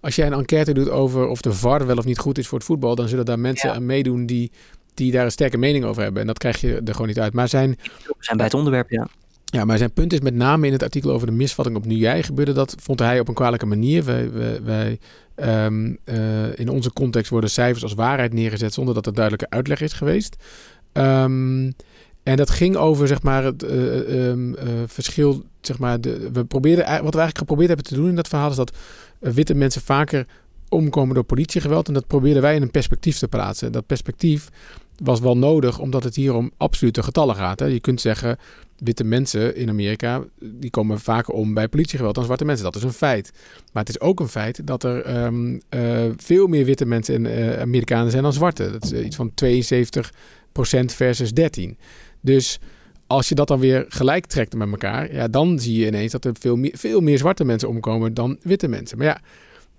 als 0.00 0.16
jij 0.16 0.26
een 0.26 0.32
enquête 0.32 0.72
doet 0.72 0.90
over 0.90 1.26
of 1.26 1.40
de 1.40 1.52
VAR 1.52 1.86
wel 1.86 1.96
of 1.96 2.04
niet 2.04 2.18
goed 2.18 2.38
is 2.38 2.48
voor 2.48 2.58
het 2.58 2.66
voetbal, 2.66 2.94
dan 2.94 3.08
zullen 3.08 3.24
daar 3.24 3.38
mensen 3.38 3.68
ja. 3.68 3.74
aan 3.74 3.86
meedoen 3.86 4.26
die, 4.26 4.50
die 4.94 5.12
daar 5.12 5.24
een 5.24 5.30
sterke 5.30 5.58
mening 5.58 5.84
over 5.84 6.02
hebben. 6.02 6.20
En 6.20 6.26
dat 6.26 6.38
krijg 6.38 6.60
je 6.60 6.80
er 6.84 6.92
gewoon 6.92 7.08
niet 7.08 7.20
uit. 7.20 7.32
Maar 7.32 7.48
zijn, 7.48 7.70
We 7.82 8.14
zijn 8.18 8.36
bij 8.36 8.46
het 8.46 8.54
onderwerp, 8.54 8.90
ja. 8.90 9.08
Ja, 9.50 9.64
maar 9.64 9.78
zijn 9.78 9.92
punt 9.92 10.12
is 10.12 10.20
met 10.20 10.34
name 10.34 10.66
in 10.66 10.72
het 10.72 10.82
artikel 10.82 11.10
over 11.10 11.26
de 11.26 11.32
misvatting 11.32 11.76
op 11.76 11.84
Nu 11.84 11.94
Jij 11.94 12.22
gebeurde 12.22 12.52
dat, 12.52 12.74
vond 12.78 12.98
hij 12.98 13.20
op 13.20 13.28
een 13.28 13.34
kwalijke 13.34 13.66
manier. 13.66 14.04
Wij, 14.04 14.32
wij, 14.32 14.62
wij 14.62 14.98
um, 15.66 15.98
uh, 16.04 16.58
in 16.58 16.68
onze 16.68 16.92
context 16.92 17.30
worden 17.30 17.50
cijfers 17.50 17.82
als 17.82 17.94
waarheid 17.94 18.32
neergezet 18.32 18.74
zonder 18.74 18.94
dat 18.94 19.06
er 19.06 19.14
duidelijke 19.14 19.50
uitleg 19.50 19.80
is 19.80 19.92
geweest. 19.92 20.36
Um, 20.92 21.74
en 22.22 22.36
dat 22.36 22.50
ging 22.50 22.76
over 22.76 23.08
zeg 23.08 23.22
maar, 23.22 23.44
het 23.44 23.62
uh, 23.62 23.70
um, 24.28 24.54
uh, 24.54 24.60
verschil. 24.86 25.42
Zeg 25.60 25.78
maar, 25.78 26.00
de, 26.00 26.30
we 26.32 26.44
probeerden, 26.44 26.84
wat 26.84 26.94
we 26.94 27.00
eigenlijk 27.00 27.38
geprobeerd 27.38 27.68
hebben 27.68 27.86
te 27.86 27.94
doen 27.94 28.08
in 28.08 28.14
dat 28.14 28.28
verhaal 28.28 28.50
is 28.50 28.56
dat 28.56 28.76
witte 29.18 29.54
mensen 29.54 29.82
vaker 29.82 30.26
omkomen 30.68 31.14
door 31.14 31.24
politiegeweld. 31.24 31.88
En 31.88 31.94
dat 31.94 32.06
probeerden 32.06 32.42
wij 32.42 32.54
in 32.54 32.62
een 32.62 32.70
perspectief 32.70 33.18
te 33.18 33.28
plaatsen. 33.28 33.72
Dat 33.72 33.86
perspectief 33.86 34.48
was 35.02 35.20
wel 35.20 35.36
nodig, 35.36 35.78
omdat 35.78 36.04
het 36.04 36.14
hier 36.14 36.34
om 36.34 36.50
absolute 36.56 37.02
getallen 37.02 37.36
gaat. 37.36 37.60
Hè. 37.60 37.66
Je 37.66 37.80
kunt 37.80 38.00
zeggen, 38.00 38.38
witte 38.84 39.04
mensen 39.04 39.56
in 39.56 39.68
Amerika, 39.68 40.24
die 40.40 40.70
komen 40.70 41.00
vaker 41.00 41.34
om 41.34 41.54
bij 41.54 41.68
politiegeweld 41.68 42.14
dan 42.14 42.24
zwarte 42.24 42.44
mensen. 42.44 42.64
Dat 42.64 42.76
is 42.76 42.82
een 42.82 42.92
feit. 42.92 43.30
Maar 43.72 43.82
het 43.82 43.88
is 43.88 44.00
ook 44.00 44.20
een 44.20 44.28
feit 44.28 44.66
dat 44.66 44.84
er 44.84 45.24
um, 45.24 45.60
uh, 45.70 46.04
veel 46.16 46.46
meer 46.46 46.64
witte 46.64 46.86
mensen 46.86 47.14
in 47.14 47.24
uh, 47.24 47.60
Amerikanen 47.60 48.10
zijn 48.10 48.22
dan 48.22 48.32
zwarte. 48.32 48.70
Dat 48.70 48.84
is 48.84 48.92
uh, 48.92 49.04
iets 49.04 49.16
van 49.16 49.32
72% 49.44 50.94
versus 50.94 51.32
13. 51.32 51.78
Dus 52.20 52.58
als 53.06 53.28
je 53.28 53.34
dat 53.34 53.48
dan 53.48 53.60
weer 53.60 53.84
gelijk 53.88 54.26
trekt 54.26 54.54
met 54.54 54.70
elkaar, 54.70 55.14
ja, 55.14 55.28
dan 55.28 55.58
zie 55.58 55.78
je 55.78 55.86
ineens 55.86 56.12
dat 56.12 56.24
er 56.24 56.32
veel 56.40 56.56
meer, 56.56 56.72
veel 56.74 57.00
meer 57.00 57.18
zwarte 57.18 57.44
mensen 57.44 57.68
omkomen 57.68 58.14
dan 58.14 58.38
witte 58.42 58.68
mensen. 58.68 58.98
Maar 58.98 59.06
ja, 59.06 59.20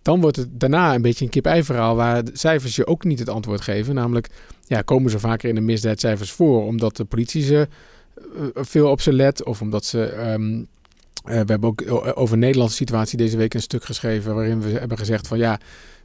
dan 0.02 0.22
wordt 0.22 0.38
het 0.38 0.48
daarna 0.52 0.96
een 0.96 1.02
beetje 1.02 1.26
een 1.26 1.32
kip-ei 1.32 1.64
verhaal 1.64 1.96
waar 1.96 2.24
de 2.24 2.32
cijfers 2.34 2.76
je 2.76 2.88
ook 2.88 3.04
niet 3.04 3.20
het 3.20 3.30
antwoord 3.30 3.62
geven. 3.62 3.96
Namelijk, 3.96 4.28
ja, 4.68 4.82
komen 4.82 5.12
ze 5.12 5.20
vaker 5.20 5.50
in 5.50 5.56
de 5.56 5.62
misdaadcijfers 5.62 6.32
voor 6.32 6.66
omdat 6.66 6.98
de 6.98 7.06
politie 7.06 7.44
ze 7.44 7.68
veel 8.54 8.90
op 8.90 9.02
ze 9.02 9.14
let 9.14 9.44
of 9.44 9.62
omdat 9.62 9.86
ze... 9.86 10.32
Um, 10.34 10.68
uh, 11.26 11.32
we 11.32 11.36
hebben 11.36 11.64
ook 11.64 11.84
over 12.18 12.36
de 12.36 12.42
Nederlandse 12.42 12.76
situatie 12.76 13.18
deze 13.18 13.38
week 13.38 13.54
een 13.54 13.62
stuk 13.62 13.84
geschreven 13.84 14.36
waarin 14.36 14.62
we 14.62 14.70
hebben 14.70 14.98
gezegd 14.98 15.28
van 15.28 15.38
ja, 15.38 15.60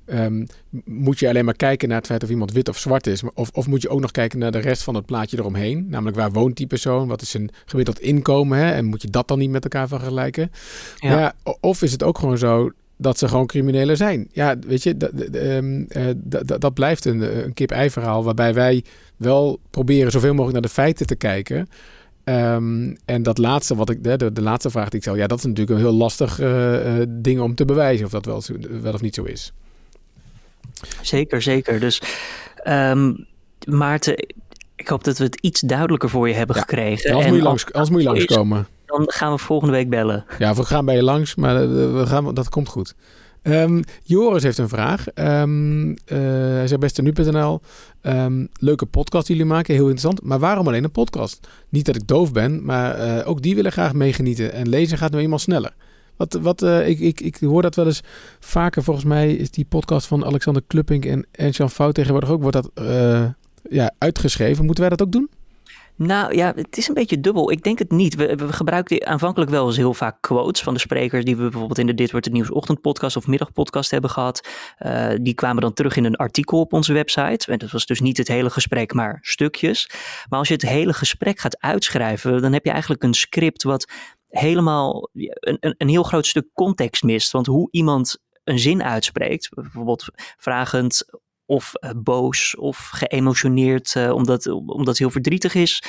um, 0.07 0.47
moet 0.85 1.19
je 1.19 1.29
alleen 1.29 1.45
maar 1.45 1.57
kijken 1.57 1.89
naar 1.89 1.99
het 1.99 2.07
feit 2.07 2.23
of 2.23 2.31
iemand 2.31 2.53
wit 2.53 2.69
of 2.69 2.79
zwart 2.79 3.07
is, 3.07 3.23
of, 3.35 3.51
of 3.53 3.67
moet 3.67 3.83
je 3.83 3.89
ook 3.89 4.01
nog 4.01 4.11
kijken 4.11 4.39
naar 4.39 4.53
de 4.53 4.59
rest 4.59 4.83
van 4.83 4.95
het 4.95 5.07
plaatje 5.07 5.39
eromheen, 5.39 5.87
namelijk 5.89 6.17
waar 6.17 6.33
woont 6.33 6.57
die 6.57 6.67
persoon, 6.67 7.09
wat 7.09 7.23
is 7.23 7.31
zijn 7.31 7.51
gemiddeld 7.65 8.01
inkomen 8.01 8.59
hè? 8.59 8.73
en 8.73 8.85
moet 8.85 9.03
je 9.03 9.11
dat 9.11 9.29
dan 9.29 9.39
niet 9.39 9.51
met 9.51 9.63
elkaar 9.63 9.89
vergelijken? 9.89 10.51
Ja. 10.97 11.19
ja 11.19 11.35
of 11.61 11.83
is 11.83 11.93
het 11.93 12.03
ook 12.03 12.19
gewoon 12.19 12.39
zo 12.39 12.71
dat 12.97 13.19
ze 13.19 13.29
gewoon 13.29 13.47
criminelen 13.47 13.97
zijn. 13.97 14.29
Ja, 14.33 14.59
weet 14.67 14.83
je, 14.83 14.97
dat, 14.97 15.11
um, 15.35 15.87
uh, 15.89 16.05
dat, 16.17 16.61
dat 16.61 16.75
blijft 16.75 17.05
een, 17.05 17.45
een 17.45 17.55
kip-ei 17.55 17.91
verhaal 17.91 18.25
waarbij 18.25 18.55
wij 18.55 18.85
wel 19.17 19.61
proberen 19.71 20.11
zoveel 20.11 20.31
mogelijk 20.31 20.53
naar 20.53 20.63
de 20.63 20.69
feiten 20.69 21.07
te 21.07 21.17
kijken. 21.17 21.69
Um, 22.29 22.97
en 23.05 23.23
dat 23.23 23.39
laatste, 23.39 23.75
wat 23.75 23.91
ik, 23.91 24.05
de, 24.05 24.33
de, 24.33 24.43
laatste 24.43 24.71
vraag 24.71 24.89
die 24.89 24.97
ik 24.97 25.03
stel, 25.03 25.17
ja, 25.17 25.27
dat 25.27 25.39
is 25.39 25.45
natuurlijk 25.45 25.79
een 25.79 25.85
heel 25.85 25.95
lastig 25.95 26.41
uh, 26.41 26.99
uh, 26.99 27.05
ding 27.09 27.41
om 27.41 27.55
te 27.55 27.65
bewijzen 27.65 28.07
of 28.07 28.11
dat 28.11 28.25
wel, 28.25 28.43
wel 28.83 28.93
of 28.93 29.01
niet 29.01 29.15
zo 29.15 29.23
is. 29.23 29.53
Zeker, 31.03 31.43
zeker. 31.43 31.81
Dus 31.81 32.03
um, 32.65 33.27
Maarten, 33.67 34.27
ik 34.77 34.89
hoop 34.89 35.05
dat 35.05 35.19
we 35.19 35.25
het 35.25 35.41
iets 35.41 35.61
duidelijker 35.61 36.11
voor 36.11 36.29
je 36.29 36.35
hebben 36.35 36.57
ja, 36.57 36.63
gekregen. 36.63 37.11
En 37.11 37.27
moet 37.29 37.37
je 37.37 37.43
langs, 37.43 37.91
moet 37.91 38.03
je 38.03 38.09
langskomen. 38.09 38.67
Dan 38.87 39.05
gaan 39.07 39.33
we 39.33 39.39
volgende 39.39 39.73
week 39.73 39.91
bellen. 39.91 40.25
Ja, 40.39 40.55
we 40.55 40.65
gaan 40.65 40.85
bij 40.85 40.95
je 40.95 41.03
langs, 41.03 41.35
maar 41.35 41.71
we 41.95 42.07
gaan, 42.07 42.35
dat 42.35 42.49
komt 42.49 42.69
goed. 42.69 42.95
Um, 43.49 43.83
Joris 44.03 44.43
heeft 44.43 44.59
een 44.59 44.69
vraag. 44.69 45.07
Um, 45.15 45.89
uh, 45.89 45.97
hij 46.09 46.67
zegt 46.67 46.81
beste 46.81 47.03
nu.nl. 47.03 47.61
Um, 48.03 48.49
leuke 48.61 48.87
podcast 48.87 49.27
die 49.27 49.37
jullie 49.37 49.53
maken, 49.53 49.75
heel 49.75 49.89
interessant. 49.89 50.23
Maar 50.23 50.39
waarom 50.39 50.67
alleen 50.67 50.85
een 50.85 50.91
podcast? 50.91 51.49
Niet 51.69 51.87
dat 51.87 51.97
ik 51.97 52.07
doof 52.07 52.33
ben, 52.33 52.65
maar 52.65 52.99
uh, 52.99 53.29
ook 53.29 53.43
die 53.43 53.55
willen 53.55 53.73
graag 53.73 53.93
meegenieten. 53.93 54.53
En 54.53 54.69
lezen 54.69 54.99
gaat 54.99 55.13
nu 55.13 55.19
eenmaal 55.19 55.39
sneller. 55.39 55.75
Wat, 56.17 56.39
wat, 56.43 56.63
uh, 56.63 56.89
ik, 56.89 56.99
ik, 56.99 57.21
ik 57.21 57.37
hoor 57.37 57.63
dat 57.63 57.75
wel 57.75 57.87
eens 57.87 58.03
vaker. 58.41 58.83
Volgens 58.83 59.07
mij 59.07 59.35
is 59.35 59.51
die 59.51 59.65
podcast 59.65 60.07
van 60.07 60.25
Alexander 60.25 60.63
Klupping 60.67 61.07
en 61.07 61.27
Ernst-Jan 61.31 61.71
Fout 61.71 61.95
tegenwoordig 61.95 62.31
ook 62.31 62.43
wordt 62.43 62.57
dat, 62.57 62.71
ja, 63.71 63.95
uitgeschreven. 63.99 64.65
Moeten 64.65 64.85
wij 64.85 64.97
dat 64.97 65.07
ook 65.07 65.13
doen? 65.13 65.31
Nou 65.97 66.35
ja, 66.35 66.53
het 66.57 66.77
is 66.77 66.89
een 66.89 66.95
beetje 66.95 67.21
dubbel. 67.21 67.51
Ik 67.51 67.63
denk 67.63 67.79
het 67.79 67.91
niet. 67.91 68.15
We, 68.15 68.35
we 68.35 68.53
gebruikten 68.53 69.07
aanvankelijk 69.07 69.51
wel 69.51 69.67
eens 69.67 69.77
heel 69.77 69.95
vaak 69.95 70.21
quotes 70.21 70.63
van 70.63 70.75
de 70.75 70.81
sprekers 70.81 71.25
die 71.25 71.37
we 71.37 71.43
bijvoorbeeld 71.43 71.79
in 71.79 71.87
de 71.87 71.95
Dit 71.95 72.11
Wordt 72.11 72.27
Het 72.27 72.35
Nieuws 72.35 72.51
ochtendpodcast 72.51 73.17
of 73.17 73.27
middagpodcast 73.27 73.91
hebben 73.91 74.11
gehad. 74.11 74.49
Uh, 74.79 75.09
die 75.21 75.35
kwamen 75.35 75.63
dan 75.63 75.73
terug 75.73 75.97
in 75.97 76.05
een 76.05 76.17
artikel 76.17 76.61
op 76.61 76.73
onze 76.73 76.93
website. 76.93 77.53
En 77.53 77.59
dat 77.59 77.71
was 77.71 77.87
dus 77.87 78.01
niet 78.01 78.17
het 78.17 78.29
hele 78.29 78.51
gesprek, 78.51 78.93
maar 78.93 79.19
stukjes. 79.21 79.91
Maar 80.29 80.39
als 80.39 80.49
je 80.49 80.55
het 80.55 80.69
hele 80.69 80.93
gesprek 80.93 81.39
gaat 81.39 81.61
uitschrijven, 81.61 82.43
dan 82.43 82.53
heb 82.53 82.65
je 82.65 82.71
eigenlijk 82.71 83.03
een 83.03 83.15
script 83.15 83.63
wat 83.63 83.93
helemaal 84.29 85.11
een, 85.13 85.57
een, 85.61 85.75
een 85.79 85.89
heel 85.89 86.03
groot 86.03 86.27
stuk 86.27 86.47
context 86.53 87.03
mist. 87.03 87.33
Want 87.33 87.47
hoe 87.47 87.69
iemand 87.71 88.19
een 88.45 88.59
zin 88.59 88.83
uitspreekt, 88.83 89.49
bijvoorbeeld 89.55 90.05
vragend 90.37 91.05
of 91.47 91.73
uh, 91.81 91.91
boos 91.97 92.57
of 92.57 92.89
geëmotioneerd 92.93 93.95
uh, 93.95 94.15
omdat, 94.15 94.47
omdat 94.47 94.87
het 94.87 94.99
heel 94.99 95.11
verdrietig 95.11 95.55
is. 95.55 95.83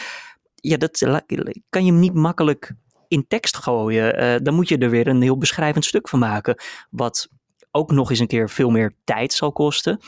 Ja, 0.55 0.77
dat 0.77 1.07
kan 1.69 1.85
je 1.85 1.91
niet 1.91 2.13
makkelijk 2.13 2.73
in 3.07 3.27
tekst 3.27 3.57
gooien. 3.57 4.23
Uh, 4.23 4.35
dan 4.43 4.53
moet 4.53 4.69
je 4.69 4.77
er 4.77 4.89
weer 4.89 5.07
een 5.07 5.21
heel 5.21 5.37
beschrijvend 5.37 5.85
stuk 5.85 6.09
van 6.09 6.19
maken. 6.19 6.55
Wat 6.89 7.29
ook 7.71 7.91
nog 7.91 8.09
eens 8.09 8.19
een 8.19 8.27
keer 8.27 8.49
veel 8.49 8.69
meer 8.69 8.93
tijd 9.03 9.33
zal 9.33 9.51
kosten. 9.51 9.99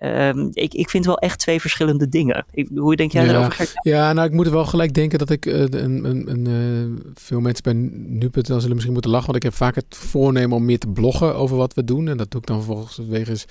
Um, 0.00 0.50
ik, 0.52 0.74
ik 0.74 0.90
vind 0.90 1.06
wel 1.06 1.18
echt 1.18 1.38
twee 1.38 1.60
verschillende 1.60 2.08
dingen. 2.08 2.44
Ik, 2.50 2.68
hoe 2.74 2.96
denk 2.96 3.12
jij 3.12 3.24
ja, 3.24 3.32
daarover? 3.32 3.52
Gert? 3.52 3.72
Ja, 3.82 4.12
nou, 4.12 4.26
ik 4.26 4.32
moet 4.32 4.48
wel 4.48 4.64
gelijk 4.64 4.94
denken 4.94 5.18
dat 5.18 5.30
ik 5.30 5.46
uh, 5.46 5.60
een, 5.60 6.04
een, 6.04 6.30
een 6.30 6.48
uh, 6.48 7.02
veel 7.14 7.40
mensen 7.40 7.62
bij 7.62 7.72
nu.nl 7.72 8.42
zullen 8.44 8.70
misschien 8.70 8.92
moeten 8.92 9.10
lachen, 9.10 9.26
want 9.26 9.36
ik 9.36 9.50
heb 9.50 9.54
vaak 9.54 9.74
het 9.74 9.86
voornemen 9.88 10.56
om 10.56 10.64
meer 10.64 10.78
te 10.78 10.88
bloggen 10.88 11.34
over 11.34 11.56
wat 11.56 11.74
we 11.74 11.84
doen. 11.84 12.08
En 12.08 12.16
dat 12.16 12.30
doe 12.30 12.40
ik 12.40 12.46
dan 12.46 12.62
vervolgens 12.62 13.00
wegens 13.08 13.44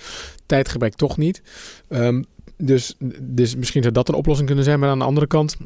tijdgebrek 0.46 0.94
toch 0.94 1.18
niet. 1.18 1.42
Um, 1.90 2.26
dus, 2.58 2.96
dus 3.22 3.56
misschien 3.56 3.82
zou 3.82 3.94
dat 3.94 4.08
een 4.08 4.16
oplossing 4.16 4.48
kunnen 4.48 4.66
zijn. 4.66 4.80
Maar 4.80 4.90
aan 4.90 5.00
de 5.00 5.06
andere 5.06 5.28
kant, 5.28 5.58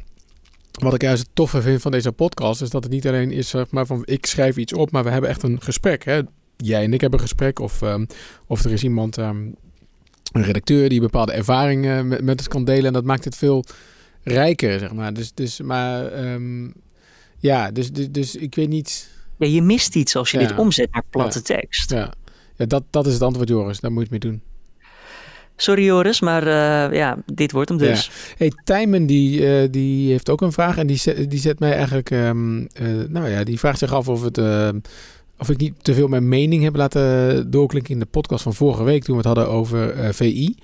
wat 0.71 0.93
ik 0.93 1.01
juist 1.01 1.23
het 1.23 1.35
toffe 1.35 1.61
vind 1.61 1.81
van 1.81 1.91
deze 1.91 2.11
podcast, 2.11 2.61
is 2.61 2.69
dat 2.69 2.83
het 2.83 2.91
niet 2.91 3.07
alleen 3.07 3.31
is 3.31 3.49
zeg 3.49 3.71
maar, 3.71 3.85
van 3.85 4.01
ik 4.05 4.25
schrijf 4.25 4.57
iets 4.57 4.73
op, 4.73 4.91
maar 4.91 5.03
we 5.03 5.09
hebben 5.09 5.29
echt 5.29 5.43
een 5.43 5.61
gesprek. 5.61 6.05
Hè? 6.05 6.21
Jij 6.57 6.83
en 6.83 6.93
ik 6.93 7.01
hebben 7.01 7.19
een 7.19 7.25
gesprek, 7.25 7.59
of, 7.59 7.81
um, 7.81 8.07
of 8.47 8.63
er 8.63 8.71
is 8.71 8.83
iemand. 8.83 9.17
Um, 9.17 9.55
een 10.31 10.43
redacteur 10.43 10.89
die 10.89 10.99
bepaalde 10.99 11.31
ervaringen 11.31 12.07
met, 12.07 12.21
met 12.21 12.39
het 12.39 12.49
kan 12.49 12.63
delen. 12.63 12.85
En 12.85 12.93
dat 12.93 13.03
maakt 13.03 13.25
het 13.25 13.35
veel 13.35 13.63
rijker, 14.23 14.79
zeg 14.79 14.93
maar. 14.93 15.13
Dus, 15.13 15.33
dus 15.33 15.61
maar 15.61 16.05
ehm, 16.05 16.67
ja, 17.37 17.71
dus, 17.71 17.91
dus, 17.91 18.11
dus 18.11 18.35
ik 18.35 18.55
weet 18.55 18.69
niet. 18.69 19.09
Ja, 19.37 19.47
je 19.47 19.61
mist 19.61 19.95
iets 19.95 20.15
als 20.15 20.31
je 20.31 20.37
dit 20.37 20.55
omzet 20.55 20.93
naar 20.93 21.03
platte 21.09 21.41
tekst. 21.41 21.91
Ja, 21.91 22.13
ja 22.55 22.65
dat, 22.65 22.83
dat 22.89 23.07
is 23.07 23.13
het 23.13 23.21
antwoord, 23.21 23.49
Joris. 23.49 23.79
Daar 23.79 23.91
moet 23.91 24.07
je 24.07 24.13
het 24.13 24.23
mee 24.23 24.31
doen. 24.31 24.41
Sorry 25.59 25.83
Joris, 25.83 26.19
maar 26.21 26.43
uh, 26.43 26.97
ja, 26.97 27.17
dit 27.33 27.51
wordt 27.51 27.69
hem 27.69 27.77
dus. 27.77 28.05
Ja. 28.05 28.11
Hey, 28.37 28.51
Tijmen 28.63 29.05
die, 29.05 29.39
uh, 29.39 29.67
die 29.71 30.11
heeft 30.11 30.29
ook 30.29 30.41
een 30.41 30.51
vraag 30.51 30.77
en 30.77 30.87
die, 30.87 30.97
zet, 30.97 31.29
die 31.29 31.39
zet 31.39 31.59
mij 31.59 31.73
eigenlijk, 31.73 32.09
um, 32.09 32.59
uh, 32.59 32.67
nou 33.07 33.29
ja, 33.29 33.43
die 33.43 33.59
vraagt 33.59 33.79
zich 33.79 33.93
af 33.93 34.07
of 34.07 34.23
het 34.23 34.37
of 35.37 35.49
ik 35.49 35.57
niet 35.57 35.83
te 35.83 35.93
veel 35.93 36.07
mijn 36.07 36.29
mening 36.29 36.63
heb 36.63 36.75
laten 36.75 37.51
doorklinken 37.51 37.93
in 37.93 37.99
de 37.99 38.05
podcast 38.05 38.43
van 38.43 38.53
vorige 38.53 38.83
week 38.83 39.03
toen 39.03 39.17
we 39.17 39.27
het 39.27 39.35
hadden 39.35 39.53
over 39.53 39.97
uh, 39.97 40.09
VI. 40.11 40.55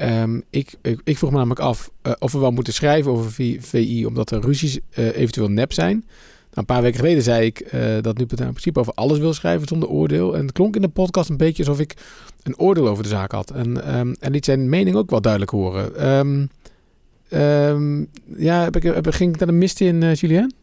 Um, 0.00 0.42
ik, 0.50 0.74
ik, 1.04 1.18
vroeg 1.18 1.30
me 1.30 1.36
namelijk 1.36 1.60
af 1.60 1.90
uh, 2.02 2.12
of 2.18 2.32
we 2.32 2.38
wel 2.38 2.50
moeten 2.50 2.72
schrijven 2.72 3.10
over 3.10 3.32
VI 3.60 4.06
omdat 4.06 4.30
er 4.30 4.40
ruzies 4.40 4.78
uh, 4.98 5.16
eventueel 5.16 5.48
nep 5.48 5.72
zijn. 5.72 5.96
Nou, 5.96 6.66
een 6.66 6.74
paar 6.74 6.82
weken 6.82 6.98
geleden 6.98 7.22
zei 7.22 7.46
ik 7.46 7.70
dat 8.00 8.18
nu 8.18 8.24
in 8.28 8.36
principe 8.36 8.78
over 8.78 8.92
alles 8.94 9.18
wil 9.18 9.32
schrijven 9.32 9.68
zonder 9.68 9.88
oordeel. 9.88 10.36
En 10.36 10.40
het 10.42 10.52
klonk 10.52 10.76
in 10.76 10.82
de 10.82 10.88
podcast 10.88 11.30
een 11.30 11.36
beetje 11.36 11.64
alsof 11.64 11.80
ik 11.80 11.94
een 12.42 12.58
oordeel 12.58 12.88
over 12.88 13.02
de 13.02 13.08
zaak 13.08 13.32
had. 13.32 13.50
En, 13.50 13.96
um, 13.98 14.14
en 14.20 14.32
liet 14.32 14.44
zijn 14.44 14.68
mening 14.68 14.96
ook 14.96 15.10
wel 15.10 15.20
duidelijk 15.20 15.52
horen. 15.52 16.08
Um, 16.08 16.50
ja, 18.36 18.62
heb 18.62 18.76
ik, 18.76 18.82
heb, 18.82 19.06
ging 19.10 19.32
ik 19.32 19.38
daar 19.38 19.48
een 19.48 19.58
mist 19.58 19.80
in, 19.80 20.12
Julien? 20.12 20.54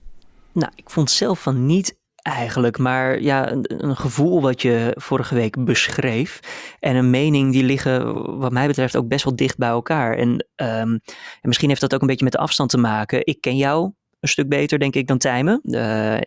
Nou, 0.52 0.72
ik 0.76 0.90
vond 0.90 1.12
zelf 1.12 1.42
van 1.42 1.66
niet 1.66 1.96
eigenlijk. 2.22 2.78
Maar 2.78 3.22
ja, 3.22 3.52
een, 3.52 3.66
een, 3.84 3.96
gevoel 3.96 4.42
wat 4.42 4.62
je 4.62 4.94
vorige 4.96 5.36
week 5.36 5.66
beschreef 5.66 6.40
en 6.80 6.96
een 6.96 7.10
mening 7.10 7.52
die 7.52 7.64
liggen 7.64 8.14
wat 8.40 8.52
mij 8.52 8.68
betreft 8.68 8.96
ook 8.96 9.08
best 9.08 9.24
wel 9.24 9.36
dicht 9.36 9.58
bij 9.58 9.70
elkaar. 9.70 10.18
En, 10.18 10.30
um, 10.30 10.40
en 10.56 11.02
misschien 11.42 11.70
heeft 11.70 11.82
dat 11.82 11.94
ook 11.94 12.02
een 12.02 12.08
beetje 12.08 12.24
met 12.24 12.34
de 12.34 12.40
afstand 12.40 12.70
te 12.70 12.78
maken. 12.78 13.26
Ik 13.26 13.42
ken 13.42 13.58
jou 13.58 13.92
een 14.20 14.30
stuk 14.30 14.50
beter, 14.50 14.80
denk 14.80 14.96
ik, 14.96 15.08
dan 15.08 15.18
Tijmen. 15.18 15.62
Uh, 15.64 16.18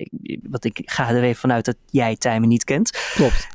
want 0.43 0.65
ik 0.65 0.81
ga 0.85 1.09
er 1.09 1.23
even 1.23 1.41
vanuit 1.41 1.65
dat 1.65 1.77
jij 1.91 2.17
Tijmen 2.17 2.49
niet 2.49 2.65
kent. 2.65 3.13
Klopt. 3.15 3.49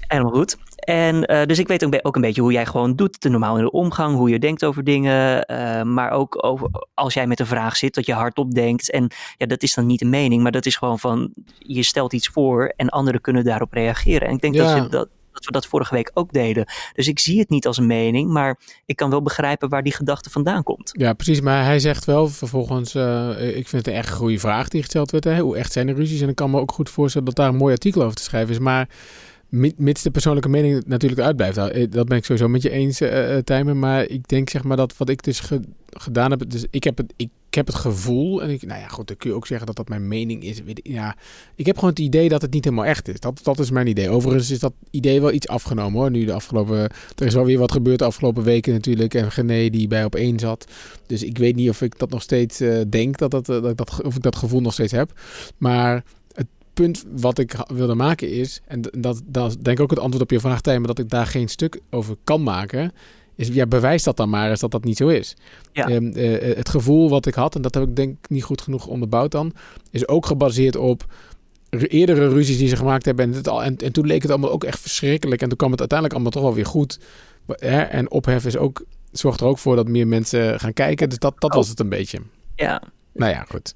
Helemaal 0.00 0.32
goed. 0.32 0.56
En 0.82 1.32
uh, 1.32 1.44
dus 1.44 1.58
ik 1.58 1.68
weet 1.68 1.84
ook, 1.84 1.98
ook, 2.02 2.14
een 2.16 2.22
beetje 2.22 2.40
hoe 2.40 2.52
jij 2.52 2.66
gewoon 2.66 2.96
doet, 2.96 3.22
de 3.22 3.28
normaal 3.28 3.56
in 3.56 3.64
de 3.64 3.70
omgang, 3.70 4.16
hoe 4.16 4.30
je 4.30 4.38
denkt 4.38 4.64
over 4.64 4.84
dingen. 4.84 5.44
Uh, 5.50 5.82
maar 5.82 6.10
ook 6.10 6.44
over 6.44 6.70
als 6.94 7.14
jij 7.14 7.26
met 7.26 7.40
een 7.40 7.46
vraag 7.46 7.76
zit, 7.76 7.94
dat 7.94 8.06
je 8.06 8.12
hardop 8.12 8.54
denkt. 8.54 8.90
En 8.90 9.10
ja, 9.36 9.46
dat 9.46 9.62
is 9.62 9.74
dan 9.74 9.86
niet 9.86 10.00
een 10.00 10.10
mening, 10.10 10.42
maar 10.42 10.52
dat 10.52 10.66
is 10.66 10.76
gewoon 10.76 10.98
van 10.98 11.32
je 11.58 11.82
stelt 11.82 12.12
iets 12.12 12.28
voor 12.28 12.72
en 12.76 12.88
anderen 12.88 13.20
kunnen 13.20 13.44
daarop 13.44 13.72
reageren. 13.72 14.28
En 14.28 14.34
ik 14.34 14.40
denk 14.40 14.54
ja. 14.54 14.80
dat, 14.80 14.90
dat, 14.90 15.08
dat 15.32 15.44
we 15.44 15.52
dat 15.52 15.66
vorige 15.66 15.94
week 15.94 16.10
ook 16.14 16.32
deden. 16.32 16.64
Dus 16.92 17.08
ik 17.08 17.18
zie 17.18 17.38
het 17.38 17.48
niet 17.48 17.66
als 17.66 17.76
een 17.76 17.86
mening, 17.86 18.30
maar 18.30 18.58
ik 18.86 18.96
kan 18.96 19.10
wel 19.10 19.22
begrijpen 19.22 19.68
waar 19.68 19.82
die 19.82 19.94
gedachte 19.94 20.30
vandaan 20.30 20.62
komt. 20.62 20.90
Ja, 20.92 21.12
precies. 21.12 21.40
Maar 21.40 21.64
hij 21.64 21.78
zegt 21.78 22.04
wel 22.04 22.28
vervolgens, 22.28 22.94
uh, 22.94 23.56
ik 23.56 23.68
vind 23.68 23.84
het 23.84 23.86
een 23.86 24.00
echt 24.00 24.10
goede 24.10 24.38
vraag 24.38 24.68
die 24.68 24.82
gesteld 24.82 25.10
werd. 25.10 25.24
Hè? 25.24 25.38
Hoe 25.38 25.56
echt 25.56 25.72
zijn 25.72 25.86
de 25.86 25.92
ruzies? 25.92 26.20
En 26.20 26.28
ik 26.28 26.34
kan 26.34 26.50
me 26.50 26.60
ook 26.60 26.72
goed 26.72 26.90
voorstellen 26.90 27.26
dat 27.26 27.36
daar 27.36 27.48
een 27.48 27.56
mooi 27.56 27.72
artikel 27.72 28.02
over 28.02 28.16
te 28.16 28.22
schrijven 28.22 28.50
is. 28.50 28.58
Maar 28.58 28.88
mits 29.76 30.02
de 30.02 30.10
persoonlijke 30.10 30.48
mening 30.48 30.84
natuurlijk 30.86 31.20
uitblijft. 31.20 31.56
Nou, 31.56 31.70
eh, 31.70 31.90
dat 31.90 32.08
ben 32.08 32.16
ik 32.16 32.24
sowieso 32.24 32.48
met 32.48 32.62
je 32.62 32.70
eens, 32.70 33.00
uh, 33.00 33.36
Tijmen. 33.36 33.78
Maar 33.78 34.08
ik 34.08 34.28
denk 34.28 34.50
zeg 34.50 34.62
maar 34.64 34.76
dat 34.76 34.96
wat 34.96 35.08
ik 35.08 35.22
dus 35.22 35.42
gedaan 35.90 36.30
heb... 36.30 36.50
Dus 36.50 36.64
ik 36.70 36.84
heb, 36.84 36.96
het, 36.96 37.12
ik, 37.16 37.30
heb 37.50 37.66
het 37.66 37.76
gevoel... 37.76 38.42
En 38.42 38.50
ik, 38.50 38.66
nou 38.66 38.80
ja, 38.80 38.88
goed, 38.88 39.06
dan 39.06 39.16
kun 39.16 39.30
je 39.30 39.36
ook 39.36 39.46
zeggen 39.46 39.66
dat 39.66 39.76
dat 39.76 39.88
mijn 39.88 40.08
mening 40.08 40.42
is. 40.44 40.60
Ja, 40.74 41.16
ik 41.54 41.66
heb 41.66 41.74
gewoon 41.74 41.90
het 41.90 41.98
idee 41.98 42.28
dat 42.28 42.42
het 42.42 42.52
niet 42.52 42.64
helemaal 42.64 42.84
echt 42.84 43.08
is. 43.08 43.20
Dat, 43.20 43.40
dat 43.42 43.58
is 43.58 43.70
mijn 43.70 43.86
idee. 43.86 44.08
Overigens 44.08 44.50
is 44.50 44.58
dat 44.58 44.72
idee 44.90 45.20
wel 45.20 45.32
iets 45.32 45.48
afgenomen 45.48 46.00
hoor. 46.00 46.10
Nu 46.10 46.24
de 46.24 46.32
afgelopen... 46.32 46.78
Er 47.16 47.26
is 47.26 47.34
wel 47.34 47.44
weer 47.44 47.58
wat 47.58 47.72
gebeurd 47.72 47.98
de 47.98 48.04
afgelopen 48.04 48.42
weken 48.42 48.72
natuurlijk. 48.72 49.14
En 49.14 49.32
Gené 49.32 49.68
die 49.68 49.88
bij 49.88 50.04
op 50.04 50.14
één 50.14 50.38
zat. 50.38 50.66
Dus 51.06 51.22
ik 51.22 51.38
weet 51.38 51.56
niet 51.56 51.68
of 51.68 51.82
ik 51.82 51.98
dat 51.98 52.10
nog 52.10 52.22
steeds 52.22 52.62
denk. 52.88 53.18
Dat 53.18 53.30
dat, 53.30 53.46
dat, 53.46 53.76
dat, 53.76 54.02
of 54.02 54.16
ik 54.16 54.22
dat 54.22 54.36
gevoel 54.36 54.60
nog 54.60 54.72
steeds 54.72 54.92
heb. 54.92 55.20
Maar 55.58 56.04
punt 56.74 57.04
wat 57.16 57.38
ik 57.38 57.54
wilde 57.74 57.94
maken 57.94 58.30
is, 58.30 58.60
en 58.66 58.80
dat, 58.80 59.22
dat 59.24 59.56
denk 59.60 59.76
ik 59.76 59.82
ook 59.82 59.90
het 59.90 59.98
antwoord 59.98 60.22
op 60.22 60.30
je 60.30 60.40
vraag, 60.40 60.64
maar 60.64 60.82
dat 60.82 60.98
ik 60.98 61.10
daar 61.10 61.26
geen 61.26 61.48
stuk 61.48 61.80
over 61.90 62.16
kan 62.24 62.42
maken, 62.42 62.92
is 63.34 63.48
ja, 63.48 63.66
bewijs 63.66 64.02
dat 64.02 64.16
dan 64.16 64.30
maar 64.30 64.50
eens 64.50 64.60
dat 64.60 64.70
dat 64.70 64.84
niet 64.84 64.96
zo 64.96 65.08
is. 65.08 65.36
Ja. 65.72 65.88
Ehm, 65.88 66.12
eh, 66.12 66.56
het 66.56 66.68
gevoel 66.68 67.08
wat 67.08 67.26
ik 67.26 67.34
had, 67.34 67.54
en 67.54 67.62
dat 67.62 67.74
heb 67.74 67.82
ik 67.82 67.96
denk 67.96 68.18
ik 68.22 68.30
niet 68.30 68.44
goed 68.44 68.60
genoeg 68.60 68.86
onderbouwd 68.86 69.30
dan, 69.30 69.52
is 69.90 70.08
ook 70.08 70.26
gebaseerd 70.26 70.76
op 70.76 71.06
eerdere 71.80 72.28
ruzies 72.28 72.58
die 72.58 72.68
ze 72.68 72.76
gemaakt 72.76 73.04
hebben. 73.04 73.24
En, 73.24 73.32
het 73.32 73.48
al, 73.48 73.64
en, 73.64 73.76
en 73.76 73.92
toen 73.92 74.06
leek 74.06 74.22
het 74.22 74.30
allemaal 74.30 74.50
ook 74.50 74.64
echt 74.64 74.80
verschrikkelijk. 74.80 75.42
En 75.42 75.48
toen 75.48 75.58
kwam 75.58 75.70
het 75.70 75.80
uiteindelijk 75.80 76.18
allemaal 76.18 76.40
toch 76.40 76.48
wel 76.50 76.62
weer 76.62 76.72
goed. 76.72 76.98
Hè? 77.46 77.80
En 77.80 78.10
ophef 78.10 78.46
is 78.46 78.56
ook, 78.56 78.84
zorgt 79.12 79.40
er 79.40 79.46
ook 79.46 79.58
voor 79.58 79.76
dat 79.76 79.88
meer 79.88 80.06
mensen 80.06 80.60
gaan 80.60 80.72
kijken. 80.72 81.08
Dus 81.08 81.18
dat, 81.18 81.34
dat 81.38 81.50
oh. 81.50 81.56
was 81.56 81.68
het 81.68 81.80
een 81.80 81.88
beetje. 81.88 82.18
Ja. 82.56 82.82
Nou 83.12 83.30
ja, 83.32 83.44
goed. 83.48 83.74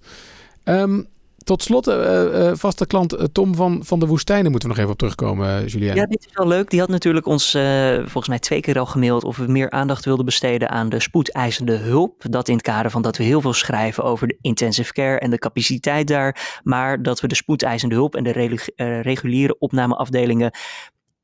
Um, 0.64 1.06
tot 1.46 1.62
slot, 1.62 1.88
uh, 1.88 2.50
vaste 2.54 2.86
klant 2.86 3.28
Tom 3.32 3.54
van, 3.54 3.80
van 3.84 3.98
de 3.98 4.06
Woestijnen 4.06 4.50
moeten 4.50 4.68
we 4.68 4.74
nog 4.74 4.78
even 4.78 4.92
op 4.92 4.98
terugkomen, 4.98 5.66
Julien. 5.66 5.94
Ja, 5.94 6.06
dit 6.06 6.26
is 6.26 6.32
wel 6.32 6.46
leuk. 6.46 6.70
Die 6.70 6.80
had 6.80 6.88
natuurlijk 6.88 7.26
ons 7.26 7.50
volgens 7.98 8.28
mij 8.28 8.38
twee 8.38 8.60
keer 8.60 8.78
al 8.78 8.86
gemaild 8.86 9.24
of 9.24 9.36
we 9.36 9.46
meer 9.46 9.70
aandacht 9.70 10.04
wilden 10.04 10.24
besteden 10.24 10.70
aan 10.70 10.88
de 10.88 11.00
spoedeisende 11.00 11.76
hulp. 11.76 12.22
Dat 12.30 12.48
in 12.48 12.54
het 12.54 12.62
kader 12.62 12.90
van 12.90 13.02
dat 13.02 13.16
we 13.16 13.24
heel 13.24 13.40
veel 13.40 13.52
schrijven 13.52 14.04
over 14.04 14.26
de 14.26 14.38
intensive 14.40 14.92
care 14.92 15.18
en 15.18 15.30
de 15.30 15.38
capaciteit 15.38 16.08
daar. 16.08 16.60
Maar 16.62 17.02
dat 17.02 17.20
we 17.20 17.28
de 17.28 17.34
spoedeisende 17.34 17.94
hulp 17.94 18.14
en 18.14 18.24
de 18.24 18.58
reguliere 19.02 19.58
opnameafdelingen 19.58 20.50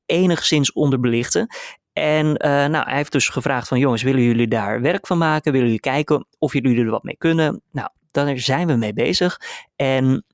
enigszins 0.06 0.72
onderbelichten. 0.72 1.46
En 1.92 2.32
nou, 2.70 2.84
hij 2.84 2.96
heeft 2.96 3.12
dus 3.12 3.28
gevraagd 3.28 3.68
van 3.68 3.78
jongens, 3.78 4.02
willen 4.02 4.22
jullie 4.22 4.48
daar 4.48 4.80
werk 4.80 5.06
van 5.06 5.18
maken? 5.18 5.52
Willen 5.52 5.66
jullie 5.66 5.82
kijken 5.82 6.26
of 6.38 6.52
jullie 6.52 6.78
er 6.78 6.90
wat 6.90 7.02
mee 7.02 7.16
kunnen? 7.16 7.62
Nou, 7.72 7.88
daar 8.12 8.38
zijn 8.38 8.66
we 8.66 8.74
mee 8.74 8.92
bezig. 8.92 9.40
En 9.76 10.24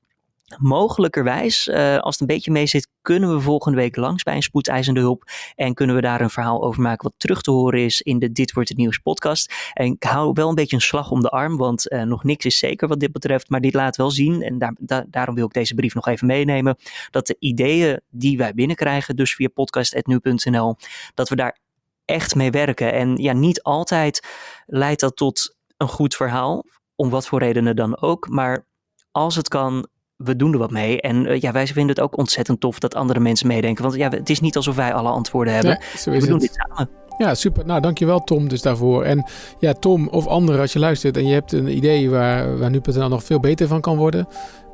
mogelijkerwijs, 0.57 1.67
uh, 1.67 1.97
als 1.97 2.19
het 2.19 2.21
een 2.21 2.35
beetje 2.35 2.51
mee 2.51 2.65
zit, 2.65 2.87
kunnen 3.01 3.33
we 3.33 3.41
volgende 3.41 3.77
week 3.77 3.95
langs 3.95 4.23
bij 4.23 4.35
een 4.35 4.43
spoedeisende 4.43 4.99
hulp. 4.99 5.23
En 5.55 5.73
kunnen 5.73 5.95
we 5.95 6.01
daar 6.01 6.21
een 6.21 6.29
verhaal 6.29 6.63
over 6.63 6.81
maken 6.81 7.03
wat 7.03 7.13
terug 7.17 7.41
te 7.41 7.51
horen 7.51 7.79
is 7.79 8.01
in 8.01 8.19
de 8.19 8.31
Dit 8.31 8.53
Wordt 8.53 8.69
Het 8.69 8.77
Nieuws 8.77 8.97
podcast. 8.97 9.53
En 9.73 9.85
ik 9.85 10.03
hou 10.03 10.31
wel 10.33 10.49
een 10.49 10.55
beetje 10.55 10.75
een 10.75 10.81
slag 10.81 11.11
om 11.11 11.21
de 11.21 11.29
arm, 11.29 11.57
want 11.57 11.91
uh, 11.91 12.01
nog 12.01 12.23
niks 12.23 12.45
is 12.45 12.57
zeker 12.57 12.87
wat 12.87 12.99
dit 12.99 13.11
betreft. 13.11 13.49
Maar 13.49 13.61
dit 13.61 13.73
laat 13.73 13.95
wel 13.95 14.11
zien, 14.11 14.41
en 14.41 14.57
daar, 14.57 14.75
da 14.79 15.05
daarom 15.07 15.35
wil 15.35 15.45
ik 15.45 15.53
deze 15.53 15.73
brief 15.73 15.93
nog 15.93 16.07
even 16.07 16.27
meenemen, 16.27 16.77
dat 17.11 17.27
de 17.27 17.35
ideeën 17.39 18.01
die 18.09 18.37
wij 18.37 18.53
binnenkrijgen, 18.53 19.15
dus 19.15 19.35
via 19.35 19.47
podcast.nu.nl, 19.47 20.75
dat 21.13 21.29
we 21.29 21.35
daar 21.35 21.57
echt 22.05 22.35
mee 22.35 22.51
werken. 22.51 22.93
En 22.93 23.15
ja, 23.15 23.33
niet 23.33 23.63
altijd 23.63 24.27
leidt 24.65 25.01
dat 25.01 25.15
tot 25.15 25.55
een 25.77 25.87
goed 25.87 26.15
verhaal 26.15 26.65
om 26.99 27.09
wat 27.09 27.27
voor 27.27 27.39
redenen 27.39 27.75
dan 27.75 28.01
ook. 28.01 28.29
Maar 28.29 28.65
als 29.11 29.35
het 29.35 29.47
kan, 29.47 29.87
we 30.15 30.35
doen 30.35 30.53
er 30.53 30.59
wat 30.59 30.71
mee. 30.71 31.01
En 31.01 31.25
uh, 31.25 31.39
ja, 31.39 31.51
wij 31.51 31.67
vinden 31.67 31.95
het 31.95 31.99
ook 31.99 32.17
ontzettend 32.17 32.59
tof 32.59 32.79
dat 32.79 32.95
andere 32.95 33.19
mensen 33.19 33.47
meedenken. 33.47 33.83
Want 33.83 33.95
ja, 33.95 34.09
het 34.09 34.29
is 34.29 34.39
niet 34.39 34.55
alsof 34.55 34.75
wij 34.75 34.93
alle 34.93 35.09
antwoorden 35.09 35.53
hebben. 35.53 35.81
we 36.03 36.27
doen 36.27 36.39
dit 36.39 36.53
samen. 36.53 36.89
Ja, 37.17 37.35
super. 37.35 37.65
Nou, 37.65 37.81
dankjewel 37.81 38.19
Tom 38.19 38.47
dus 38.47 38.61
daarvoor. 38.61 39.03
En 39.03 39.25
ja, 39.59 39.73
Tom 39.73 40.07
of 40.07 40.27
anderen 40.27 40.61
als 40.61 40.73
je 40.73 40.79
luistert 40.79 41.17
en 41.17 41.27
je 41.27 41.33
hebt 41.33 41.51
een 41.51 41.75
idee 41.75 42.09
waar, 42.09 42.57
waar 42.57 42.69
nu.nl 42.69 43.09
nog 43.09 43.23
veel 43.23 43.39
beter 43.39 43.67
van 43.67 43.81
kan 43.81 43.97
worden. 43.97 44.27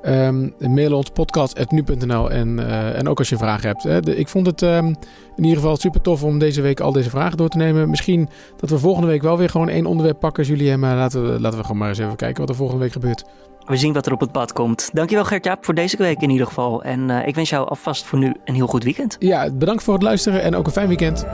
Um, 0.08 0.54
mail 0.60 0.96
ons 0.96 1.10
podcast.nu.nl 1.10 2.32
en, 2.32 2.58
uh, 2.60 2.98
en 2.98 3.08
ook 3.08 3.20
als 3.20 3.30
je 3.30 3.38
vragen 3.38 3.68
hebt. 3.68 3.84
Hè. 3.84 4.00
De, 4.00 4.16
ik 4.16 4.28
vond 4.28 4.48
het 4.48 4.62
um, 4.62 4.88
in 5.36 5.44
ieder 5.44 5.58
geval 5.58 5.78
super 5.78 6.02
tof 6.02 6.24
om 6.24 6.40
deze 6.40 6.62
week 6.62 6.80
al 6.80 6.92
deze 6.92 7.10
vragen 7.10 7.38
door 7.38 7.50
te 7.50 7.58
nemen. 7.58 7.90
Misschien 7.90 8.30
dat 8.58 8.70
we 8.70 8.80
volgende 8.80 9.08
week 9.08 9.22
wel 9.22 9.38
weer 9.38 9.50
gewoon 9.50 9.70
één 9.70 9.86
onderwerp 9.86 10.20
pakken, 10.20 10.44
Julien. 10.44 10.80
Maar 10.80 10.96
laten 10.96 11.32
we, 11.32 11.40
laten 11.40 11.58
we 11.58 11.64
gewoon 11.64 11.78
maar 11.78 11.90
eens 11.90 11.98
even 11.98 12.16
kijken 12.16 12.40
wat 12.40 12.50
er 12.50 12.56
volgende 12.56 12.82
week 12.82 12.92
gebeurt. 12.92 13.24
We 13.66 13.78
zien 13.78 13.94
wat 13.94 14.06
er 14.06 14.14
op 14.14 14.20
het 14.20 14.32
pad 14.32 14.54
komt. 14.54 14.90
Dankjewel 14.94 15.26
Gert-Jaap 15.26 15.66
voor 15.66 15.74
deze 15.74 15.98
week 15.98 16.22
in 16.22 16.30
ieder 16.30 16.48
geval. 16.48 16.84
En 16.84 17.10
uh, 17.10 17.28
ik 17.28 17.36
wens 17.36 17.50
jou 17.50 17.68
alvast 17.68 18.06
voor 18.06 18.20
nu 18.20 18.36
een 18.44 18.56
heel 18.56 18.68
goed 18.68 18.84
weekend. 18.84 19.16
Ja, 19.20 19.52
bedankt 19.52 19.84
voor 19.84 19.94
het 19.94 20.04
luisteren 20.04 20.42
en 20.42 20.56
ook 20.56 20.66
een 20.66 20.72
fijn 20.72 20.88
weekend. 20.88 21.26